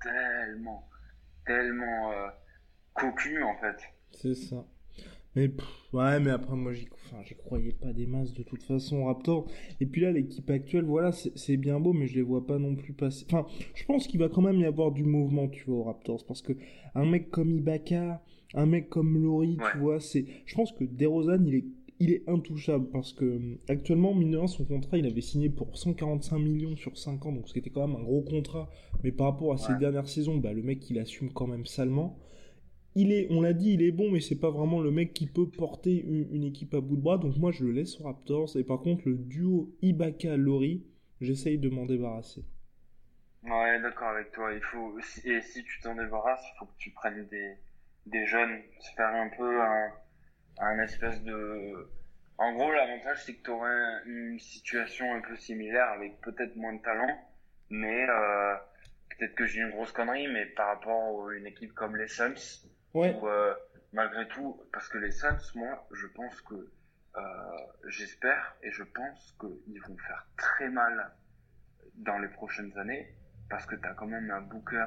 tellement, 0.02 0.88
tellement 1.44 2.12
euh, 2.12 2.28
cocus 2.94 3.42
en 3.42 3.56
fait. 3.58 3.76
C'est 4.10 4.34
ça. 4.34 4.64
Mais 5.36 5.50
ouais, 5.92 6.20
mais 6.20 6.30
après 6.30 6.56
moi 6.56 6.72
j'y 6.72 6.86
enfin, 6.92 7.22
croyais 7.44 7.72
pas 7.72 7.92
des 7.92 8.06
masses 8.06 8.32
de 8.34 8.42
toute 8.42 8.62
façon 8.62 9.06
Raptor. 9.06 9.46
Et 9.80 9.86
puis 9.86 10.02
là 10.02 10.12
l'équipe 10.12 10.48
actuelle, 10.50 10.84
voilà, 10.84 11.12
c'est 11.12 11.56
bien 11.56 11.80
beau, 11.80 11.92
mais 11.92 12.06
je 12.06 12.14
les 12.14 12.22
vois 12.22 12.46
pas 12.46 12.58
non 12.58 12.76
plus 12.76 12.92
passer. 12.92 13.26
Enfin, 13.28 13.46
je 13.74 13.84
pense 13.84 14.06
qu'il 14.06 14.20
va 14.20 14.28
quand 14.28 14.42
même 14.42 14.60
y 14.60 14.64
avoir 14.64 14.92
du 14.92 15.04
mouvement, 15.04 15.48
tu 15.48 15.64
vois, 15.64 15.76
aux 15.76 15.82
Raptors, 15.84 16.24
parce 16.26 16.42
que 16.42 16.52
un 16.94 17.04
mec 17.04 17.30
comme 17.30 17.50
Ibaka, 17.50 18.22
un 18.54 18.66
mec 18.66 18.88
comme 18.88 19.20
Laurie, 19.22 19.58
tu 19.72 19.78
vois, 19.78 20.00
c'est. 20.00 20.24
Je 20.46 20.54
pense 20.54 20.72
que 20.72 20.84
DeRozan 20.84 21.44
il 21.46 21.54
est 21.56 21.64
il 22.00 22.10
est 22.10 22.28
intouchable 22.28 22.88
parce 22.90 23.12
que 23.12 23.40
actuellement, 23.68 24.14
mineur, 24.14 24.48
son 24.48 24.64
contrat, 24.64 24.98
il 24.98 25.06
avait 25.06 25.20
signé 25.20 25.48
pour 25.48 25.76
145 25.76 26.38
millions 26.38 26.76
sur 26.76 26.98
5 26.98 27.24
ans, 27.26 27.32
donc 27.32 27.48
c'était 27.48 27.70
quand 27.70 27.86
même 27.86 27.96
un 27.96 28.02
gros 28.02 28.22
contrat. 28.22 28.68
Mais 29.02 29.12
par 29.12 29.28
rapport 29.28 29.52
à 29.52 29.58
ses 29.58 29.76
dernières 29.76 30.08
saisons, 30.08 30.36
bah, 30.38 30.52
le 30.52 30.62
mec, 30.62 30.88
il 30.90 30.98
assume 30.98 31.30
quand 31.32 31.46
même 31.46 31.66
salement 31.66 32.18
il 32.96 33.12
est, 33.12 33.26
on 33.30 33.42
l'a 33.42 33.52
dit, 33.52 33.72
il 33.72 33.82
est 33.82 33.90
bon, 33.90 34.10
mais 34.10 34.20
c'est 34.20 34.38
pas 34.38 34.50
vraiment 34.50 34.80
le 34.80 34.90
mec 34.90 35.12
qui 35.12 35.26
peut 35.26 35.48
porter 35.48 36.04
une, 36.04 36.44
équipe 36.44 36.74
à 36.74 36.80
bout 36.80 36.96
de 36.96 37.02
bras. 37.02 37.18
Donc 37.18 37.36
moi, 37.36 37.50
je 37.50 37.64
le 37.64 37.72
laisse 37.72 38.00
aux 38.00 38.04
Raptors. 38.04 38.56
Et 38.56 38.64
par 38.64 38.80
contre, 38.80 39.08
le 39.08 39.16
duo 39.16 39.74
Ibaka-Lori, 39.82 40.84
j'essaye 41.20 41.58
de 41.58 41.68
m'en 41.68 41.86
débarrasser. 41.86 42.44
Ouais, 43.42 43.80
d'accord 43.80 44.08
avec 44.08 44.30
toi. 44.30 44.52
Il 44.52 44.62
faut, 44.62 44.96
et 45.24 45.40
si 45.40 45.64
tu 45.64 45.80
t'en 45.80 45.96
débarrasses, 45.96 46.44
il 46.54 46.58
faut 46.58 46.66
que 46.66 46.78
tu 46.78 46.90
prennes 46.90 47.26
des, 48.06 48.26
jeunes, 48.26 48.60
faire 48.96 49.08
un 49.08 49.28
peu 49.36 49.60
un, 49.60 49.90
un 50.58 50.78
espèce 50.82 51.22
de. 51.24 51.88
En 52.38 52.52
gros, 52.54 52.72
l'avantage, 52.72 53.24
c'est 53.24 53.34
que 53.34 53.42
tu 53.44 53.50
aurais 53.50 54.02
une 54.06 54.38
situation 54.38 55.12
un 55.14 55.20
peu 55.20 55.36
similaire 55.36 55.88
avec 55.88 56.20
peut-être 56.20 56.56
moins 56.56 56.74
de 56.74 56.82
talent, 56.82 57.16
mais 57.70 58.06
euh, 58.08 58.54
peut-être 59.10 59.34
que 59.34 59.46
j'ai 59.46 59.60
une 59.60 59.70
grosse 59.70 59.92
connerie, 59.92 60.26
mais 60.28 60.46
par 60.46 60.68
rapport 60.68 61.28
à 61.28 61.34
une 61.34 61.46
équipe 61.46 61.72
comme 61.74 61.96
les 61.96 62.08
Suns, 62.08 62.64
Ouais. 62.94 63.18
Euh, 63.22 63.54
malgré 63.92 64.26
tout, 64.28 64.60
parce 64.72 64.88
que 64.88 64.98
les 64.98 65.10
Suns, 65.10 65.36
moi, 65.54 65.86
je 65.92 66.06
pense 66.06 66.40
que 66.42 66.54
euh, 66.54 67.20
j'espère 67.88 68.56
et 68.62 68.70
je 68.70 68.82
pense 68.82 69.36
qu'ils 69.40 69.80
vont 69.82 69.96
faire 69.98 70.26
très 70.36 70.68
mal 70.68 71.12
dans 71.96 72.18
les 72.18 72.28
prochaines 72.28 72.76
années 72.78 73.14
parce 73.50 73.66
que 73.66 73.76
tu 73.76 73.86
as 73.86 73.94
quand 73.94 74.06
même 74.06 74.30
un 74.30 74.40
Booker 74.40 74.86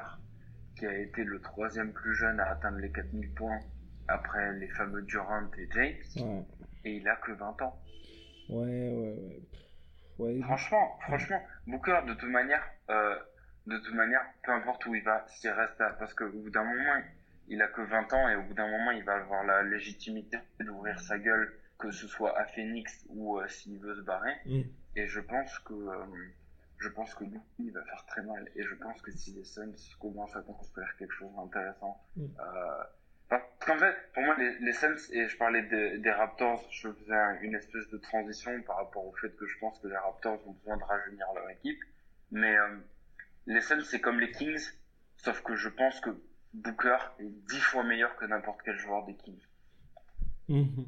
qui 0.76 0.86
a 0.86 0.96
été 0.96 1.24
le 1.24 1.40
troisième 1.40 1.92
plus 1.92 2.14
jeune 2.14 2.38
à 2.40 2.50
atteindre 2.50 2.78
les 2.78 2.92
4000 2.92 3.32
points 3.34 3.60
après 4.08 4.52
les 4.54 4.68
fameux 4.68 5.02
Durant 5.02 5.50
et 5.58 5.68
James 5.72 6.42
et 6.84 6.96
il 6.96 7.08
a 7.08 7.16
que 7.16 7.32
20 7.32 7.62
ans. 7.62 7.80
Ouais, 8.48 8.90
ouais, 8.90 9.42
ouais. 10.18 10.40
Franchement, 10.42 10.98
franchement, 11.02 11.42
Booker 11.66 12.00
de 12.06 12.14
toute 12.14 12.30
manière, 12.30 12.62
euh, 12.90 13.18
de 13.66 13.78
toute 13.78 13.94
manière, 13.94 14.22
peu 14.42 14.52
importe 14.52 14.86
où 14.86 14.94
il 14.94 15.02
va, 15.02 15.24
s'il 15.28 15.50
reste 15.50 15.78
là, 15.78 15.94
parce 15.98 16.14
qu'au 16.14 16.30
bout 16.30 16.50
d'un 16.50 16.64
moment, 16.64 17.00
il 17.48 17.62
a 17.62 17.68
que 17.68 17.80
20 17.80 18.12
ans 18.12 18.28
et 18.28 18.36
au 18.36 18.42
bout 18.42 18.54
d'un 18.54 18.68
moment, 18.68 18.90
il 18.90 19.04
va 19.04 19.14
avoir 19.14 19.44
la 19.44 19.62
légitimité 19.62 20.38
d'ouvrir 20.60 21.00
sa 21.00 21.18
gueule, 21.18 21.52
que 21.78 21.90
ce 21.90 22.06
soit 22.06 22.38
à 22.38 22.44
Phoenix 22.46 23.04
ou 23.08 23.38
euh, 23.38 23.48
s'il 23.48 23.78
veut 23.78 23.94
se 23.94 24.02
barrer. 24.02 24.34
Mm. 24.46 24.62
Et 24.96 25.06
je 25.06 25.20
pense 25.20 25.58
que 25.60 25.72
euh, 25.72 26.04
je 26.78 26.88
pense 26.88 27.14
que 27.14 27.24
lui, 27.24 27.40
il 27.58 27.72
va 27.72 27.82
faire 27.84 28.04
très 28.06 28.22
mal. 28.22 28.48
Et 28.54 28.62
je 28.62 28.74
pense 28.74 29.00
que 29.02 29.10
si 29.10 29.32
les 29.32 29.44
Suns 29.44 29.72
commencent 30.00 30.36
à 30.36 30.42
construire 30.42 30.94
quelque 30.98 31.14
chose 31.14 31.34
d'intéressant, 31.34 32.00
mm. 32.16 32.24
euh, 32.24 32.84
parce 33.28 33.42
qu'en 33.66 33.78
fait, 33.78 33.94
pour 34.14 34.22
moi, 34.22 34.36
les, 34.38 34.58
les 34.60 34.72
Suns, 34.72 34.96
et 35.12 35.28
je 35.28 35.36
parlais 35.36 35.62
des 35.62 36.10
Raptors, 36.10 36.66
je 36.70 36.90
faisais 36.90 37.14
une 37.42 37.54
espèce 37.54 37.88
de 37.88 37.98
transition 37.98 38.62
par 38.62 38.76
rapport 38.76 39.06
au 39.06 39.12
fait 39.12 39.34
que 39.36 39.46
je 39.46 39.58
pense 39.58 39.78
que 39.80 39.88
les 39.88 39.96
Raptors 39.96 40.40
ont 40.48 40.52
besoin 40.52 40.78
de 40.78 40.84
rajeunir 40.84 41.26
leur 41.34 41.50
équipe. 41.50 41.78
Mais 42.30 42.56
les 43.46 43.60
Suns, 43.60 43.84
c'est 43.84 44.00
comme 44.00 44.18
les 44.18 44.30
Kings, 44.30 44.70
sauf 45.18 45.42
que 45.42 45.56
je 45.56 45.68
pense 45.68 46.00
que 46.00 46.10
Booker 46.54 46.96
est 47.20 47.30
dix 47.48 47.60
fois 47.60 47.84
meilleur 47.84 48.16
que 48.16 48.24
n'importe 48.26 48.58
quel 48.64 48.76
joueur 48.76 49.06
Kings. 49.24 49.46
Mhm. 50.48 50.86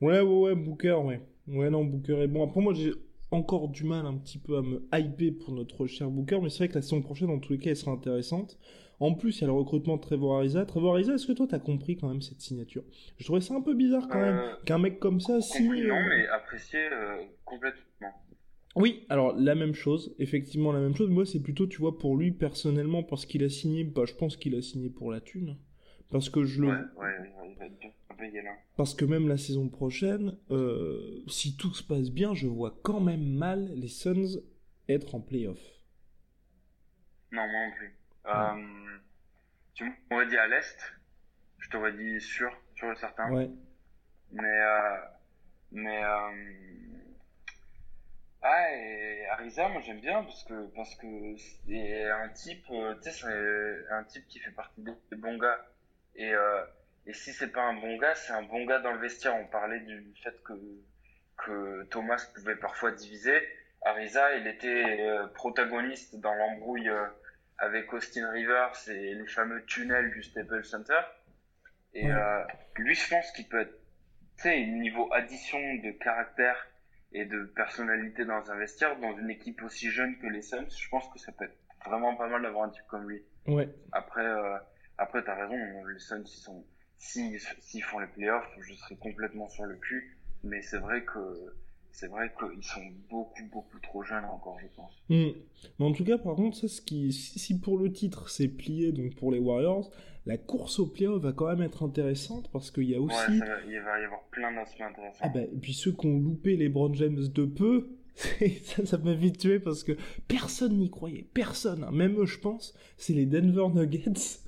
Ouais, 0.00 0.20
ouais, 0.20 0.22
ouais, 0.22 0.54
Booker, 0.54 0.98
ouais. 1.04 1.20
Ouais, 1.48 1.70
non, 1.70 1.84
Booker 1.84 2.22
est 2.22 2.28
bon. 2.28 2.44
Après, 2.44 2.60
moi, 2.60 2.74
j'ai 2.74 2.92
encore 3.30 3.68
du 3.68 3.84
mal 3.84 4.06
un 4.06 4.16
petit 4.16 4.38
peu 4.38 4.56
à 4.56 4.62
me 4.62 4.86
hyper 4.92 5.32
pour 5.44 5.54
notre 5.54 5.86
cher 5.86 6.08
Booker, 6.08 6.40
mais 6.40 6.50
c'est 6.50 6.58
vrai 6.58 6.68
que 6.68 6.74
la 6.74 6.82
saison 6.82 7.02
prochaine, 7.02 7.30
en 7.30 7.38
tous 7.38 7.52
les 7.52 7.58
cas, 7.58 7.70
elle 7.70 7.76
sera 7.76 7.92
intéressante. 7.92 8.58
En 8.98 9.14
plus, 9.14 9.38
il 9.38 9.40
y 9.42 9.44
a 9.44 9.48
le 9.48 9.52
recrutement 9.52 9.96
de 9.96 10.00
Trevor 10.00 10.38
Ariza. 10.38 10.64
Trevor 10.64 10.94
Ariza, 10.94 11.14
est-ce 11.14 11.26
que 11.26 11.32
toi, 11.32 11.46
t'as 11.48 11.58
compris 11.58 11.98
quand 11.98 12.08
même 12.08 12.22
cette 12.22 12.40
signature? 12.40 12.82
Je 13.18 13.24
trouvais 13.24 13.42
ça 13.42 13.54
un 13.54 13.60
peu 13.60 13.74
bizarre 13.74 14.08
quand 14.08 14.20
même, 14.20 14.38
euh, 14.38 14.54
qu'un 14.64 14.78
mec 14.78 14.98
comme 14.98 15.20
ça 15.20 15.40
signe... 15.42 15.86
Non, 15.86 16.00
mais 16.08 16.26
apprécié 16.28 16.80
euh, 16.90 17.22
complètement. 17.44 18.14
Oui, 18.76 19.06
alors 19.08 19.34
la 19.34 19.54
même 19.54 19.74
chose, 19.74 20.14
effectivement 20.18 20.70
la 20.70 20.80
même 20.80 20.94
chose. 20.94 21.08
Moi, 21.08 21.24
c'est 21.24 21.42
plutôt, 21.42 21.66
tu 21.66 21.78
vois, 21.78 21.98
pour 21.98 22.16
lui 22.16 22.30
personnellement, 22.30 23.02
parce 23.02 23.24
qu'il 23.24 23.42
a 23.42 23.48
signé, 23.48 23.84
bah, 23.84 24.02
je 24.06 24.14
pense 24.14 24.36
qu'il 24.36 24.54
a 24.54 24.60
signé 24.60 24.90
pour 24.90 25.10
la 25.10 25.20
thune. 25.20 25.56
Parce 26.10 26.28
que 26.28 26.44
je 26.44 26.60
le. 26.60 26.68
Ouais, 26.68 26.74
ouais, 26.98 27.66
être 28.20 28.44
là. 28.44 28.52
Parce 28.76 28.94
que 28.94 29.06
même 29.06 29.28
la 29.28 29.38
saison 29.38 29.68
prochaine, 29.68 30.36
euh, 30.50 31.22
si 31.26 31.56
tout 31.56 31.72
se 31.72 31.82
passe 31.82 32.10
bien, 32.10 32.34
je 32.34 32.46
vois 32.46 32.78
quand 32.82 33.00
même 33.00 33.26
mal 33.26 33.72
les 33.74 33.88
Suns 33.88 34.40
être 34.88 35.14
en 35.14 35.20
playoff. 35.20 35.58
Non, 37.32 37.42
moi 37.48 37.66
non 37.66 37.72
plus. 37.76 37.94
Euh, 38.26 38.98
tu 39.74 39.84
m'aurais 40.10 40.26
dit 40.26 40.36
à 40.36 40.46
l'Est, 40.48 40.78
je 41.58 41.70
t'aurais 41.70 41.92
dit 41.92 42.20
sûr, 42.20 42.50
sûr 42.74 42.92
et 42.92 42.96
certain. 42.96 43.32
Ouais. 43.32 43.50
Mais, 44.32 44.42
euh, 44.42 44.96
mais, 45.72 46.02
ah, 48.42 48.70
et 48.72 49.26
Ariza, 49.26 49.68
moi 49.68 49.80
j'aime 49.80 50.00
bien 50.00 50.22
parce 50.22 50.44
que 50.44 50.66
parce 50.74 50.94
que 50.96 51.06
c'est 51.36 52.10
un 52.10 52.28
type, 52.28 52.64
euh, 52.70 52.94
tu 52.96 53.10
sais, 53.10 53.10
c'est 53.10 53.92
un 53.92 54.04
type 54.04 54.26
qui 54.28 54.38
fait 54.38 54.50
partie 54.50 54.82
des 54.82 55.16
bons 55.16 55.38
gars. 55.38 55.66
Et 56.14 56.32
euh, 56.32 56.64
et 57.06 57.12
si 57.12 57.32
c'est 57.32 57.48
pas 57.48 57.62
un 57.62 57.74
bon 57.74 57.96
gars, 57.96 58.14
c'est 58.14 58.32
un 58.32 58.42
bon 58.42 58.64
gars 58.64 58.78
dans 58.80 58.92
le 58.92 58.98
vestiaire. 59.00 59.34
On 59.36 59.46
parlait 59.46 59.80
du 59.80 60.12
fait 60.22 60.42
que 60.44 60.52
que 61.38 61.84
Thomas 61.90 62.22
pouvait 62.34 62.56
parfois 62.56 62.92
diviser. 62.92 63.42
Ariza, 63.82 64.36
il 64.36 64.46
était 64.46 65.00
euh, 65.00 65.26
protagoniste 65.28 66.16
dans 66.16 66.34
l'embrouille 66.34 66.90
avec 67.58 67.92
Austin 67.92 68.30
Rivers 68.30 68.72
et 68.88 69.14
les 69.14 69.26
fameux 69.26 69.64
tunnels 69.64 70.10
du 70.12 70.22
Staples 70.22 70.64
Center. 70.64 71.00
Et 71.94 72.06
lui, 72.76 72.94
je 72.94 73.08
pense 73.08 73.30
qu'il 73.32 73.48
peut 73.48 73.60
être, 73.60 73.78
tu 74.36 74.42
sais, 74.42 74.66
niveau 74.66 75.12
addition 75.14 75.58
de 75.58 75.90
caractère 75.92 76.68
et 77.16 77.24
de 77.24 77.44
personnalité 77.56 78.26
dans 78.26 78.50
un 78.50 78.56
vestiaire, 78.56 79.00
dans 79.00 79.16
une 79.16 79.30
équipe 79.30 79.62
aussi 79.62 79.90
jeune 79.90 80.18
que 80.18 80.26
les 80.26 80.42
Suns, 80.42 80.68
je 80.68 80.88
pense 80.90 81.08
que 81.08 81.18
ça 81.18 81.32
peut 81.32 81.46
être 81.46 81.56
vraiment 81.86 82.14
pas 82.14 82.28
mal 82.28 82.42
d'avoir 82.42 82.64
un 82.64 82.68
type 82.68 82.84
comme 82.88 83.08
lui. 83.08 83.22
Ouais. 83.46 83.70
Après, 83.92 84.26
euh, 84.26 84.58
après 84.98 85.24
t'as 85.24 85.34
raison, 85.34 85.56
les 85.86 85.98
Suns, 85.98 86.22
ils 86.26 86.28
sont, 86.28 86.64
s'ils 86.98 87.82
font 87.82 88.00
les 88.00 88.06
playoffs, 88.06 88.50
je 88.60 88.74
serai 88.74 88.96
complètement 88.96 89.48
sur 89.48 89.64
le 89.64 89.76
cul, 89.76 90.18
mais 90.44 90.60
c'est 90.60 90.76
vrai 90.76 91.04
que 91.04 91.54
c'est 91.90 92.08
vrai 92.08 92.30
qu'ils 92.38 92.62
sont 92.62 92.84
beaucoup, 93.08 93.46
beaucoup 93.50 93.80
trop 93.80 94.02
jeunes 94.02 94.26
encore, 94.26 94.58
je 94.60 94.66
pense. 94.76 94.92
Hmm. 95.08 95.30
Mais 95.78 95.86
en 95.86 95.92
tout 95.92 96.04
cas, 96.04 96.18
par 96.18 96.34
contre, 96.34 96.58
ça, 96.58 96.68
ce 96.68 96.82
qui, 96.82 97.14
si 97.14 97.58
pour 97.58 97.78
le 97.78 97.90
titre 97.90 98.28
c'est 98.28 98.48
plié, 98.48 98.92
donc 98.92 99.14
pour 99.14 99.32
les 99.32 99.38
Warriors, 99.38 99.90
la 100.26 100.36
course 100.36 100.80
au 100.80 100.86
playoff 100.86 101.22
va 101.22 101.32
quand 101.32 101.48
même 101.48 101.62
être 101.62 101.84
intéressante 101.84 102.50
parce 102.52 102.70
qu'il 102.72 102.90
y 102.90 102.94
a 102.94 103.00
aussi. 103.00 103.14
Ouais, 103.16 103.38
il 103.68 103.80
va 103.80 104.00
y 104.00 104.04
avoir 104.04 104.24
plein 104.30 104.52
d'aspects 104.52 104.80
intéressants. 104.80 105.20
Ah 105.20 105.28
bah, 105.28 105.42
et 105.42 105.58
puis 105.60 105.72
ceux 105.72 105.92
qui 105.92 106.06
ont 106.06 106.18
loupé 106.18 106.56
les 106.56 106.68
Brown 106.68 106.94
James 106.96 107.28
de 107.28 107.44
peu, 107.44 107.88
ça, 108.62 108.84
ça 108.84 108.98
m'a 108.98 109.14
vite 109.14 109.38
tué 109.38 109.60
parce 109.60 109.84
que 109.84 109.92
personne 110.26 110.78
n'y 110.78 110.90
croyait, 110.90 111.26
personne, 111.32 111.84
hein. 111.84 111.92
même 111.92 112.18
eux, 112.18 112.26
je 112.26 112.38
pense, 112.38 112.74
c'est 112.96 113.12
les 113.12 113.26
Denver 113.26 113.68
Nuggets. 113.72 114.40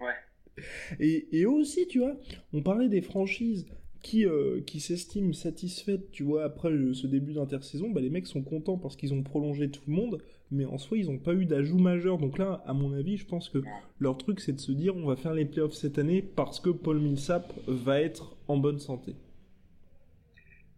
Ouais. 0.00 0.64
Et, 1.00 1.40
et 1.40 1.46
aussi, 1.46 1.88
tu 1.88 1.98
vois, 1.98 2.16
on 2.52 2.62
parlait 2.62 2.88
des 2.88 3.02
franchises 3.02 3.66
qui, 4.02 4.24
euh, 4.24 4.60
qui 4.60 4.78
s'estiment 4.78 5.32
satisfaites, 5.32 6.12
tu 6.12 6.22
vois, 6.22 6.44
après 6.44 6.70
ce 6.92 7.08
début 7.08 7.32
d'intersaison, 7.32 7.90
bah, 7.90 8.00
les 8.00 8.10
mecs 8.10 8.28
sont 8.28 8.42
contents 8.42 8.78
parce 8.78 8.94
qu'ils 8.94 9.12
ont 9.12 9.22
prolongé 9.24 9.68
tout 9.68 9.82
le 9.88 9.94
monde, 9.94 10.22
mais 10.50 10.64
en 10.64 10.78
soi, 10.78 10.98
ils 10.98 11.06
n'ont 11.06 11.18
pas 11.18 11.32
eu 11.32 11.44
d'ajout 11.44 11.78
majeur. 11.78 12.18
Donc 12.18 12.38
là, 12.38 12.62
à 12.66 12.72
mon 12.72 12.92
avis, 12.94 13.16
je 13.16 13.26
pense 13.26 13.48
que 13.48 13.58
leur 13.98 14.16
truc, 14.16 14.40
c'est 14.40 14.52
de 14.52 14.60
se 14.60 14.72
dire, 14.72 14.96
on 14.96 15.06
va 15.06 15.16
faire 15.16 15.34
les 15.34 15.44
playoffs 15.44 15.74
cette 15.74 15.98
année 15.98 16.22
parce 16.22 16.60
que 16.60 16.70
Paul 16.70 17.00
Millsap 17.00 17.52
va 17.66 18.00
être 18.00 18.36
en 18.48 18.56
bonne 18.56 18.78
santé. 18.78 19.16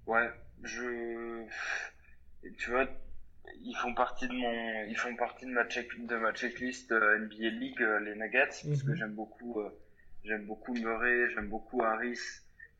Ouais, 0.06 0.30
je... 0.62 1.44
Tu 2.56 2.70
vois, 2.70 2.88
ils 3.62 3.76
font 3.76 3.94
partie 3.94 4.26
de 4.26 4.32
mon, 4.32 4.84
ils 4.88 4.96
font 4.96 5.14
partie 5.16 5.44
de 5.44 5.50
ma 5.50 5.68
check, 5.68 5.88
de 6.06 6.16
ma 6.16 6.32
checklist 6.32 6.92
euh, 6.92 7.18
NBA 7.18 7.50
League, 7.50 7.82
euh, 7.82 8.00
les 8.00 8.14
Nuggets, 8.14 8.46
parce 8.46 8.82
que 8.82 8.90
mhm. 8.90 8.96
j'aime 8.96 9.14
beaucoup, 9.14 9.60
j'aime 10.24 10.46
beaucoup 10.46 10.72
Murray, 10.74 11.30
j'aime 11.34 11.48
beaucoup 11.48 11.82
Harris, 11.82 12.18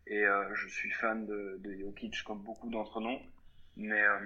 et 0.09 0.25
euh, 0.25 0.55
je 0.55 0.69
suis 0.69 0.91
fan 0.91 1.27
de, 1.27 1.61
de 1.63 1.75
Jokic 1.75 2.23
comme 2.25 2.43
beaucoup 2.43 2.71
d'entre 2.71 3.01
nous. 3.01 3.19
Mais, 3.77 4.01
euh, 4.01 4.19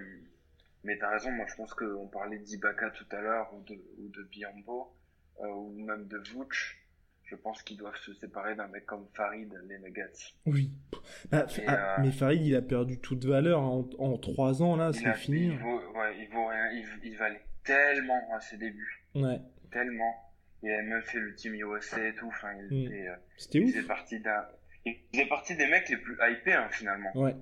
mais 0.84 0.98
t'as 0.98 1.10
raison, 1.10 1.30
moi 1.32 1.46
je 1.48 1.54
pense 1.54 1.74
qu'on 1.74 2.08
parlait 2.08 2.38
d'Ibaka 2.38 2.90
tout 2.90 3.06
à 3.10 3.20
l'heure, 3.20 3.52
ou 3.54 3.62
de, 3.62 3.74
ou 3.98 4.08
de 4.08 4.22
Biombo, 4.24 4.94
euh, 5.40 5.46
ou 5.46 5.84
même 5.84 6.06
de 6.08 6.18
Vooch. 6.32 6.78
Je 7.24 7.36
pense 7.36 7.62
qu'ils 7.62 7.78
doivent 7.78 7.96
se 7.96 8.12
séparer 8.12 8.54
d'un 8.56 8.68
mec 8.68 8.84
comme 8.84 9.06
Farid, 9.14 9.50
les 9.66 9.78
Nuggets. 9.78 10.34
Oui. 10.44 10.70
Bah, 11.30 11.46
ah, 11.66 11.96
mais 12.00 12.12
Farid, 12.12 12.42
il 12.42 12.54
a 12.54 12.60
perdu 12.60 12.98
toute 12.98 13.24
valeur 13.24 13.62
en, 13.62 13.88
en 13.98 14.18
trois 14.18 14.62
ans, 14.62 14.76
là, 14.76 14.92
c'est 14.92 15.14
fini. 15.14 15.46
Il 15.46 15.58
vaut, 15.58 15.80
ouais, 15.94 16.18
il 16.18 16.28
vaut 16.28 16.46
rien. 16.46 16.70
Il, 16.72 16.84
il 17.04 17.16
valait 17.16 17.40
tellement 17.64 18.20
à 18.34 18.40
ses 18.40 18.58
débuts. 18.58 19.06
Ouais. 19.14 19.40
Tellement. 19.70 20.14
Il 20.62 20.70
a 20.72 20.82
même 20.82 21.02
fait 21.02 21.20
le 21.20 21.34
team 21.34 21.54
USA 21.54 22.06
et 22.06 22.14
tout. 22.14 22.28
Enfin, 22.28 22.52
il, 22.70 22.76
mm. 22.76 22.86
était, 22.86 23.08
C'était 23.38 23.58
il 23.60 23.72
faisait 23.72 23.86
partie 23.86 24.20
d'un 24.20 24.46
il 24.84 24.96
faisait 25.12 25.26
partie 25.26 25.56
des 25.56 25.66
mecs 25.66 25.88
les 25.88 25.96
plus 25.96 26.16
hypés 26.20 26.52
hein, 26.54 26.68
finalement. 26.70 27.10
Ouais. 27.14 27.34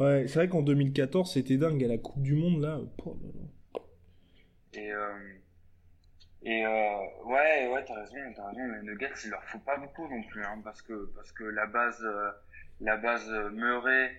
Ouais, 0.00 0.26
c'est 0.28 0.36
vrai 0.36 0.48
qu'en 0.48 0.62
2014, 0.62 1.30
c'était 1.30 1.58
dingue 1.58 1.84
à 1.84 1.88
la 1.88 1.98
Coupe 1.98 2.22
du 2.22 2.34
Monde 2.34 2.62
là. 2.62 2.80
Et 4.72 4.90
euh, 4.90 5.34
et 6.42 6.64
euh, 6.64 6.98
ouais, 7.26 7.68
ouais, 7.70 7.84
t'as 7.86 8.00
raison, 8.00 8.16
t'as 8.34 8.48
raison. 8.48 8.62
Les 8.76 8.82
Nuggets, 8.82 9.12
il 9.24 9.30
leur 9.30 9.44
faut 9.44 9.58
pas 9.58 9.76
beaucoup 9.76 10.08
non 10.08 10.22
plus, 10.22 10.42
hein, 10.42 10.58
parce 10.64 10.80
que 10.80 11.12
parce 11.14 11.30
que 11.32 11.44
la 11.44 11.66
base, 11.66 12.02
euh, 12.02 12.30
la 12.80 12.96
base 12.96 13.28
Murray, 13.52 14.10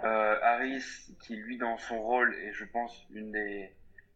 Harris, 0.00 0.84
qui 1.22 1.36
lui 1.36 1.56
dans 1.56 1.78
son 1.78 2.02
rôle 2.02 2.34
est, 2.34 2.52
je 2.52 2.66
pense, 2.66 3.06
une 3.10 3.32
des, 3.32 3.70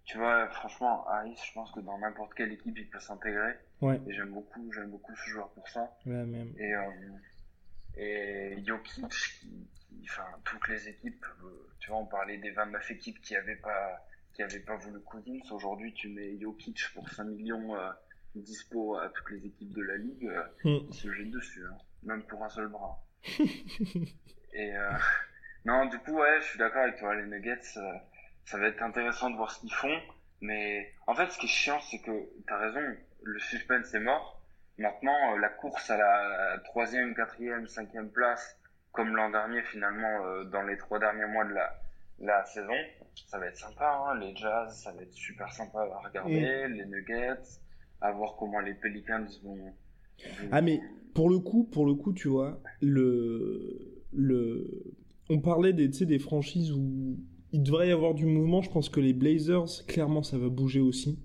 tu 0.04 0.18
vois, 0.18 0.46
franchement, 0.48 1.08
Harris, 1.08 1.40
je 1.42 1.54
pense 1.54 1.72
que 1.72 1.80
dans 1.80 1.96
n'importe 1.98 2.34
quelle 2.34 2.52
équipe, 2.52 2.76
il 2.76 2.90
peut 2.90 3.00
s'intégrer. 3.00 3.54
Ouais. 3.80 3.98
Et 4.06 4.12
j'aime 4.12 4.32
beaucoup, 4.32 4.70
j'aime 4.72 4.90
beaucoup 4.90 5.16
ce 5.16 5.30
joueur 5.30 5.48
pour 5.52 5.66
ça. 5.68 5.90
Ouais, 6.04 6.26
même. 6.26 6.52
Et 6.58 6.74
et 7.96 8.62
Jokic, 8.64 9.08
qui, 9.08 9.66
enfin, 10.04 10.26
toutes 10.44 10.68
les 10.68 10.88
équipes, 10.88 11.24
euh, 11.44 11.70
tu 11.80 11.90
vois, 11.90 12.00
on 12.00 12.06
parlait 12.06 12.38
des 12.38 12.50
29 12.50 12.90
équipes 12.90 13.20
qui 13.20 13.36
avaient 13.36 13.56
pas 13.56 14.04
qui 14.38 14.42
n'avait 14.42 14.60
pas 14.60 14.76
voulu 14.76 15.00
Cousins. 15.00 15.40
Aujourd'hui, 15.50 15.92
tu 15.94 16.08
mets 16.10 16.38
Jokic 16.38 16.92
pour 16.94 17.08
5 17.08 17.24
millions 17.24 17.74
euh, 17.74 17.90
dispo 18.36 18.96
à 18.96 19.08
toutes 19.08 19.30
les 19.30 19.46
équipes 19.46 19.74
de 19.74 19.82
la 19.82 19.96
ligue, 19.96 20.26
euh, 20.26 20.42
mm. 20.64 20.86
ils 20.90 20.94
se 20.94 21.12
jettent 21.12 21.30
dessus, 21.30 21.64
hein. 21.66 21.76
même 22.04 22.22
pour 22.22 22.44
un 22.44 22.48
seul 22.48 22.68
bras. 22.68 23.02
et 24.52 24.76
euh, 24.76 24.90
non, 25.64 25.86
du 25.86 25.98
coup, 25.98 26.12
ouais, 26.12 26.40
je 26.40 26.46
suis 26.46 26.58
d'accord 26.58 26.82
avec 26.82 26.98
toi, 26.98 27.14
les 27.14 27.26
Nuggets, 27.26 27.62
ça 27.62 28.58
va 28.58 28.68
être 28.68 28.82
intéressant 28.82 29.30
de 29.30 29.36
voir 29.36 29.50
ce 29.50 29.60
qu'ils 29.60 29.74
font. 29.74 30.00
Mais 30.40 30.94
en 31.08 31.14
fait, 31.14 31.30
ce 31.32 31.38
qui 31.38 31.46
est 31.46 31.48
chiant, 31.48 31.80
c'est 31.80 31.98
que 31.98 32.12
tu 32.46 32.52
as 32.52 32.58
raison, 32.58 32.96
le 33.24 33.40
suspense 33.40 33.92
est 33.92 34.00
mort. 34.00 34.40
Maintenant, 34.78 35.36
la 35.36 35.48
course 35.48 35.90
à 35.90 35.96
la 35.96 36.58
troisième, 36.64 37.12
quatrième, 37.16 37.66
cinquième 37.66 38.10
place, 38.10 38.56
comme 38.98 39.14
l'an 39.14 39.30
dernier 39.30 39.62
finalement, 39.62 40.44
dans 40.50 40.62
les 40.62 40.76
trois 40.76 40.98
derniers 40.98 41.32
mois 41.32 41.44
de 41.44 41.52
la, 41.52 41.70
la 42.18 42.44
saison, 42.46 42.74
ça 43.28 43.38
va 43.38 43.46
être 43.46 43.56
sympa, 43.56 43.86
hein, 43.86 44.18
les 44.18 44.34
Jazz, 44.34 44.74
ça 44.74 44.90
va 44.90 45.02
être 45.02 45.12
super 45.12 45.52
sympa 45.52 45.78
à 45.78 46.08
regarder, 46.08 46.66
les 46.66 46.84
Nuggets, 46.84 47.60
à 48.00 48.10
voir 48.10 48.34
comment 48.36 48.58
les 48.58 48.74
Pelicans 48.74 49.24
vont, 49.44 49.72
Ah 50.50 50.62
mais 50.62 50.80
pour 51.14 51.30
le 51.30 51.38
coup, 51.38 51.62
pour 51.62 51.86
le 51.86 51.94
coup, 51.94 52.12
tu 52.12 52.26
vois, 52.26 52.60
le 52.80 54.02
le 54.12 54.96
on 55.30 55.38
parlait 55.40 55.72
des 55.72 55.86
des 55.86 56.18
franchises 56.18 56.72
où 56.72 57.20
il 57.52 57.62
devrait 57.62 57.90
y 57.90 57.92
avoir 57.92 58.14
du 58.14 58.26
mouvement, 58.26 58.62
je 58.62 58.70
pense 58.70 58.88
que 58.88 58.98
les 58.98 59.12
Blazers 59.12 59.86
clairement 59.86 60.24
ça 60.24 60.38
va 60.38 60.48
bouger 60.48 60.80
aussi, 60.80 61.20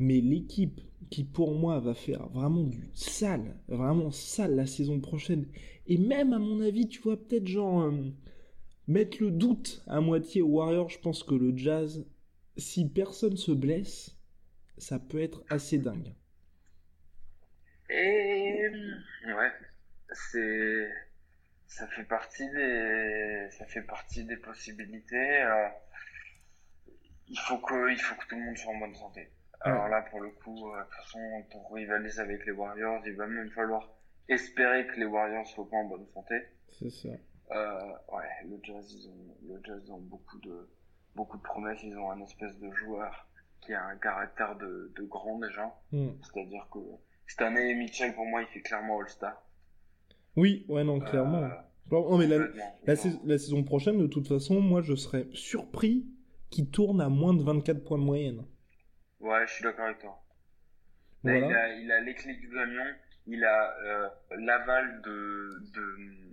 mais 0.00 0.20
l'équipe 0.20 0.80
qui 1.12 1.24
pour 1.24 1.54
moi 1.54 1.78
va 1.78 1.92
faire 1.92 2.26
vraiment 2.28 2.64
du 2.64 2.88
sale, 2.94 3.54
vraiment 3.68 4.10
sale 4.10 4.56
la 4.56 4.64
saison 4.64 4.98
prochaine 4.98 5.46
et 5.86 5.98
même 5.98 6.32
à 6.32 6.38
mon 6.38 6.62
avis, 6.62 6.88
tu 6.88 7.02
vois 7.02 7.18
peut-être 7.18 7.46
genre 7.46 7.82
euh, 7.82 8.10
mettre 8.88 9.18
le 9.22 9.30
doute 9.30 9.82
à 9.86 10.00
moitié 10.00 10.40
aux 10.40 10.48
Warriors, 10.48 10.88
je 10.88 10.98
pense 10.98 11.22
que 11.22 11.34
le 11.34 11.54
Jazz, 11.54 12.06
si 12.56 12.88
personne 12.88 13.36
se 13.36 13.52
blesse, 13.52 14.16
ça 14.78 14.98
peut 14.98 15.20
être 15.20 15.44
assez 15.50 15.76
dingue. 15.76 16.14
Et 17.90 18.70
ouais, 19.26 19.52
c'est 20.12 20.88
ça 21.66 21.86
fait 21.88 22.04
partie 22.04 22.48
des 22.52 23.48
ça 23.50 23.66
fait 23.66 23.82
partie 23.82 24.24
des 24.24 24.38
possibilités. 24.38 25.42
Euh, 25.42 25.68
il 27.28 27.38
faut 27.38 27.58
que 27.58 27.92
il 27.92 28.00
faut 28.00 28.14
que 28.14 28.26
tout 28.28 28.36
le 28.36 28.44
monde 28.46 28.56
soit 28.56 28.72
en 28.72 28.78
bonne 28.78 28.94
santé. 28.94 29.28
Alors 29.64 29.88
là, 29.88 30.02
pour 30.10 30.20
le 30.20 30.30
coup, 30.30 30.68
euh, 30.68 30.78
de 30.78 30.84
toute 30.84 30.94
façon, 30.94 31.18
pour 31.50 31.74
rivaliser 31.74 32.20
avec 32.20 32.44
les 32.46 32.52
Warriors, 32.52 33.02
il 33.06 33.14
va 33.14 33.26
même 33.26 33.50
falloir 33.50 33.88
espérer 34.28 34.86
que 34.86 34.98
les 34.98 35.06
Warriors 35.06 35.46
soient 35.46 35.68
pas 35.68 35.76
en 35.76 35.84
bonne 35.84 36.06
santé. 36.14 36.34
C'est 36.70 36.90
ça. 36.90 37.08
Euh, 37.52 37.92
ouais, 38.12 38.48
le 38.48 38.58
Jazz, 38.62 38.92
ils 38.92 39.08
ont, 39.08 39.36
le 39.54 39.60
Jazz 39.64 39.90
ont 39.90 40.00
beaucoup 40.00 40.38
de, 40.40 40.68
beaucoup 41.14 41.36
de 41.36 41.42
promesses. 41.42 41.82
Ils 41.82 41.96
ont 41.98 42.10
un 42.10 42.20
espèce 42.20 42.58
de 42.58 42.70
joueur 42.72 43.28
qui 43.60 43.74
a 43.74 43.84
un 43.84 43.96
caractère 43.96 44.56
de, 44.56 44.92
de 44.96 45.02
grand 45.04 45.38
déjà. 45.38 45.72
Hmm. 45.92 46.10
C'est-à-dire 46.22 46.66
que 46.72 46.78
cette 47.26 47.42
année, 47.42 47.74
Mitchell, 47.74 48.14
pour 48.14 48.26
moi, 48.26 48.42
il 48.42 48.48
fait 48.48 48.62
clairement 48.62 49.00
All-Star. 49.00 49.42
Oui, 50.36 50.64
ouais, 50.68 50.82
non, 50.82 50.98
clairement. 50.98 51.42
Euh, 51.92 52.16
mais 52.16 52.26
la, 52.26 52.38
la, 52.84 53.38
saison 53.38 53.64
prochaine, 53.64 53.98
de 53.98 54.06
toute 54.06 54.28
façon, 54.28 54.60
moi, 54.60 54.80
je 54.80 54.94
serais 54.94 55.26
surpris 55.32 56.06
qu'il 56.50 56.70
tourne 56.70 57.00
à 57.00 57.08
moins 57.08 57.34
de 57.34 57.42
24 57.42 57.84
points 57.84 57.98
de 57.98 58.04
moyenne. 58.04 58.44
Ouais, 59.22 59.46
je 59.46 59.52
suis 59.54 59.64
d'accord 59.64 59.86
avec 59.86 59.98
toi. 60.00 60.20
il, 61.24 61.30
a, 61.30 61.68
il 61.74 61.90
a 61.92 62.00
les 62.00 62.14
clés 62.14 62.34
du 62.34 62.50
camion, 62.50 62.84
il 63.26 63.44
a 63.44 63.76
euh, 63.84 64.08
l'aval 64.38 65.00
de, 65.02 65.62
de 65.74 66.32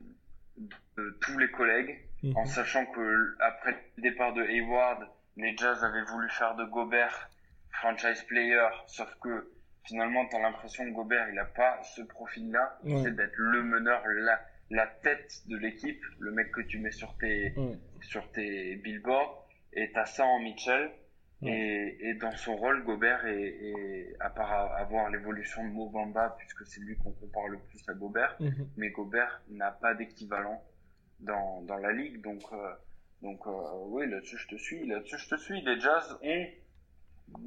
de 0.97 1.17
tous 1.21 1.37
les 1.37 1.49
collègues, 1.51 1.99
mhm. 2.23 2.35
en 2.35 2.45
sachant 2.45 2.85
que 2.87 3.35
après 3.39 3.75
le 3.97 4.01
départ 4.01 4.33
de 4.33 4.43
Hayward, 4.43 5.07
les 5.37 5.55
Jazz 5.55 5.83
avaient 5.83 6.03
voulu 6.03 6.29
faire 6.29 6.55
de 6.55 6.65
Gobert 6.65 7.29
franchise 7.71 8.21
player, 8.23 8.67
sauf 8.87 9.13
que 9.21 9.51
finalement, 9.85 10.27
tu 10.27 10.35
as 10.35 10.39
l'impression 10.39 10.83
que 10.83 10.91
Gobert, 10.91 11.29
il 11.29 11.39
a 11.39 11.45
pas 11.45 11.81
ce 11.83 12.01
profil-là, 12.01 12.77
c'est 13.03 13.15
d'être 13.15 13.37
le 13.37 13.63
meneur, 13.63 14.03
la, 14.05 14.41
la 14.69 14.87
tête 14.87 15.47
de 15.47 15.55
l'équipe, 15.57 16.03
le 16.19 16.31
mec 16.31 16.51
que 16.51 16.61
tu 16.61 16.79
mets 16.79 16.91
sur 16.91 17.15
tes, 17.17 17.53
sur 18.01 18.29
tes 18.31 18.75
billboards, 18.75 19.47
et 19.73 19.91
tu 19.91 19.97
as 19.99 20.05
ça 20.05 20.25
en 20.25 20.39
Mitchell. 20.39 20.91
Et, 21.41 21.97
et, 22.01 22.13
dans 22.15 22.35
son 22.35 22.57
rôle, 22.57 22.83
Gobert 22.83 23.25
est, 23.25 24.13
à 24.19 24.29
part 24.29 24.73
avoir 24.75 25.09
l'évolution 25.09 25.63
de 25.63 25.69
Mobamba, 25.69 26.35
puisque 26.37 26.65
c'est 26.65 26.81
lui 26.81 26.97
qu'on 26.97 27.11
compare 27.11 27.47
le 27.47 27.59
plus 27.59 27.81
à 27.87 27.93
Gobert, 27.93 28.35
mhm. 28.41 28.67
mais 28.75 28.89
Gobert 28.89 29.41
n'a 29.49 29.71
pas 29.71 29.93
d'équivalent 29.93 30.61
dans, 31.21 31.61
dans 31.61 31.77
la 31.77 31.93
ligue. 31.93 32.21
Donc, 32.21 32.41
euh, 32.51 32.73
donc 33.21 33.39
euh, 33.47 33.51
oui, 33.85 34.09
là-dessus 34.09 34.37
je 34.37 34.47
te 34.49 34.55
suis. 34.55 34.85
Là-dessus 34.85 35.17
je 35.17 35.29
te 35.29 35.35
suis. 35.37 35.61
Les 35.61 35.79
Jazz 35.79 36.17
ont 36.21 36.45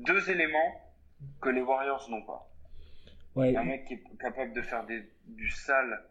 deux 0.07 0.31
éléments 0.31 0.81
que 1.43 1.51
les 1.51 1.61
Warriors 1.61 2.09
n'ont 2.09 2.23
pas. 2.23 2.49
Ouais. 3.35 3.55
Un 3.55 3.65
mec 3.65 3.85
qui 3.85 3.95
est 3.95 4.19
capable 4.19 4.55
de 4.55 4.63
faire 4.63 4.87
des, 4.87 5.03
du 5.27 5.51
sale, 5.51 6.03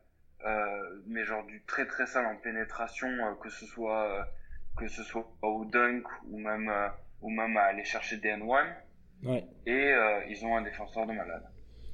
euh, 0.45 1.01
mais 1.07 1.23
genre 1.25 1.45
du 1.45 1.63
très 1.63 1.88
très 1.88 2.05
sale 2.05 2.27
en 2.27 2.36
pénétration, 2.36 3.09
que 3.41 3.49
ce 3.49 3.65
soit 3.65 4.27
que 4.77 4.88
ce 4.88 5.03
soit 5.03 5.27
au 5.41 5.65
dunk 5.65 6.07
ou 6.29 6.38
même 6.38 6.71
ou 7.22 7.30
même 7.30 7.55
à 7.57 7.61
aller 7.63 7.84
chercher 7.84 8.17
des 8.17 8.30
N1. 8.30 8.65
Ouais. 9.24 9.43
Et 9.65 9.93
ils 10.30 10.45
ont 10.45 10.55
un 10.55 10.63
défenseur 10.63 11.05
de 11.05 11.13
malade. 11.13 11.43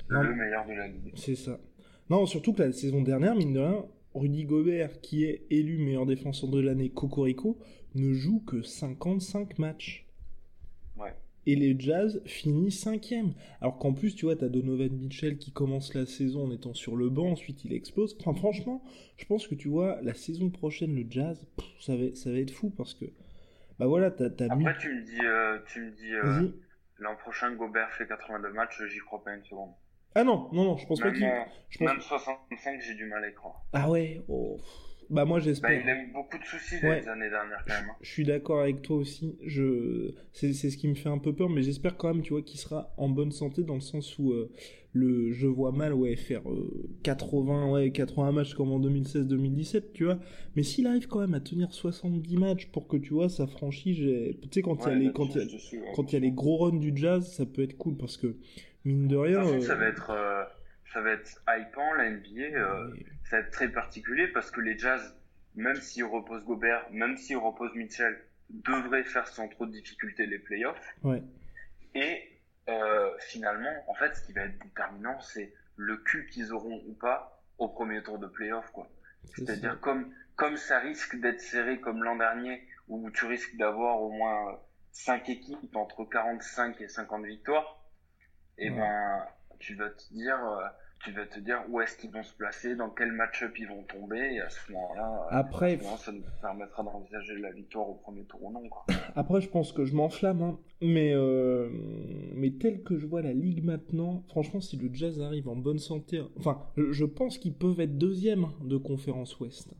le 0.10 0.36
meilleur 0.36 0.66
de 0.66 0.74
la 0.74 0.88
ligue. 0.88 1.12
C'est 1.16 1.36
ça. 1.36 1.60
Non, 2.10 2.26
surtout 2.26 2.54
que 2.54 2.64
la 2.64 2.72
saison 2.72 3.02
dernière, 3.02 3.36
mine 3.36 3.54
de 3.54 3.60
rien, 3.60 3.86
Rudy 4.14 4.46
Gobert, 4.46 5.02
qui 5.02 5.26
est 5.26 5.46
élu 5.50 5.78
meilleur 5.78 6.06
défenseur 6.06 6.50
de 6.50 6.60
l'année 6.60 6.90
Cocorico, 6.90 7.60
ne 7.96 8.14
joue 8.14 8.40
que 8.40 8.62
55 8.62 9.60
matchs. 9.60 10.08
Ouais. 10.98 11.14
Et 11.46 11.56
les 11.56 11.78
Jazz 11.78 12.22
finissent 12.26 12.80
cinquième. 12.80 13.34
Alors 13.62 13.78
qu'en 13.78 13.94
plus, 13.94 14.16
tu 14.16 14.26
vois, 14.26 14.36
t'as 14.36 14.48
Donovan 14.48 14.92
Mitchell 14.92 15.38
qui 15.38 15.52
commence 15.52 15.94
la 15.94 16.06
saison 16.06 16.46
en 16.46 16.52
étant 16.52 16.74
sur 16.74 16.96
le 16.96 17.10
banc, 17.10 17.32
ensuite 17.32 17.66
il 17.66 17.74
explose. 17.74 18.18
Enfin, 18.20 18.34
franchement, 18.34 18.82
je 19.18 19.26
pense 19.26 19.48
que 19.48 19.56
tu 19.56 19.68
vois, 19.68 20.02
la 20.02 20.14
saison 20.14 20.50
prochaine, 20.50 20.96
le 20.96 21.06
Jazz, 21.10 21.46
ça, 21.80 21.96
va, 21.96 22.16
ça 22.16 22.32
va 22.32 22.40
être 22.40 22.52
fou 22.52 22.70
parce 22.70 22.94
que, 22.94 23.06
bah 23.80 23.86
voilà, 23.86 24.12
t'as, 24.12 24.26
as 24.26 24.52
Après, 24.52 24.78
tu 24.78 24.94
me 24.94 25.02
dis, 25.04 25.20
euh, 25.24 25.60
tu 25.68 25.82
me 25.82 25.92
dis, 25.92 26.14
euh, 26.14 26.50
l'an 26.98 27.16
prochain, 27.16 27.54
Gobert 27.54 27.92
fait 27.94 28.08
82 28.08 28.50
matchs, 28.54 28.82
j'y 28.88 29.00
crois 29.00 29.24
pas 29.24 29.36
une 29.36 29.44
seconde. 29.44 29.72
Ah 30.16 30.24
non, 30.24 30.50
non, 30.52 30.64
non, 30.64 30.78
je 30.78 30.88
pense 30.88 31.00
pas 31.00 31.12
qu'il. 31.12 31.32
Je 31.70 31.78
pense... 31.78 31.88
Même 31.88 32.02
65, 32.02 32.82
j'ai 32.82 32.96
du 32.96 33.06
mal 33.06 33.24
à 33.24 33.30
y 33.30 33.34
croire. 33.34 33.62
Ah 33.74 33.90
ouais 33.90 34.22
oh. 34.28 34.58
Bah 35.10 35.26
moi 35.26 35.40
j'espère. 35.40 35.70
Bah, 35.70 35.76
il 35.76 35.90
a 35.90 35.96
eu 36.02 36.08
beaucoup 36.08 36.38
de 36.38 36.44
soucis 36.44 36.82
les 36.82 37.08
années 37.08 37.30
dernières 37.30 37.64
quand 37.66 37.74
même. 37.74 37.90
Hein. 37.92 37.96
Je 38.02 38.10
suis 38.10 38.26
d'accord 38.26 38.62
avec 38.62 38.82
toi 38.82 38.98
aussi. 38.98 39.38
Je 39.46 40.14
c'est 40.34 40.54
ce 40.54 40.76
qui 40.76 40.88
me 40.88 40.96
fait 40.96 41.10
un 41.10 41.18
peu 41.18 41.34
peur, 41.34 41.50
mais 41.50 41.62
j'espère 41.62 41.96
quand 41.96 42.14
même 42.14 42.24
tu 42.24 42.34
vois 42.34 42.42
qu'il 42.42 42.60
sera 42.60 42.94
en 42.98 43.08
bonne 43.10 43.32
santé 43.32 43.64
dans 43.64 43.76
le 43.76 43.80
sens 43.80 44.18
où 44.20 44.34
euh, 44.34 44.52
le 44.98 45.32
je 45.32 45.48
vois 45.48 45.72
mal 45.72 45.94
ouais 45.94 46.16
faire 46.16 46.42
80 47.04 47.68
euh, 47.68 47.72
ouais 47.72 47.92
80 47.92 48.32
matchs 48.32 48.54
comme 48.54 48.72
en 48.72 48.80
2016-2017 48.80 49.92
tu 49.94 50.06
vois. 50.06 50.20
Mais 50.56 50.64
s'il 50.64 50.88
arrive 50.88 51.08
quand 51.08 51.20
même 51.20 51.34
à 51.34 51.40
tenir 51.40 51.72
70 51.72 52.38
matchs 52.38 52.68
pour 52.68 52.88
que 52.88 52.98
tu 52.98 53.14
vois 53.14 53.30
sa 53.30 53.48
franchise, 53.48 53.98
tu 53.98 54.50
sais 54.52 54.62
quand 54.62 54.86
il 54.86 54.90
y 54.90 54.92
a 54.92 54.96
les 54.96 55.12
quand 55.14 56.12
il 56.12 56.14
y 56.14 56.16
a 56.16 56.20
les 56.20 56.32
gros 56.32 56.58
runs 56.58 56.78
du 56.78 56.92
Jazz, 56.96 57.32
ça 57.32 57.46
peut 57.46 57.62
être 57.62 57.78
cool 57.78 57.96
parce 57.98 58.18
que 58.18 58.36
mine 58.88 59.08
de 59.08 59.16
rien. 59.16 59.46
Euh, 59.46 59.62
ça 59.62 59.76
va 59.76 59.88
être, 59.88 60.10
euh, 60.10 60.44
ça 60.94 61.02
va 61.02 61.12
être 61.12 61.44
hypant 61.48 61.94
la 61.94 62.10
NBA. 62.10 62.58
Euh, 62.58 62.96
ça 63.26 63.38
va 63.38 63.44
être 63.44 63.52
très 63.52 63.70
particulier 63.70 64.28
parce 64.30 64.50
que 64.50 64.62
les 64.62 64.78
Jazz, 64.78 65.16
même 65.56 65.76
s'ils 65.76 66.06
reposent 66.06 66.44
Gobert, 66.46 66.88
même 66.92 67.18
s'ils 67.18 67.38
reposent 67.38 67.76
Mitchell, 67.76 68.18
devraient 68.50 69.04
faire 69.04 69.28
sans 69.28 69.48
trop 69.50 69.66
de 69.66 69.72
difficultés 69.72 70.26
les 70.26 70.40
playoffs. 70.40 70.96
Ouais. 71.04 71.22
Et 71.94 72.22
finalement, 73.20 73.74
en 73.88 73.94
fait, 73.94 74.16
ce 74.16 74.24
qui 74.24 74.34
va 74.34 74.42
être 74.42 74.60
déterminant, 74.60 75.20
c'est 75.22 75.54
le 75.78 75.98
cul 75.98 76.28
qu'ils 76.28 76.54
auront 76.54 76.82
ou 76.88 76.94
pas 76.94 77.42
au 77.58 77.70
premier 77.70 78.04
tour 78.04 78.20
de 78.20 78.28
playoff, 78.28 78.70
quoi. 78.72 78.90
C'est-à-dire 79.36 79.80
comme 79.80 80.14
comme 80.36 80.58
ça 80.58 80.80
risque 80.80 81.20
d'être 81.20 81.42
serré 81.42 81.80
comme 81.80 82.04
l'an 82.04 82.16
dernier, 82.16 82.68
où 82.88 83.10
tu 83.10 83.26
risques 83.26 83.58
d'avoir 83.58 84.02
au 84.02 84.12
moins 84.12 84.60
5 84.92 85.30
équipes 85.30 85.76
entre 85.76 86.06
45 86.06 86.80
et 86.82 86.88
50 86.88 87.26
victoires, 87.26 87.84
et 88.58 88.68
eh 88.68 88.70
ben 88.70 89.26
tu 89.60 89.76
vas 89.76 89.90
te 89.90 90.14
dire 90.14 90.38
euh, 90.46 90.68
tu 91.04 91.12
vas 91.12 91.26
te 91.26 91.40
dire 91.40 91.64
où 91.70 91.80
est-ce 91.82 91.98
qu'ils 91.98 92.12
vont 92.12 92.24
se 92.24 92.34
placer, 92.34 92.76
dans 92.76 92.90
quel 92.90 93.12
match-up 93.12 93.58
ils 93.58 93.68
vont 93.68 93.84
tomber, 93.84 94.36
et 94.36 94.42
à 94.42 94.50
ce 94.50 94.72
moment-là, 94.72 95.28
après, 95.32 95.80
ça 95.98 96.12
nous 96.12 96.24
permettra 96.42 96.84
d'envisager 96.84 97.38
la 97.38 97.52
victoire 97.52 97.90
au 97.90 97.96
premier 97.96 98.24
tour 98.24 98.44
ou 98.44 98.52
non. 98.52 98.68
Quoi. 98.70 98.86
Après, 99.16 99.42
je 99.42 99.50
pense 99.50 99.72
que 99.72 99.86
je 99.86 99.96
m'enflamme, 99.96 100.42
hein. 100.42 100.60
mais, 100.82 101.14
euh, 101.14 101.70
mais 102.36 102.52
tel 102.52 102.84
que 102.84 102.98
je 102.98 103.06
vois 103.06 103.22
la 103.22 103.34
ligue 103.34 103.64
maintenant, 103.64 104.24
franchement, 104.30 104.62
si 104.62 104.78
le 104.78 104.94
Jazz 104.94 105.22
arrive 105.22 105.48
en 105.50 105.56
bonne 105.56 105.80
santé, 105.80 106.22
enfin, 106.38 106.62
je 106.78 107.06
pense 107.06 107.38
qu'ils 107.38 107.56
peuvent 107.56 107.80
être 107.80 107.98
deuxième 107.98 108.48
de 108.64 108.78
conférence 108.78 109.40
Ouest. 109.40 109.74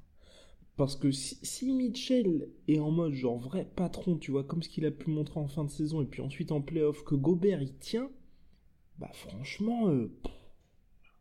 Parce 0.76 0.96
que 0.96 1.12
si, 1.12 1.40
si, 1.42 1.74
Mitchell 1.74 2.50
est 2.68 2.80
en 2.80 2.92
mode 2.92 3.14
genre 3.14 3.38
vrai 3.40 3.68
patron, 3.76 4.16
tu 4.18 4.30
vois, 4.30 4.44
comme 4.44 4.62
ce 4.62 4.70
qu'il 4.70 4.86
a 4.86 4.92
pu 4.92 5.10
montrer 5.10 5.40
en 5.40 5.48
fin 5.48 5.64
de 5.64 5.72
saison, 5.72 6.04
et 6.04 6.06
puis 6.06 6.22
ensuite 6.22 6.52
en 6.52 6.62
playoff, 6.62 7.04
que 7.04 7.16
Gobert 7.16 7.64
il 7.64 7.76
tient, 7.78 8.12
bah 9.00 9.10
franchement. 9.14 9.90
Euh, 9.90 10.12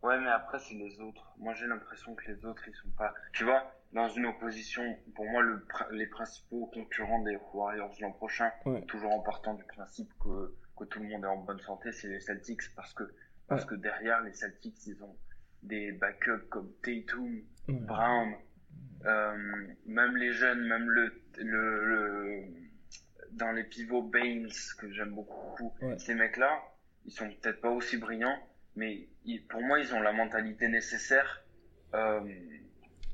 ouais, 0.06 0.18
mais 0.20 0.30
après 0.30 0.58
c'est 0.58 0.74
les 0.74 1.00
autres. 1.00 1.34
Moi 1.38 1.54
j'ai 1.54 1.66
l'impression 1.66 2.14
que 2.14 2.30
les 2.30 2.44
autres 2.44 2.62
ils 2.68 2.74
sont 2.74 2.90
pas. 2.96 3.14
Tu 3.32 3.44
vois, 3.44 3.62
dans 3.92 4.08
une 4.08 4.26
opposition, 4.26 4.82
pour 5.14 5.24
moi 5.26 5.42
le, 5.42 5.66
les 5.92 6.06
principaux 6.06 6.66
concurrents 6.66 7.22
des 7.22 7.36
Warriors 7.52 7.94
l'an 8.00 8.12
prochain, 8.12 8.50
toujours 8.88 9.12
en 9.12 9.20
partant 9.20 9.54
du 9.54 9.64
principe 9.64 10.10
que, 10.22 10.54
que 10.78 10.84
tout 10.84 11.00
le 11.00 11.08
monde 11.08 11.24
est 11.24 11.28
en 11.28 11.38
bonne 11.38 11.60
santé, 11.60 11.92
c'est 11.92 12.08
les 12.08 12.20
Celtics 12.20 12.74
parce 12.74 12.92
que 12.94 13.04
parce 13.48 13.64
que 13.64 13.74
derrière 13.74 14.20
les 14.22 14.32
Celtics 14.32 14.86
ils 14.86 15.02
ont 15.04 15.16
des 15.62 15.92
backups 15.92 16.48
comme 16.50 16.72
Tatum, 16.82 17.42
Brown 17.68 18.34
euh, 19.04 19.66
même 19.86 20.16
les 20.16 20.32
jeunes, 20.32 20.66
même 20.66 20.88
le, 20.90 21.12
le, 21.38 22.44
dans 23.32 23.52
les 23.52 23.64
pivots 23.64 24.02
Baines 24.02 24.48
que 24.78 24.90
j'aime 24.90 25.14
beaucoup, 25.14 25.72
ces 25.98 26.14
mecs-là, 26.14 26.50
ils 27.04 27.12
sont 27.12 27.28
peut-être 27.28 27.60
pas 27.60 27.70
aussi 27.70 27.98
brillants, 27.98 28.36
mais 28.76 29.08
pour 29.48 29.62
moi 29.62 29.80
ils 29.80 29.94
ont 29.94 30.00
la 30.00 30.12
mentalité 30.12 30.68
nécessaire, 30.68 31.44
euh, 31.94 32.20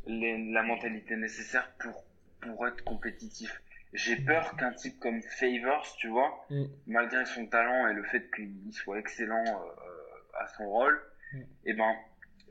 la 0.06 0.62
mentalité 0.62 1.16
nécessaire 1.16 1.70
pour 1.78 2.04
pour 2.40 2.66
être 2.66 2.82
compétitif. 2.84 3.62
J'ai 3.92 4.16
peur 4.16 4.56
qu'un 4.56 4.72
type 4.72 4.98
comme 4.98 5.20
Favors, 5.22 5.86
tu 5.98 6.08
vois, 6.08 6.44
mm. 6.50 6.64
malgré 6.86 7.24
son 7.24 7.46
talent 7.46 7.86
et 7.88 7.94
le 7.94 8.02
fait 8.04 8.30
qu'il 8.34 8.72
soit 8.72 8.98
excellent 8.98 9.44
euh, 9.44 10.40
à 10.40 10.48
son 10.56 10.68
rôle, 10.68 11.00
mm. 11.32 11.38
et 11.38 11.44
eh 11.66 11.72
ben 11.74 11.94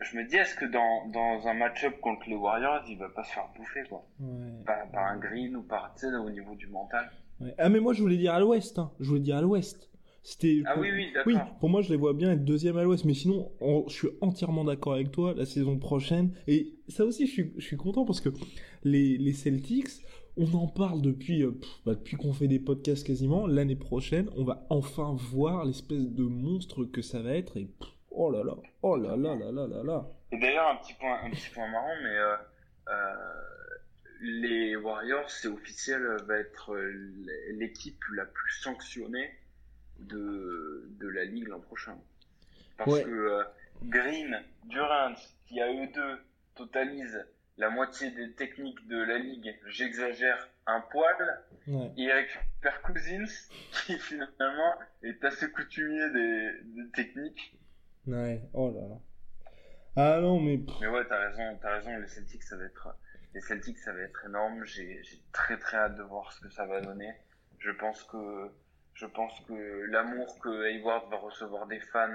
je 0.01 0.17
me 0.17 0.23
dis, 0.23 0.35
est-ce 0.35 0.55
que 0.55 0.65
dans, 0.65 1.07
dans 1.09 1.47
un 1.47 1.53
match-up 1.53 1.99
contre 2.01 2.27
les 2.27 2.35
Warriors, 2.35 2.83
il 2.87 2.97
va 2.97 3.09
pas 3.09 3.23
se 3.23 3.33
faire 3.33 3.47
bouffer, 3.55 3.83
quoi? 3.87 4.03
Par, 4.65 4.89
par, 4.89 5.05
un 5.05 5.17
green 5.17 5.55
ou 5.55 5.61
par, 5.61 5.93
tu 5.93 6.07
sais, 6.07 6.15
au 6.15 6.29
niveau 6.29 6.55
du 6.55 6.67
mental 6.67 7.09
Ah, 7.57 7.69
mais 7.69 7.79
moi, 7.79 7.93
je 7.93 8.01
voulais 8.01 8.17
dire 8.17 8.33
à 8.33 8.39
l'ouest, 8.39 8.79
hein. 8.79 8.91
je 8.99 9.07
voulais 9.07 9.21
dire 9.21 9.37
à 9.37 9.41
l'ouest. 9.41 9.90
C'était 10.23 10.61
ah 10.65 10.79
oui, 10.79 10.89
oui, 10.91 11.11
d'accord. 11.13 11.33
Oui, 11.33 11.39
pour 11.59 11.69
moi, 11.69 11.81
je 11.81 11.89
les 11.89 11.95
vois 11.95 12.13
bien 12.13 12.31
être 12.31 12.45
deuxième 12.45 12.77
à 12.77 12.83
l'ouest, 12.83 13.05
mais 13.05 13.15
sinon, 13.15 13.51
je 13.87 13.93
suis 13.93 14.09
entièrement 14.21 14.63
d'accord 14.63 14.93
avec 14.93 15.11
toi, 15.11 15.33
la 15.35 15.45
saison 15.45 15.79
prochaine. 15.79 16.33
Et 16.47 16.75
ça 16.87 17.05
aussi, 17.05 17.25
je 17.25 17.31
suis, 17.31 17.53
je 17.57 17.65
suis 17.65 17.77
content 17.77 18.05
parce 18.05 18.21
que 18.21 18.29
les, 18.83 19.17
les 19.17 19.33
Celtics, 19.33 19.89
on 20.37 20.53
en 20.53 20.67
parle 20.67 21.01
depuis, 21.01 21.43
euh, 21.43 21.59
bah, 21.85 21.95
depuis 21.95 22.17
qu'on 22.17 22.33
fait 22.33 22.47
des 22.47 22.59
podcasts 22.59 23.05
quasiment. 23.05 23.47
L'année 23.47 23.75
prochaine, 23.75 24.29
on 24.37 24.43
va 24.43 24.65
enfin 24.69 25.15
voir 25.17 25.65
l'espèce 25.65 26.07
de 26.07 26.23
monstre 26.23 26.85
que 26.85 27.01
ça 27.01 27.21
va 27.21 27.31
être. 27.35 27.57
Et 27.57 27.67
Oh 28.11 28.29
là 28.29 28.43
là, 28.43 28.53
oh 28.83 28.97
là 28.97 29.15
là 29.15 29.35
là 29.35 29.51
là 29.51 29.67
là 29.67 29.83
là. 29.83 30.05
Et 30.31 30.37
d'ailleurs, 30.37 30.67
un 30.67 30.75
petit 30.75 30.93
point, 30.93 31.19
un 31.23 31.31
petit 31.31 31.49
point 31.49 31.67
marrant, 31.67 31.95
mais 32.03 32.15
euh, 32.15 32.35
euh, 32.89 33.33
les 34.21 34.75
Warriors, 34.75 35.29
c'est 35.29 35.47
officiel, 35.47 36.01
va 36.27 36.37
être 36.37 36.75
l'équipe 37.53 38.03
la 38.13 38.25
plus 38.25 38.51
sanctionnée 38.61 39.31
de, 40.07 40.87
de 40.99 41.07
la 41.07 41.25
ligue 41.25 41.47
l'an 41.47 41.59
prochain. 41.59 41.97
Parce 42.77 43.01
que 43.01 43.09
euh, 43.09 43.43
Green, 43.83 44.41
Durant, 44.65 45.15
qui 45.47 45.61
à 45.61 45.71
eux 45.71 45.87
deux 45.93 46.19
totalisent 46.55 47.25
la 47.57 47.69
moitié 47.69 48.11
des 48.11 48.33
techniques 48.33 48.87
de 48.87 48.97
la 48.97 49.17
ligue, 49.17 49.55
j'exagère 49.67 50.49
un 50.65 50.81
poil, 50.81 51.43
ouais. 51.67 51.91
et 51.97 52.09
Cousins, 52.83 53.25
qui 53.85 53.97
finalement 53.99 54.73
est 55.03 55.23
assez 55.23 55.51
coutumier 55.51 56.09
des, 56.11 56.51
des 56.63 56.91
techniques 56.91 57.55
Ouais, 58.07 58.41
oh 58.53 58.71
là 58.71 58.87
là. 58.87 58.99
Ah 59.95 60.19
non, 60.21 60.39
mais. 60.39 60.59
Mais 60.79 60.87
ouais, 60.87 61.05
t'as 61.07 61.29
raison, 61.29 61.57
t'as 61.61 61.75
raison, 61.75 61.97
les 61.97 62.07
Celtics, 62.07 62.43
ça 62.43 62.57
va 62.57 62.63
être. 62.63 62.95
Les 63.33 63.41
Celtics, 63.41 63.77
ça 63.77 63.93
va 63.93 63.99
être 64.01 64.25
énorme. 64.25 64.65
J'ai 64.65 65.01
très 65.31 65.57
très 65.57 65.77
hâte 65.77 65.95
de 65.95 66.03
voir 66.03 66.31
ce 66.33 66.41
que 66.41 66.49
ça 66.49 66.65
va 66.65 66.81
donner. 66.81 67.13
Je 67.59 67.71
pense 67.71 68.03
que. 68.03 68.49
Je 68.93 69.05
pense 69.05 69.33
que 69.47 69.85
l'amour 69.89 70.39
que 70.39 70.65
Hayward 70.65 71.09
va 71.09 71.17
recevoir 71.17 71.67
des 71.67 71.79
fans, 71.79 72.09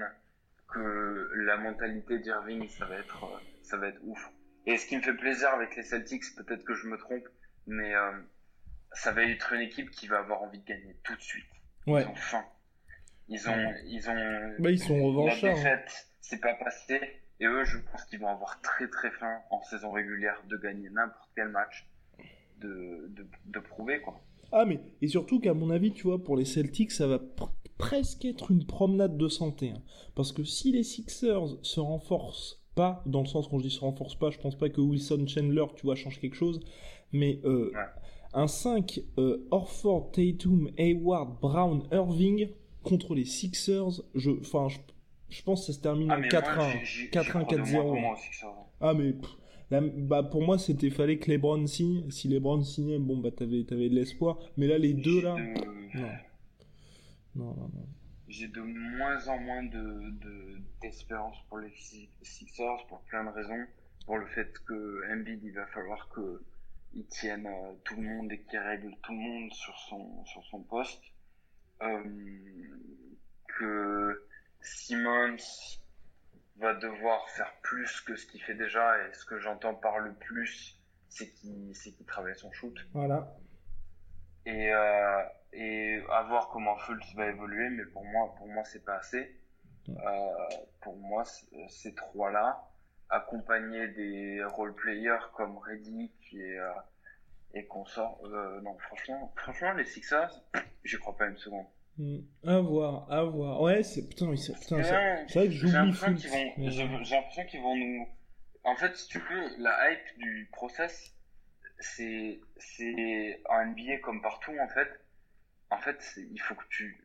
que 0.73 1.31
la 1.35 1.57
mentalité 1.57 2.19
d'Irving, 2.19 2.69
ça 2.69 2.87
va 2.87 2.97
être, 2.97 3.43
ça 3.63 3.77
va 3.77 3.89
être 3.89 4.01
ouf. 4.05 4.31
Et 4.67 4.77
ce 4.79 4.87
qui 4.87 4.97
me 4.97 5.03
fait 5.03 5.15
plaisir 5.15 5.49
avec 5.51 5.77
les 5.77 5.83
Celtics, 5.83 6.25
peut-être 6.37 6.65
que 6.65 6.75
je 6.75 6.89
me 6.89 6.99
trompe, 6.99 7.29
mais 7.67 7.95
euh, 7.95 8.13
ça 8.93 9.13
va 9.13 9.23
être 9.23 9.53
une 9.53 9.61
équipe 9.61 9.91
qui 9.91 10.07
va 10.07 10.19
avoir 10.19 10.43
envie 10.43 10.59
de 10.59 10.65
gagner 10.65 10.97
tout 11.05 11.15
de 11.15 11.21
suite. 11.21 11.47
Ouais. 11.87 12.03
Ils 12.03 12.09
ont 12.09 12.15
faim. 12.15 12.45
Ils 13.29 13.49
ont, 13.49 13.75
ils 13.87 14.11
ont. 14.11 14.55
Bah, 14.59 14.71
ils 14.71 14.83
sont 14.83 15.03
revanchards. 15.03 15.43
La 15.43 15.51
hein. 15.51 15.55
défaite, 15.55 16.09
c'est 16.21 16.41
pas 16.41 16.55
passé. 16.55 17.01
Et 17.39 17.47
eux, 17.47 17.65
je 17.65 17.79
pense 17.79 18.05
qu'ils 18.05 18.21
vont 18.21 18.29
avoir 18.29 18.61
très 18.63 18.89
très 18.89 19.11
faim 19.11 19.41
en 19.51 19.63
saison 19.63 19.91
régulière 19.91 20.43
de 20.47 20.57
gagner 20.57 20.89
n'importe 20.91 21.31
quel 21.35 21.49
match, 21.49 21.87
de, 22.59 23.07
de, 23.11 23.27
de, 23.45 23.59
prouver 23.61 24.01
quoi. 24.01 24.21
Ah 24.53 24.65
mais 24.65 24.81
et 25.03 25.09
surtout 25.09 25.41
qu'à 25.41 25.55
mon 25.55 25.71
avis, 25.71 25.93
tu 25.93 26.05
vois, 26.05 26.23
pour 26.23 26.37
les 26.37 26.45
Celtics, 26.45 26.93
ça 26.93 27.07
va 27.07 27.21
presque 27.79 28.25
être 28.25 28.51
une 28.51 28.65
promenade 28.65 29.17
de 29.17 29.29
santé, 29.29 29.71
hein. 29.71 29.83
parce 30.15 30.33
que 30.33 30.45
si 30.45 30.73
les 30.73 30.83
Sixers 30.83 31.59
se 31.63 31.81
renforcent 31.81 32.63
pas, 32.75 33.03
dans 33.07 33.21
le 33.21 33.27
sens 33.27 33.49
quand 33.49 33.59
je 33.59 33.65
dis 33.65 33.71
se 33.71 33.81
renforcent 33.81 34.15
pas, 34.15 34.31
je 34.31 34.39
pense 34.39 34.57
pas 34.57 34.69
que 34.69 34.81
Wilson 34.81 35.27
Chandler, 35.27 35.65
tu 35.77 35.83
vois, 35.83 35.95
change 35.95 36.21
quelque 36.21 36.37
chose, 36.37 36.61
mais 37.13 37.41
euh, 37.45 37.73
un 38.35 38.47
5 38.47 39.01
euh, 39.19 39.47
Orford, 39.51 40.13
Tatum, 40.13 40.71
Hayward, 40.79 41.41
Brown, 41.41 41.83
Irving 41.93 42.51
contre 42.83 43.15
les 43.15 43.25
Sixers, 43.25 44.03
je, 44.15 44.31
enfin, 44.31 44.69
je, 45.29 45.43
pense 45.43 45.61
que 45.61 45.67
ça 45.67 45.73
se 45.73 45.81
termine 45.83 46.11
ah, 46.11 46.19
en 46.19 46.23
4-1, 46.23 47.11
4-1, 47.11 47.47
4-0. 47.47 48.17
Ah 48.81 48.95
mais 48.95 49.15
bah, 49.71 50.23
pour 50.23 50.43
moi 50.43 50.59
c'était 50.59 50.91
fallait 50.91 51.19
que 51.19 51.31
LeBron 51.31 51.67
signe. 51.67 52.11
Si 52.11 52.29
LeBron 52.29 52.63
signait, 52.63 52.99
bon 52.99 53.19
bah 53.19 53.31
t'avais 53.31 53.65
avais 53.71 53.89
de 53.89 53.95
l'espoir. 53.95 54.39
Mais 54.57 54.67
là 54.67 54.79
les 54.79 54.95
deux 54.95 55.23
là, 55.23 55.37
non. 55.37 56.01
Non, 57.35 57.55
non, 57.55 57.71
non. 57.75 57.87
J'ai 58.29 58.49
de 58.49 58.61
moins 58.61 59.29
en 59.29 59.39
moins 59.39 59.63
de 59.65 60.13
d'espérance 60.81 61.37
pour 61.49 61.59
les 61.59 61.73
Sixers 62.23 62.87
pour 62.89 63.01
plein 63.03 63.25
de 63.25 63.31
raisons. 63.31 63.67
Pour 64.07 64.19
le 64.19 64.27
fait 64.27 64.53
que 64.67 65.03
Embiid 65.13 65.43
il 65.43 65.53
va 65.53 65.67
falloir 65.67 66.09
que 66.11 66.43
il 66.95 67.05
tienne 67.07 67.47
euh, 67.47 67.73
tout 67.85 67.97
le 67.97 68.03
monde 68.03 68.33
et 68.33 68.41
qu'il 68.41 68.59
règle 68.59 68.91
tout 69.03 69.13
le 69.13 69.19
monde 69.19 69.53
sur 69.53 69.77
son 69.89 70.25
sur 70.25 70.45
son 70.45 70.63
poste. 70.63 71.03
Euh, 71.83 72.03
que 73.59 74.27
Simmons 74.63 75.37
va 76.59 76.75
devoir 76.75 77.29
faire 77.31 77.53
plus 77.63 78.01
que 78.01 78.17
ce 78.17 78.27
qu'il 78.27 78.43
fait 78.43 78.55
déjà 78.55 79.07
et 79.07 79.13
ce 79.13 79.25
que 79.25 79.39
j'entends 79.39 79.75
par 79.75 79.99
le 79.99 80.15
plus 80.15 80.81
c'est 81.09 81.31
qu'il 81.33 82.07
travaille 82.07 82.37
son 82.37 82.53
shoot. 82.53 82.77
Voilà. 82.93 83.37
Et 84.45 84.73
euh, 84.73 85.23
et 85.53 86.03
à 86.11 86.23
voir 86.25 86.49
comment 86.49 86.77
Fultz 86.77 87.15
va 87.15 87.27
évoluer 87.27 87.69
mais 87.71 87.85
pour 87.87 88.05
moi 88.05 88.35
pour 88.37 88.47
moi 88.49 88.65
c'est 88.65 88.85
pas 88.85 88.97
assez. 88.97 89.41
Euh, 89.89 89.95
pour 90.81 90.97
moi 90.97 91.25
ces 91.69 91.95
trois 91.95 92.31
là 92.33 92.69
accompagnés 93.09 93.87
des 93.89 94.43
role 94.45 94.75
players 94.75 95.31
comme 95.35 95.59
Reddick 95.59 96.13
et 96.33 96.59
euh, 96.59 96.73
et 97.55 97.69
sort 97.87 98.21
euh, 98.25 98.61
non 98.63 98.77
franchement 98.79 99.33
franchement 99.37 99.73
les 99.73 99.85
Sixers 99.85 100.43
j'y 100.85 100.99
crois 100.99 101.17
pas 101.17 101.27
une 101.27 101.37
seconde. 101.37 101.67
À 102.47 102.59
voir, 102.59 103.11
à 103.11 103.23
voir. 103.25 103.61
Ouais, 103.63 103.83
c'est 103.83 104.07
putain, 104.07 104.35
c'est 104.37 104.53
putain, 104.53 104.83
c'est 104.83 105.39
vrai 105.39 105.47
que 105.47 105.53
j'oublie 105.53 105.73
J'ai 105.73 107.17
l'impression 107.17 107.45
qu'ils 107.47 107.61
vont 107.61 107.75
nous. 107.77 108.07
En 108.65 108.77
fait, 108.77 108.95
si 108.97 109.09
tu 109.09 109.19
veux, 109.19 109.57
la 109.59 109.91
hype 109.91 110.19
du 110.19 110.49
process, 110.53 111.15
c'est 111.79 112.41
c'est 112.59 113.41
en 113.49 113.65
NBA 113.67 113.99
comme 114.03 114.21
partout 114.21 114.53
en 114.61 114.69
fait. 114.69 114.89
En 115.71 115.79
fait, 115.79 115.99
il 116.17 116.39
faut 116.41 116.55
que 116.55 116.65
tu 116.69 117.03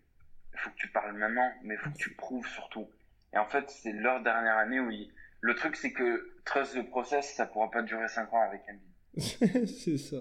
il 0.54 0.60
faut 0.60 0.70
que 0.72 0.76
tu 0.76 0.90
parles 0.90 1.16
maintenant, 1.18 1.50
mais 1.64 1.76
il 1.76 1.78
faut 1.78 1.90
que 1.90 1.98
tu 1.98 2.14
prouves 2.14 2.48
surtout. 2.48 2.90
Et 3.34 3.38
en 3.38 3.46
fait, 3.46 3.70
c'est 3.70 3.94
leur 3.94 4.22
dernière 4.22 4.58
année 4.58 4.82
où 4.82 4.92
le 5.40 5.56
truc 5.56 5.78
c'est 5.78 5.94
que 5.94 6.36
trust 6.44 6.76
the 6.76 6.90
process, 6.90 7.34
ça 7.34 7.46
pourra 7.46 7.72
pas 7.72 7.82
durer 7.82 8.10
5 8.10 8.34
ans 8.34 8.42
avec 8.42 8.62
NBA. 8.68 9.66
c'est 9.68 9.98
ça. 9.98 10.18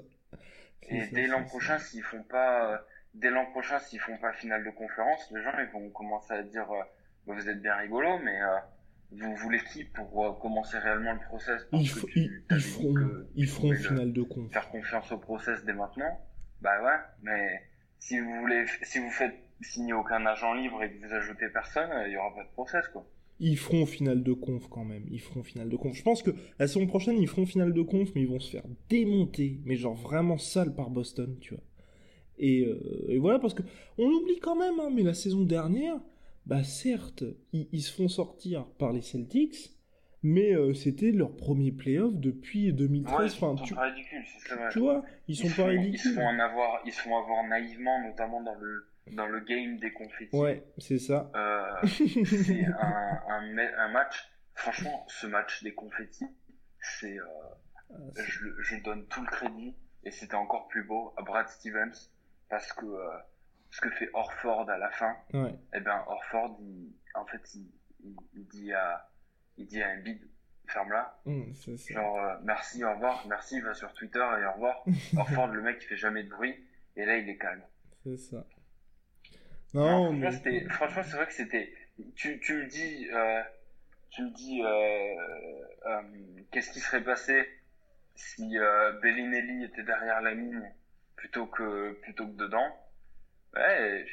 Et 0.82 1.06
dès 1.08 1.26
l'an 1.26 1.44
prochain, 1.44 1.78
s'ils 1.78 2.02
font 2.02 2.22
pas 2.22 2.84
dès 3.14 3.30
l'an 3.30 3.46
prochain, 3.46 3.78
s'ils 3.80 4.00
font 4.00 4.16
pas 4.18 4.32
finale 4.32 4.64
de 4.64 4.70
conférence, 4.70 5.30
les 5.32 5.42
gens 5.42 5.52
ils 5.58 5.70
vont 5.72 5.90
commencer 5.90 6.32
à 6.34 6.42
dire 6.42 6.70
euh, 6.70 6.82
bah, 7.26 7.34
vous 7.36 7.48
êtes 7.48 7.60
bien 7.60 7.76
rigolo, 7.76 8.18
mais 8.24 8.40
euh, 8.42 8.56
vous 9.12 9.34
voulez 9.36 9.60
qui 9.72 9.84
pour 9.84 10.24
euh, 10.26 10.32
commencer 10.40 10.78
réellement 10.78 11.12
le 11.12 11.20
process? 11.20 11.62
Parce 11.70 11.82
ils, 11.84 11.94
que 11.94 12.06
tu, 12.06 12.44
ils, 12.50 12.60
feront, 12.60 12.94
ils 13.34 13.48
feront 13.48 13.72
finale 13.74 14.12
de 14.12 14.22
conférence. 14.22 14.52
Faire 14.52 14.68
confiance 14.70 15.12
au 15.12 15.18
process 15.18 15.64
dès 15.64 15.72
maintenant. 15.72 16.20
Bah 16.62 16.82
ouais, 16.82 16.98
mais 17.22 17.62
si 17.98 18.18
vous 18.20 18.34
voulez, 18.40 18.66
si 18.82 18.98
vous 18.98 19.10
faites 19.10 19.34
signer 19.62 19.92
aucun 19.92 20.24
agent 20.26 20.54
libre 20.54 20.82
et 20.82 20.90
que 20.92 21.06
vous 21.06 21.12
ajoutez 21.12 21.48
personne, 21.48 21.90
il 22.06 22.12
y 22.12 22.16
aura 22.16 22.34
pas 22.34 22.44
de 22.44 22.50
process 22.50 22.86
quoi. 22.88 23.06
ils 23.40 23.58
feront 23.58 23.86
finale 23.86 24.22
de 24.22 24.32
conf 24.32 24.68
quand 24.68 24.84
même. 24.84 25.04
Ils 25.10 25.20
feront 25.20 25.42
finale 25.42 25.68
de 25.68 25.76
conf. 25.76 25.94
Je 25.94 26.02
pense 26.02 26.22
que 26.22 26.30
la 26.58 26.66
saison 26.66 26.86
prochaine, 26.86 27.16
ils 27.18 27.28
feront 27.28 27.46
finale 27.46 27.72
de 27.72 27.82
conf, 27.82 28.10
mais 28.14 28.22
ils 28.22 28.28
vont 28.28 28.40
se 28.40 28.50
faire 28.52 28.64
démonter, 28.88 29.58
mais 29.64 29.76
genre 29.76 29.94
vraiment 29.94 30.38
sale 30.38 30.74
par 30.74 30.90
Boston, 30.90 31.36
tu 31.40 31.54
vois. 31.54 31.62
Et, 32.40 32.64
euh, 32.64 33.04
et 33.08 33.18
voilà, 33.18 33.38
parce 33.38 33.54
que 33.54 33.62
on 33.98 34.06
oublie 34.08 34.38
quand 34.40 34.56
même, 34.56 34.80
hein, 34.80 34.90
mais 34.92 35.02
la 35.02 35.14
saison 35.14 35.42
dernière, 35.44 35.96
bah 36.46 36.64
certes, 36.64 37.22
ils, 37.52 37.68
ils 37.70 37.82
se 37.82 37.92
font 37.94 38.08
sortir 38.08 38.64
par 38.78 38.92
les 38.92 39.02
Celtics, 39.02 39.70
mais 40.22 40.52
euh, 40.54 40.72
c'était 40.74 41.10
leur 41.12 41.36
premier 41.36 41.70
playoff 41.70 42.14
depuis 42.14 42.72
2013. 42.72 43.18
Ouais, 43.18 43.26
ils 43.26 43.30
sont 43.30 43.46
enfin, 43.46 43.64
tu, 43.64 43.74
pas 43.74 43.82
ridicules, 43.82 44.24
c'est 44.26 44.48
ça. 44.48 44.68
tu 44.72 44.78
vois, 44.80 45.04
ils 45.28 45.36
sont 45.36 45.48
se 45.48 45.56
pas 45.56 45.64
font- 45.64 45.70
Ils 45.70 45.76
se 45.76 45.82
ridicules. 45.84 46.14
font 46.14 46.26
en 46.26 46.38
avoir, 46.38 46.80
ils 46.86 46.92
se 46.92 47.00
font 47.02 47.16
avoir 47.18 47.44
naïvement, 47.46 48.02
notamment 48.06 48.42
dans 48.42 48.54
le 48.54 48.86
dans 49.12 49.26
le 49.26 49.40
game 49.40 49.78
des 49.78 49.92
confettis. 49.92 50.34
Ouais, 50.36 50.62
c'est 50.78 50.98
ça. 50.98 51.30
Euh, 51.34 51.86
c'est 51.86 52.64
un, 52.80 53.20
un, 53.28 53.52
ma- 53.54 53.82
un 53.84 53.92
match. 53.92 54.30
Franchement, 54.54 55.04
ce 55.08 55.26
match 55.26 55.62
des 55.64 55.72
confettis, 55.74 56.26
c'est, 56.80 57.16
Ah, 57.90 57.96
je 58.16 58.82
donne 58.84 59.04
tout 59.06 59.20
le 59.22 59.26
crédit 59.26 59.74
et 60.04 60.10
c'était 60.10 60.34
encore 60.36 60.68
plus 60.68 60.84
beau 60.84 61.12
à 61.16 61.22
Brad 61.22 61.48
Stevens 61.48 62.10
parce 62.50 62.72
que 62.74 62.84
euh, 62.84 63.16
ce 63.70 63.80
que 63.80 63.90
fait 63.90 64.10
Orford 64.12 64.68
à 64.68 64.76
la 64.78 64.90
fin, 64.90 65.16
Ouais, 65.32 65.54
eh 65.74 65.80
ben 65.80 66.04
Orford, 66.08 66.58
il, 66.60 66.92
en 67.14 67.24
fait, 67.24 67.40
il, 67.54 67.70
il, 68.04 68.16
il 68.34 68.46
dit 68.48 68.72
à, 68.72 69.08
il 69.56 69.66
dit 69.66 69.82
à 69.82 69.90
Embiid, 69.90 70.28
ferme-la. 70.66 71.20
ça. 71.78 71.94
Genre, 71.94 72.18
euh, 72.18 72.36
merci, 72.42 72.84
au 72.84 72.92
revoir, 72.92 73.24
merci, 73.28 73.60
va 73.60 73.72
sur 73.74 73.92
Twitter 73.94 74.18
et 74.40 74.44
au 74.46 74.52
revoir. 74.52 74.84
Orford, 75.16 75.48
le 75.48 75.62
mec, 75.62 75.78
il 75.82 75.86
fait 75.86 75.96
jamais 75.96 76.24
de 76.24 76.28
bruit 76.28 76.54
et 76.96 77.04
là, 77.06 77.16
il 77.16 77.28
est 77.28 77.38
calme. 77.38 77.62
C'est 78.04 78.16
ça. 78.16 78.44
Non, 79.74 79.82
Non, 79.82 80.04
franchement, 80.06 80.18
mais... 80.20 80.32
c'était- 80.32 80.68
franchement, 80.70 81.02
c'est 81.04 81.16
vrai 81.16 81.26
que 81.26 81.32
c'était. 81.34 81.72
Tu, 82.16 82.40
tu 82.40 82.54
me 82.54 82.66
dis, 82.66 83.08
euh, 83.12 83.42
tu 84.10 84.22
me 84.22 84.30
dis, 84.30 84.60
euh, 84.64 85.14
euh, 85.86 86.02
qu'est-ce 86.50 86.70
qui 86.72 86.80
serait 86.80 87.04
passé 87.04 87.46
si 88.16 88.58
euh, 88.58 88.98
Bellinelli 89.00 89.64
était 89.64 89.82
derrière 89.84 90.20
la 90.20 90.34
ligne 90.34 90.72
plutôt 91.20 91.46
que 91.46 91.92
plutôt 92.02 92.26
que 92.26 92.36
dedans 92.36 92.66
Ouais, 93.54 94.04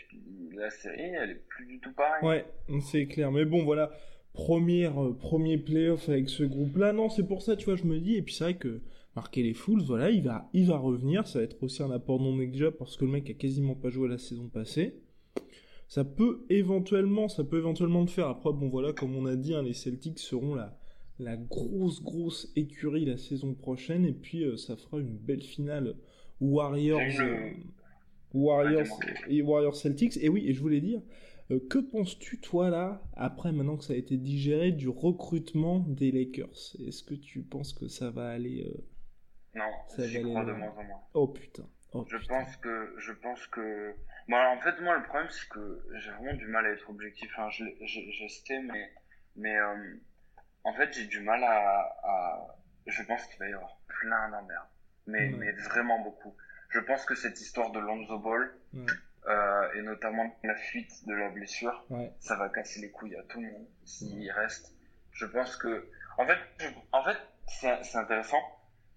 la 0.56 0.70
série, 0.72 1.14
elle 1.22 1.30
est 1.30 1.48
plus 1.48 1.66
du 1.68 1.80
tout 1.80 1.94
pareille. 1.94 2.28
Ouais, 2.28 2.46
c'est 2.82 3.06
clair. 3.06 3.32
Mais 3.32 3.46
bon, 3.46 3.64
voilà, 3.64 3.92
première, 4.34 5.04
euh, 5.04 5.16
premier 5.16 5.58
playoff 5.58 6.10
avec 6.10 6.30
ce 6.30 6.44
groupe-là. 6.44 6.92
Non, 6.92 7.10
c'est 7.10 7.28
pour 7.28 7.42
ça, 7.42 7.56
tu 7.56 7.66
vois, 7.66 7.76
je 7.76 7.84
me 7.84 8.00
dis. 8.00 8.16
Et 8.16 8.24
puis 8.24 8.34
c'est 8.34 8.46
vrai 8.46 8.58
que 8.58 8.82
marquer 9.16 9.44
les 9.44 9.54
Fools, 9.54 9.84
voilà, 9.84 10.10
il 10.10 10.24
va, 10.24 10.50
il 10.54 10.66
va 10.66 10.78
revenir. 10.78 11.28
Ça 11.28 11.40
va 11.40 11.46
être 11.46 11.62
aussi 11.62 11.84
un 11.84 11.92
apport 11.92 12.20
non 12.20 12.36
négligeable 12.36 12.78
parce 12.78 12.98
que 12.98 13.06
le 13.06 13.12
mec 13.12 13.30
a 13.30 13.34
quasiment 13.34 13.76
pas 13.76 13.90
joué 13.90 14.10
la 14.10 14.18
saison 14.18 14.50
passée. 14.50 15.02
Ça 15.88 16.04
peut 16.04 16.46
éventuellement, 16.50 17.30
ça 17.30 17.44
peut 17.44 17.60
éventuellement 17.60 18.02
le 18.02 18.08
faire. 18.08 18.28
Après, 18.28 18.52
bon, 18.52 18.70
voilà, 18.70 18.92
comme 18.92 19.16
on 19.16 19.28
a 19.28 19.36
dit, 19.36 19.54
hein, 19.54 19.62
les 19.62 19.74
Celtics 19.74 20.20
seront 20.20 20.56
la, 20.56 20.78
la 21.20 21.38
grosse, 21.38 22.02
grosse 22.02 22.52
écurie 22.56 23.06
la 23.06 23.18
saison 23.18 23.54
prochaine. 23.54 24.04
Et 24.04 24.14
puis, 24.14 24.44
euh, 24.44 24.58
ça 24.58 24.76
fera 24.76 25.00
une 25.00 25.16
belle 25.16 25.44
finale 25.44 25.96
Warriors. 26.40 27.02
Euh, 27.22 27.52
Warriors 28.34 29.00
et 29.28 29.42
Warriors 29.42 29.76
Celtics. 29.76 30.18
Et 30.22 30.30
oui, 30.30 30.48
et 30.48 30.54
je 30.54 30.62
voulais 30.62 30.82
dire, 30.82 31.02
euh, 31.52 31.60
que 31.70 31.80
penses-tu, 31.80 32.40
toi, 32.42 32.70
là, 32.70 33.02
après, 33.16 33.52
maintenant 33.52 33.78
que 33.78 33.84
ça 33.84 33.94
a 33.94 33.96
été 33.96 34.18
digéré, 34.18 34.72
du 34.72 34.90
recrutement 34.90 35.80
des 35.80 36.12
Lakers? 36.12 36.76
Est-ce 36.86 37.04
que 37.04 37.16
tu 37.16 37.42
penses 37.42 37.74
que 37.74 37.88
ça 37.88 38.12
va 38.12 38.30
aller... 38.30 38.64
euh, 38.66 38.84
Non, 39.56 39.66
Ça 39.88 40.02
va 40.04 40.08
aller 40.10 40.22
crois 40.22 40.46
de 40.46 40.52
moins 40.52 40.70
en 40.78 40.84
moins. 40.84 41.02
Oh 41.14 41.28
putain. 41.28 41.68
Oh, 41.94 42.06
Je 42.10 42.18
putain. 42.18 42.40
pense 42.44 42.56
que, 42.58 42.94
je 42.98 43.12
pense 43.14 43.48
que. 43.48 43.94
Bon, 44.28 44.36
alors, 44.36 44.58
en 44.58 44.62
fait, 44.62 44.82
moi, 44.82 44.98
le 44.98 45.04
problème, 45.04 45.30
c'est 45.30 45.48
que 45.50 45.84
j'ai 45.96 46.12
vraiment 46.12 46.34
du 46.34 46.48
mal 46.48 46.66
à 46.66 46.70
être 46.72 46.90
objectif. 46.90 47.30
Enfin, 47.34 47.50
je, 47.50 47.64
je, 47.86 48.62
mais, 48.68 48.92
mais, 49.38 49.56
en 50.66 50.74
fait, 50.74 50.94
j'ai 50.94 51.06
du 51.08 51.22
mal 51.22 51.42
à, 51.44 51.80
à, 52.04 52.58
je 52.86 53.04
pense 53.04 53.26
qu'il 53.28 53.40
va 53.40 53.50
y 53.50 53.54
avoir 53.54 53.80
plein 53.88 54.30
d'emmerdes. 54.30 54.68
Mais, 55.08 55.30
Ouais. 55.30 55.36
mais 55.38 55.52
vraiment 55.54 56.00
beaucoup. 56.00 56.36
Je 56.70 56.80
pense 56.80 57.06
que 57.06 57.16
cette 57.16 57.40
histoire 57.40 57.72
de 57.72 57.80
Lonzo 57.80 58.20
Ball, 58.20 58.52
Ouais. 58.74 58.86
euh, 59.28 59.74
et 59.76 59.82
notamment 59.82 60.36
la 60.44 60.56
fuite 60.56 61.06
de 61.08 61.14
la 61.14 61.30
blessure, 61.30 61.86
Ouais. 61.90 62.12
ça 62.20 62.36
va 62.36 62.50
casser 62.50 62.82
les 62.82 62.92
couilles 62.92 63.16
à 63.16 63.24
tout 63.24 63.42
le 63.42 63.50
monde 63.52 63.66
s'il 63.86 64.30
reste. 64.32 64.74
Je 65.14 65.26
pense 65.26 65.56
que, 65.56 65.88
en 66.18 66.26
fait, 66.28 66.38
je- 66.60 66.68
en 66.92 67.04
fait, 67.04 67.18
c'est 67.48 67.84
c'est 67.84 67.98
intéressant, 67.98 68.42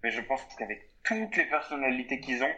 mais 0.03 0.11
je 0.11 0.21
pense 0.21 0.41
qu'avec 0.55 0.89
toutes 1.03 1.35
les 1.37 1.45
personnalités 1.45 2.19
qu'ils 2.19 2.43
ont, 2.43 2.55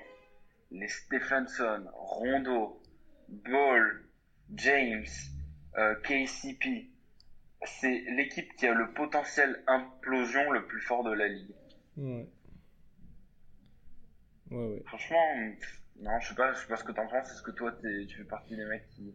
les 0.72 0.88
Stephenson, 0.88 1.86
Rondo, 1.94 2.82
Ball, 3.30 4.02
James, 4.56 5.06
euh, 5.78 5.96
KCP, 6.02 6.90
c'est 7.66 8.04
l'équipe 8.18 8.54
qui 8.56 8.68
a 8.68 8.74
le 8.74 8.92
potentiel 8.94 9.64
implosion 9.68 10.52
le 10.52 10.66
plus 10.66 10.82
fort 10.82 11.04
de 11.04 11.14
la 11.14 11.28
ligue. 11.28 11.54
Ouais. 11.98 12.28
Ouais, 14.54 14.66
ouais. 14.68 14.84
Franchement, 14.86 15.18
non, 16.02 16.12
je 16.22 16.28
sais 16.30 16.36
pas, 16.36 16.54
je 16.54 16.60
sais 16.60 16.68
pas 16.68 16.78
ce 16.78 16.84
que 16.84 16.92
t'en 16.92 17.08
penses. 17.08 17.32
Est-ce 17.32 17.42
que 17.44 17.52
toi, 17.52 17.72
t'es- 17.82 18.06
tu 18.08 18.18
fais 18.18 18.24
partie 18.24 18.56
des 18.56 18.66
mecs 18.66 18.88
qui 18.96 19.14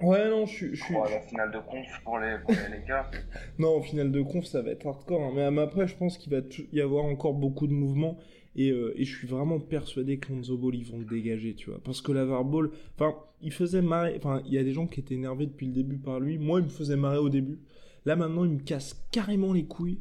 Ouais, 0.00 0.28
non, 0.30 0.46
je 0.46 0.52
suis... 0.54 0.74
je 0.76 0.82
suis- 0.84 0.94
croient 0.94 1.08
à 1.08 1.10
la 1.10 1.20
finale 1.20 1.50
de 1.50 1.58
conf 1.58 1.86
pour 2.04 2.18
les, 2.20 2.36
pour 2.38 2.50
les 2.52 2.68
Lakers 2.78 3.10
Non, 3.58 3.76
au 3.78 3.82
final 3.82 4.12
de 4.12 4.22
conf, 4.22 4.44
ça 4.44 4.62
va 4.62 4.70
être 4.70 4.86
hardcore. 4.86 5.22
hein. 5.22 5.50
Mais 5.50 5.60
après, 5.60 5.88
je 5.88 5.96
pense 5.96 6.18
qu'il 6.18 6.32
va 6.32 6.40
y 6.72 6.80
avoir 6.80 7.04
encore 7.04 7.34
beaucoup 7.34 7.66
de 7.66 7.72
mouvements. 7.72 8.16
Et, 8.56 8.70
euh, 8.70 8.92
et 8.96 9.04
je 9.04 9.16
suis 9.16 9.26
vraiment 9.28 9.60
persuadé 9.60 10.18
que 10.18 10.32
Lonzo 10.32 10.56
Ball, 10.56 10.74
ils 10.74 10.84
vont 10.84 10.98
le 10.98 11.04
dégager, 11.04 11.54
tu 11.54 11.70
vois. 11.70 11.80
Parce 11.84 12.00
que 12.00 12.10
Lavar 12.12 12.44
Ball, 12.44 12.70
enfin, 12.94 13.14
il 13.40 13.52
faisait 13.52 13.82
marrer. 13.82 14.14
Enfin, 14.16 14.42
il 14.46 14.52
y 14.52 14.58
a 14.58 14.64
des 14.64 14.72
gens 14.72 14.86
qui 14.86 15.00
étaient 15.00 15.14
énervés 15.14 15.46
depuis 15.46 15.66
le 15.66 15.72
début 15.72 15.98
par 15.98 16.18
lui. 16.20 16.38
Moi, 16.38 16.60
il 16.60 16.64
me 16.64 16.70
faisait 16.70 16.96
marrer 16.96 17.18
au 17.18 17.28
début. 17.28 17.58
Là, 18.04 18.16
maintenant, 18.16 18.44
il 18.44 18.50
me 18.52 18.58
casse 18.60 18.94
carrément 19.12 19.52
les 19.52 19.64
couilles. 19.64 20.00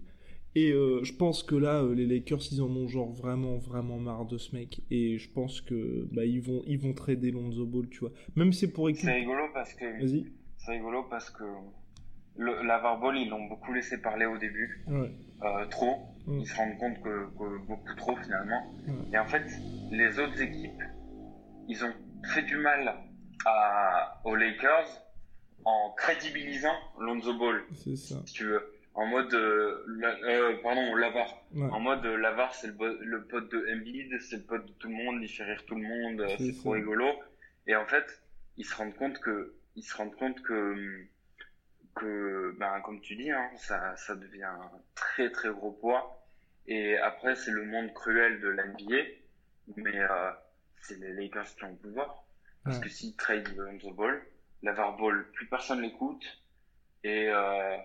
Et 0.60 0.72
euh, 0.72 1.04
je 1.04 1.14
pense 1.14 1.44
que 1.44 1.56
là, 1.56 1.84
euh, 1.84 1.94
les 1.94 2.08
Lakers, 2.08 2.40
ils 2.52 2.62
en 2.64 2.70
ont 2.76 2.88
genre 2.88 3.12
vraiment, 3.12 3.58
vraiment 3.58 3.98
marre 4.00 4.26
de 4.26 4.40
ce 4.40 4.56
mec. 4.56 4.82
Et 4.90 5.20
je 5.20 5.30
pense 5.30 5.62
que 5.62 6.08
bah, 6.12 6.26
ils 6.26 6.42
vont, 6.42 6.64
ils 6.66 6.80
vont 6.80 6.94
trader 6.94 7.30
Lonzo 7.30 7.66
Ball, 7.66 7.88
tu 7.90 8.00
vois. 8.00 8.12
Même 8.36 8.52
si 8.52 8.62
c'est 8.62 8.74
pour 8.74 8.90
équipe. 8.90 9.04
C'est 9.06 9.14
rigolo 9.14 9.44
parce 9.54 9.74
que 9.76 9.86
Vas-y. 10.02 10.26
c'est 10.58 10.72
rigolo 10.72 11.04
parce 11.12 11.30
que 11.30 11.44
le, 12.38 12.66
la 12.66 12.80
Ball, 13.00 13.18
ils 13.18 13.30
l'ont 13.30 13.46
beaucoup 13.48 13.72
laissé 13.72 14.02
parler 14.02 14.26
au 14.26 14.38
début, 14.40 14.84
Ouais. 14.88 15.12
euh, 15.44 15.66
trop. 15.68 15.96
Ils 16.28 16.46
se 16.48 16.56
rendent 16.56 16.78
compte 16.80 17.02
que, 17.04 17.28
que 17.38 17.66
beaucoup 17.68 17.96
trop 17.96 18.16
finalement. 18.18 18.64
Ouais. 18.88 18.94
Et 19.14 19.18
en 19.20 19.26
fait, 19.28 19.44
les 19.92 20.18
autres 20.20 20.42
équipes, 20.42 20.82
ils 21.70 21.84
ont 21.86 21.94
fait 22.34 22.42
du 22.44 22.58
mal 22.58 22.96
à, 23.46 24.22
aux 24.26 24.36
Lakers 24.36 24.88
en 25.66 25.94
crédibilisant 25.98 26.74
Lonzo 27.00 27.38
Ball, 27.38 27.62
C'est 27.74 27.96
ça. 27.96 28.22
si 28.26 28.34
tu 28.34 28.44
veux. 28.46 28.62
En 28.98 29.06
mode, 29.06 29.32
euh, 29.36 29.84
la- 29.88 30.18
euh, 30.24 30.56
pardon, 30.64 30.96
Lavar. 30.96 31.28
Ouais. 31.54 31.70
En 31.72 31.80
mode, 31.80 32.04
euh, 32.06 32.18
Lavar, 32.18 32.54
c'est 32.56 32.68
le, 32.68 32.98
le 33.00 33.24
pote 33.26 33.48
de 33.52 33.64
Embiid, 33.72 34.20
c'est 34.20 34.38
le 34.38 34.44
pote 34.44 34.66
de 34.66 34.74
tout 34.74 34.88
le 34.90 34.96
monde, 34.96 35.20
il 35.22 35.30
fait 35.30 35.44
rire 35.44 35.64
tout 35.66 35.76
le 35.76 35.84
monde, 35.84 36.20
euh, 36.22 36.36
C'est 36.40 36.52
trop 36.58 36.72
rigolo. 36.72 37.14
Et 37.68 37.76
en 37.76 37.86
fait, 37.86 38.06
ils 38.58 38.66
se 38.66 38.76
rendent 38.76 38.96
compte 38.96 39.20
que, 39.20 39.54
ils 39.76 39.84
se 39.84 39.96
rendent 39.96 40.16
compte 40.16 40.42
que, 40.42 41.06
que, 41.96 42.56
ben, 42.58 42.82
comme 42.82 43.00
tu 43.02 43.16
dis, 43.16 43.32
hein, 43.32 43.50
ça, 43.58 43.96
ça 43.98 44.16
devient 44.16 44.44
un 44.44 44.72
très 44.96 45.30
très 45.30 45.50
gros 45.50 45.72
poids. 45.72 46.20
Et 46.66 46.98
après, 46.98 47.36
c'est 47.36 47.52
le 47.52 47.64
monde 47.66 47.94
cruel 47.94 48.40
de 48.40 48.50
l'NBA, 48.50 49.04
mais 49.78 50.00
euh, 50.00 50.32
c'est 50.82 51.00
les 51.00 51.14
Lakers 51.14 51.54
qui 51.56 51.64
ont 51.66 51.70
le 51.70 51.76
pouvoir. 51.76 52.24
Parce 52.64 52.78
Ouais. 52.78 52.84
que 52.86 52.90
s'ils 52.90 53.16
trade 53.16 53.48
Lonzo 53.56 53.92
Ball, 53.92 54.22
Lavar 54.64 54.98
Ball, 54.98 55.26
plus 55.34 55.46
personne 55.48 55.82
l'écoute. 55.82 56.26
Et, 57.04 57.30
euh, 57.30 57.78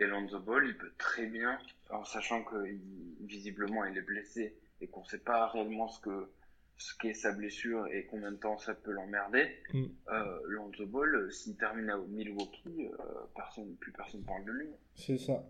et 0.00 0.06
Lonzo 0.06 0.40
Ball, 0.40 0.66
il 0.66 0.76
peut 0.76 0.92
très 0.98 1.26
bien, 1.26 1.58
en 1.90 2.04
sachant 2.04 2.42
que 2.42 2.66
il- 2.66 2.80
visiblement 3.26 3.84
il 3.84 3.96
est 3.96 4.02
blessé 4.02 4.56
et 4.80 4.86
qu'on 4.88 5.04
sait 5.04 5.18
pas 5.18 5.46
réellement 5.48 5.88
ce 5.88 6.00
que 6.00 6.30
ce 6.78 6.94
qu'est 6.96 7.12
sa 7.12 7.32
blessure 7.32 7.86
et 7.88 8.06
combien 8.06 8.32
de 8.32 8.38
temps 8.38 8.56
ça 8.56 8.72
peut 8.74 8.90
l'emmerder. 8.92 9.46
Mm. 9.74 9.84
Euh, 10.12 10.40
Lonzo 10.46 10.86
Ball, 10.86 11.14
euh, 11.14 11.30
s'il 11.30 11.54
termine 11.58 11.90
à 11.90 11.98
Milwaukee, 11.98 12.88
euh, 12.98 13.04
personne, 13.36 13.76
plus 13.76 13.92
personne 13.92 14.22
parle 14.24 14.46
de 14.46 14.52
lui. 14.52 14.66
C'est 14.94 15.18
ça. 15.18 15.46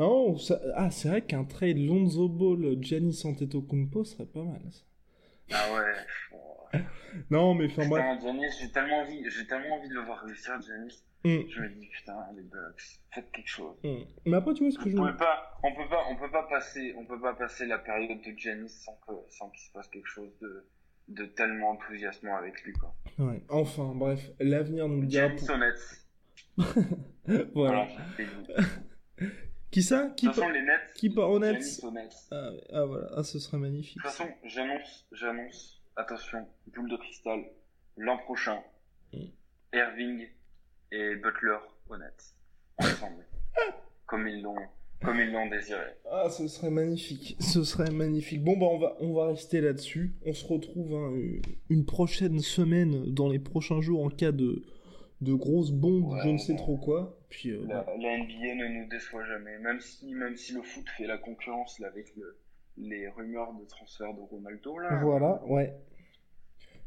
Non, 0.00 0.36
ça- 0.36 0.60
Ah, 0.74 0.90
c'est 0.90 1.08
vrai 1.08 1.22
qu'un 1.22 1.44
trade 1.44 1.78
Lonzo 1.78 2.28
Ball, 2.28 2.76
Giannis 2.82 3.22
Antetokounmpo 3.24 4.02
serait 4.04 4.26
pas 4.26 4.42
mal. 4.42 4.60
ça. 4.72 4.82
Ah 5.52 5.74
ouais. 5.74 6.33
Non, 7.30 7.54
mais 7.54 7.66
enfin 7.66 8.18
Giannis, 8.20 8.46
j'ai 8.60 8.70
tellement 8.72 9.00
envie, 9.00 9.24
j'ai 9.30 9.46
tellement 9.46 9.76
envie 9.76 9.88
de 9.88 9.94
le 9.94 10.00
voir 10.00 10.20
réussir, 10.24 10.60
Giannis. 10.60 11.04
Hum, 11.26 11.42
Je 11.48 11.60
me 11.62 11.68
dis 11.70 11.86
putain, 11.88 12.16
les 12.36 12.42
Bucks, 12.42 12.82
faites 13.14 13.30
quelque 13.32 13.48
chose. 13.48 13.76
hum. 13.84 14.04
Mais 14.26 14.36
après, 14.36 14.52
tu 14.54 14.62
vois 14.64 14.72
ce 14.72 14.78
que 14.78 14.90
je 14.90 14.96
On 14.98 15.04
veux 15.04 15.12
peut 15.12 15.16
pas, 15.18 15.58
on 15.62 15.74
peut 15.74 15.88
pas, 15.88 16.04
on 16.10 16.16
peut 16.16 16.30
pas 16.30 16.42
passer, 16.48 16.94
on 16.98 17.06
peut 17.06 17.20
pas 17.20 17.34
passer 17.34 17.66
la 17.66 17.78
période 17.78 18.20
de 18.20 18.32
Giannis 18.36 18.68
sans 18.68 18.94
que, 19.06 19.12
sans 19.30 19.48
qu'il 19.50 19.60
se 19.60 19.72
passe 19.72 19.88
quelque 19.88 20.08
chose 20.08 20.30
de, 20.42 20.66
de 21.08 21.24
tellement 21.26 21.70
enthousiasmant 21.70 22.36
avec 22.36 22.60
lui, 22.62 22.72
quoi. 22.74 22.94
Ouais. 23.18 23.42
Enfin, 23.48 23.92
bref, 23.94 24.20
l'avenir 24.40 24.86
nous 24.88 25.00
le 25.02 25.06
dira. 25.06 25.28
Giannis 25.28 25.46
pour-. 25.46 26.64
Voilà. 27.26 27.44
Voilà. 27.54 27.86
De 28.18 29.26
Qui 29.70 29.82
ça? 29.82 30.12
Qui, 30.16 30.26
toute 30.26 30.34
façon, 30.36 30.46
pa- 30.48 30.52
les 30.52 30.62
Nets. 30.62 30.92
qui 30.94 31.10
part 31.10 31.30
au 31.30 31.38
Nets 31.40 31.80
ah, 32.30 32.50
ah, 32.72 32.84
voilà, 32.84 33.08
ah, 33.16 33.22
ce 33.24 33.38
serait 33.40 33.56
De 33.56 33.62
magnifique. 33.62 33.94
toute 33.94 34.02
façon, 34.10 34.28
j'annonce, 34.44 35.06
j'annonce, 35.10 35.82
attention, 35.96 36.46
boule 36.74 36.90
de 36.90 36.96
cristal, 36.96 37.44
l'an 37.96 38.18
prochain, 38.18 38.62
Mm. 39.14 39.26
Irving 39.72 40.26
et 40.92 41.16
Butler 41.16 41.58
au. 41.88 41.94
Ensemble. 42.78 43.24
comme 44.06 44.26
ils 44.28 44.42
l'ont 44.42 44.56
comme 45.02 45.20
ils 45.20 45.30
l'ont 45.30 45.48
désiré. 45.50 45.82
Ah, 46.10 46.30
ce 46.30 46.48
serait 46.48 46.70
magnifique. 46.70 47.36
Ce 47.38 47.62
serait 47.62 47.90
magnifique. 47.90 48.42
Bon, 48.42 48.56
bah, 48.56 48.66
on 48.70 48.78
va, 48.78 48.96
on 49.00 49.12
va 49.12 49.26
rester 49.26 49.60
là-dessus. 49.60 50.14
On 50.24 50.32
se 50.32 50.46
retrouve 50.46 50.94
hein, 50.94 51.12
une 51.68 51.84
prochaine 51.84 52.38
semaine, 52.38 53.12
dans 53.12 53.28
les 53.28 53.38
prochains 53.38 53.82
jours, 53.82 54.02
en 54.02 54.08
cas 54.08 54.32
de, 54.32 54.64
de 55.20 55.34
grosses 55.34 55.72
bombes, 55.72 56.16
je 56.22 56.30
ne 56.30 56.38
sais 56.38 56.56
trop 56.56 56.78
quoi. 56.78 57.18
Puis, 57.28 57.50
euh, 57.50 57.66
la, 57.68 57.84
NBA 57.84 58.54
ne 58.54 58.80
nous 58.80 58.88
déçoit 58.88 59.26
jamais. 59.26 59.58
Même 59.58 59.80
si, 59.80 60.14
même 60.14 60.36
si 60.36 60.54
le 60.54 60.62
foot 60.62 60.88
fait 60.96 61.06
la 61.06 61.18
concurrence 61.18 61.78
là, 61.80 61.88
avec 61.88 62.14
les 62.76 63.08
rumeurs 63.08 63.52
de 63.54 63.64
transfert 63.64 64.14
de 64.14 64.20
Ronaldo. 64.20 64.78
Là, 64.78 65.00
voilà, 65.02 65.44
ouais. 65.46 65.74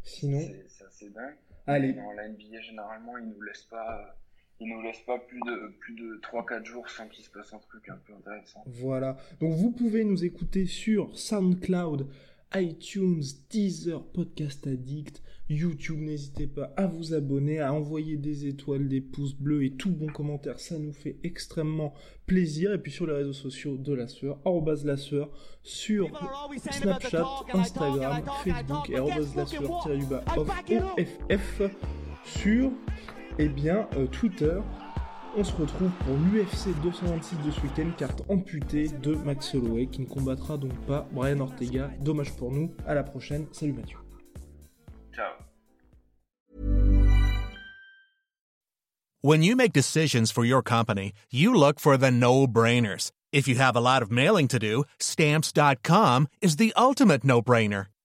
Sinon. 0.03 0.39
C'est 0.67 0.85
assez 0.85 1.09
dingue. 1.09 1.35
Allez. 1.65 1.93
Non, 1.93 2.11
la 2.11 2.29
NBA, 2.29 2.61
généralement, 2.61 3.17
ils 3.17 3.27
nous 3.27 3.41
laissent 3.41 3.67
pas 3.69 4.17
il 4.59 4.69
nous 4.69 4.81
laisse 4.81 4.99
pas 5.01 5.19
plus 5.19 5.39
de, 5.41 5.67
plus 5.79 5.93
de 5.93 6.19
3-4 6.23 6.65
jours 6.65 6.89
sans 6.89 7.07
qu'il 7.07 7.23
se 7.23 7.29
passe 7.29 7.53
un 7.53 7.59
truc 7.59 7.89
un 7.89 7.97
peu 8.05 8.13
intéressant. 8.13 8.63
Voilà. 8.65 9.17
Donc 9.39 9.53
vous 9.53 9.71
pouvez 9.71 10.03
nous 10.03 10.25
écouter 10.25 10.65
sur 10.65 11.17
SoundCloud, 11.17 12.07
iTunes, 12.55 13.23
Deezer, 13.49 14.03
Podcast 14.03 14.67
Addict, 14.67 15.21
YouTube. 15.49 15.99
N'hésitez 15.99 16.47
pas 16.47 16.73
à 16.77 16.87
vous 16.87 17.13
abonner, 17.13 17.59
à 17.59 17.73
envoyer 17.73 18.17
des 18.17 18.47
étoiles, 18.47 18.87
des 18.87 19.01
pouces 19.01 19.35
bleus 19.35 19.65
et 19.65 19.71
tout 19.71 19.91
bon 19.91 20.07
commentaire. 20.07 20.59
Ça 20.59 20.77
nous 20.77 20.93
fait 20.93 21.17
extrêmement 21.23 21.93
plaisir. 22.25 22.73
Et 22.73 22.77
puis 22.77 22.91
sur 22.91 23.05
les 23.05 23.13
réseaux 23.13 23.33
sociaux 23.33 23.77
de 23.77 23.93
la 23.93 24.07
sueur, 24.07 24.39
la 24.85 24.97
sueur, 24.97 25.29
sur 25.63 26.09
Snapchat, 26.71 27.25
Instagram, 27.53 28.23
Facebook 28.43 28.89
et 28.89 28.97
la 29.35 29.45
sueur 29.45 29.87
off 30.37 31.61
sur 32.23 32.71
eh 33.39 33.49
bien, 33.49 33.87
euh, 33.95 34.07
Twitter, 34.07 34.59
on 35.37 35.43
se 35.43 35.53
retrouve 35.53 35.91
pour 35.99 36.15
l'UFC 36.15 36.75
226 36.81 37.35
de 37.45 37.51
ce 37.51 37.61
week-end, 37.61 37.91
carte 37.95 38.23
amputée 38.27 38.87
de 38.87 39.13
Max 39.13 39.53
Holloway 39.53 39.85
qui 39.85 40.01
ne 40.01 40.07
combattra 40.07 40.57
donc 40.57 40.73
pas 40.87 41.07
Brian 41.11 41.39
Ortega. 41.39 41.91
Dommage 41.99 42.31
pour 42.35 42.51
nous. 42.51 42.73
À 42.87 42.95
la 42.95 43.03
prochaine. 43.03 43.45
Salut 43.51 43.73
Mathieu. 43.73 43.97
Ciao. 45.13 45.33
When 49.21 49.43
you 49.43 49.55
make 49.55 49.73
decisions 49.73 50.31
for 50.31 50.43
your 50.43 50.63
company, 50.63 51.13
you 51.31 51.53
look 51.53 51.79
for 51.79 51.97
the 51.97 52.11
no-brainers. 52.11 53.11
If 53.31 53.47
you 53.47 53.55
have 53.55 53.75
a 53.75 53.81
lot 53.81 54.01
of 54.01 54.09
mailing 54.09 54.47
to 54.47 54.57
do, 54.57 54.85
stamps.com 54.99 56.27
is 56.41 56.55
the 56.57 56.73
ultimate 56.77 57.23
no-brainer. 57.23 57.87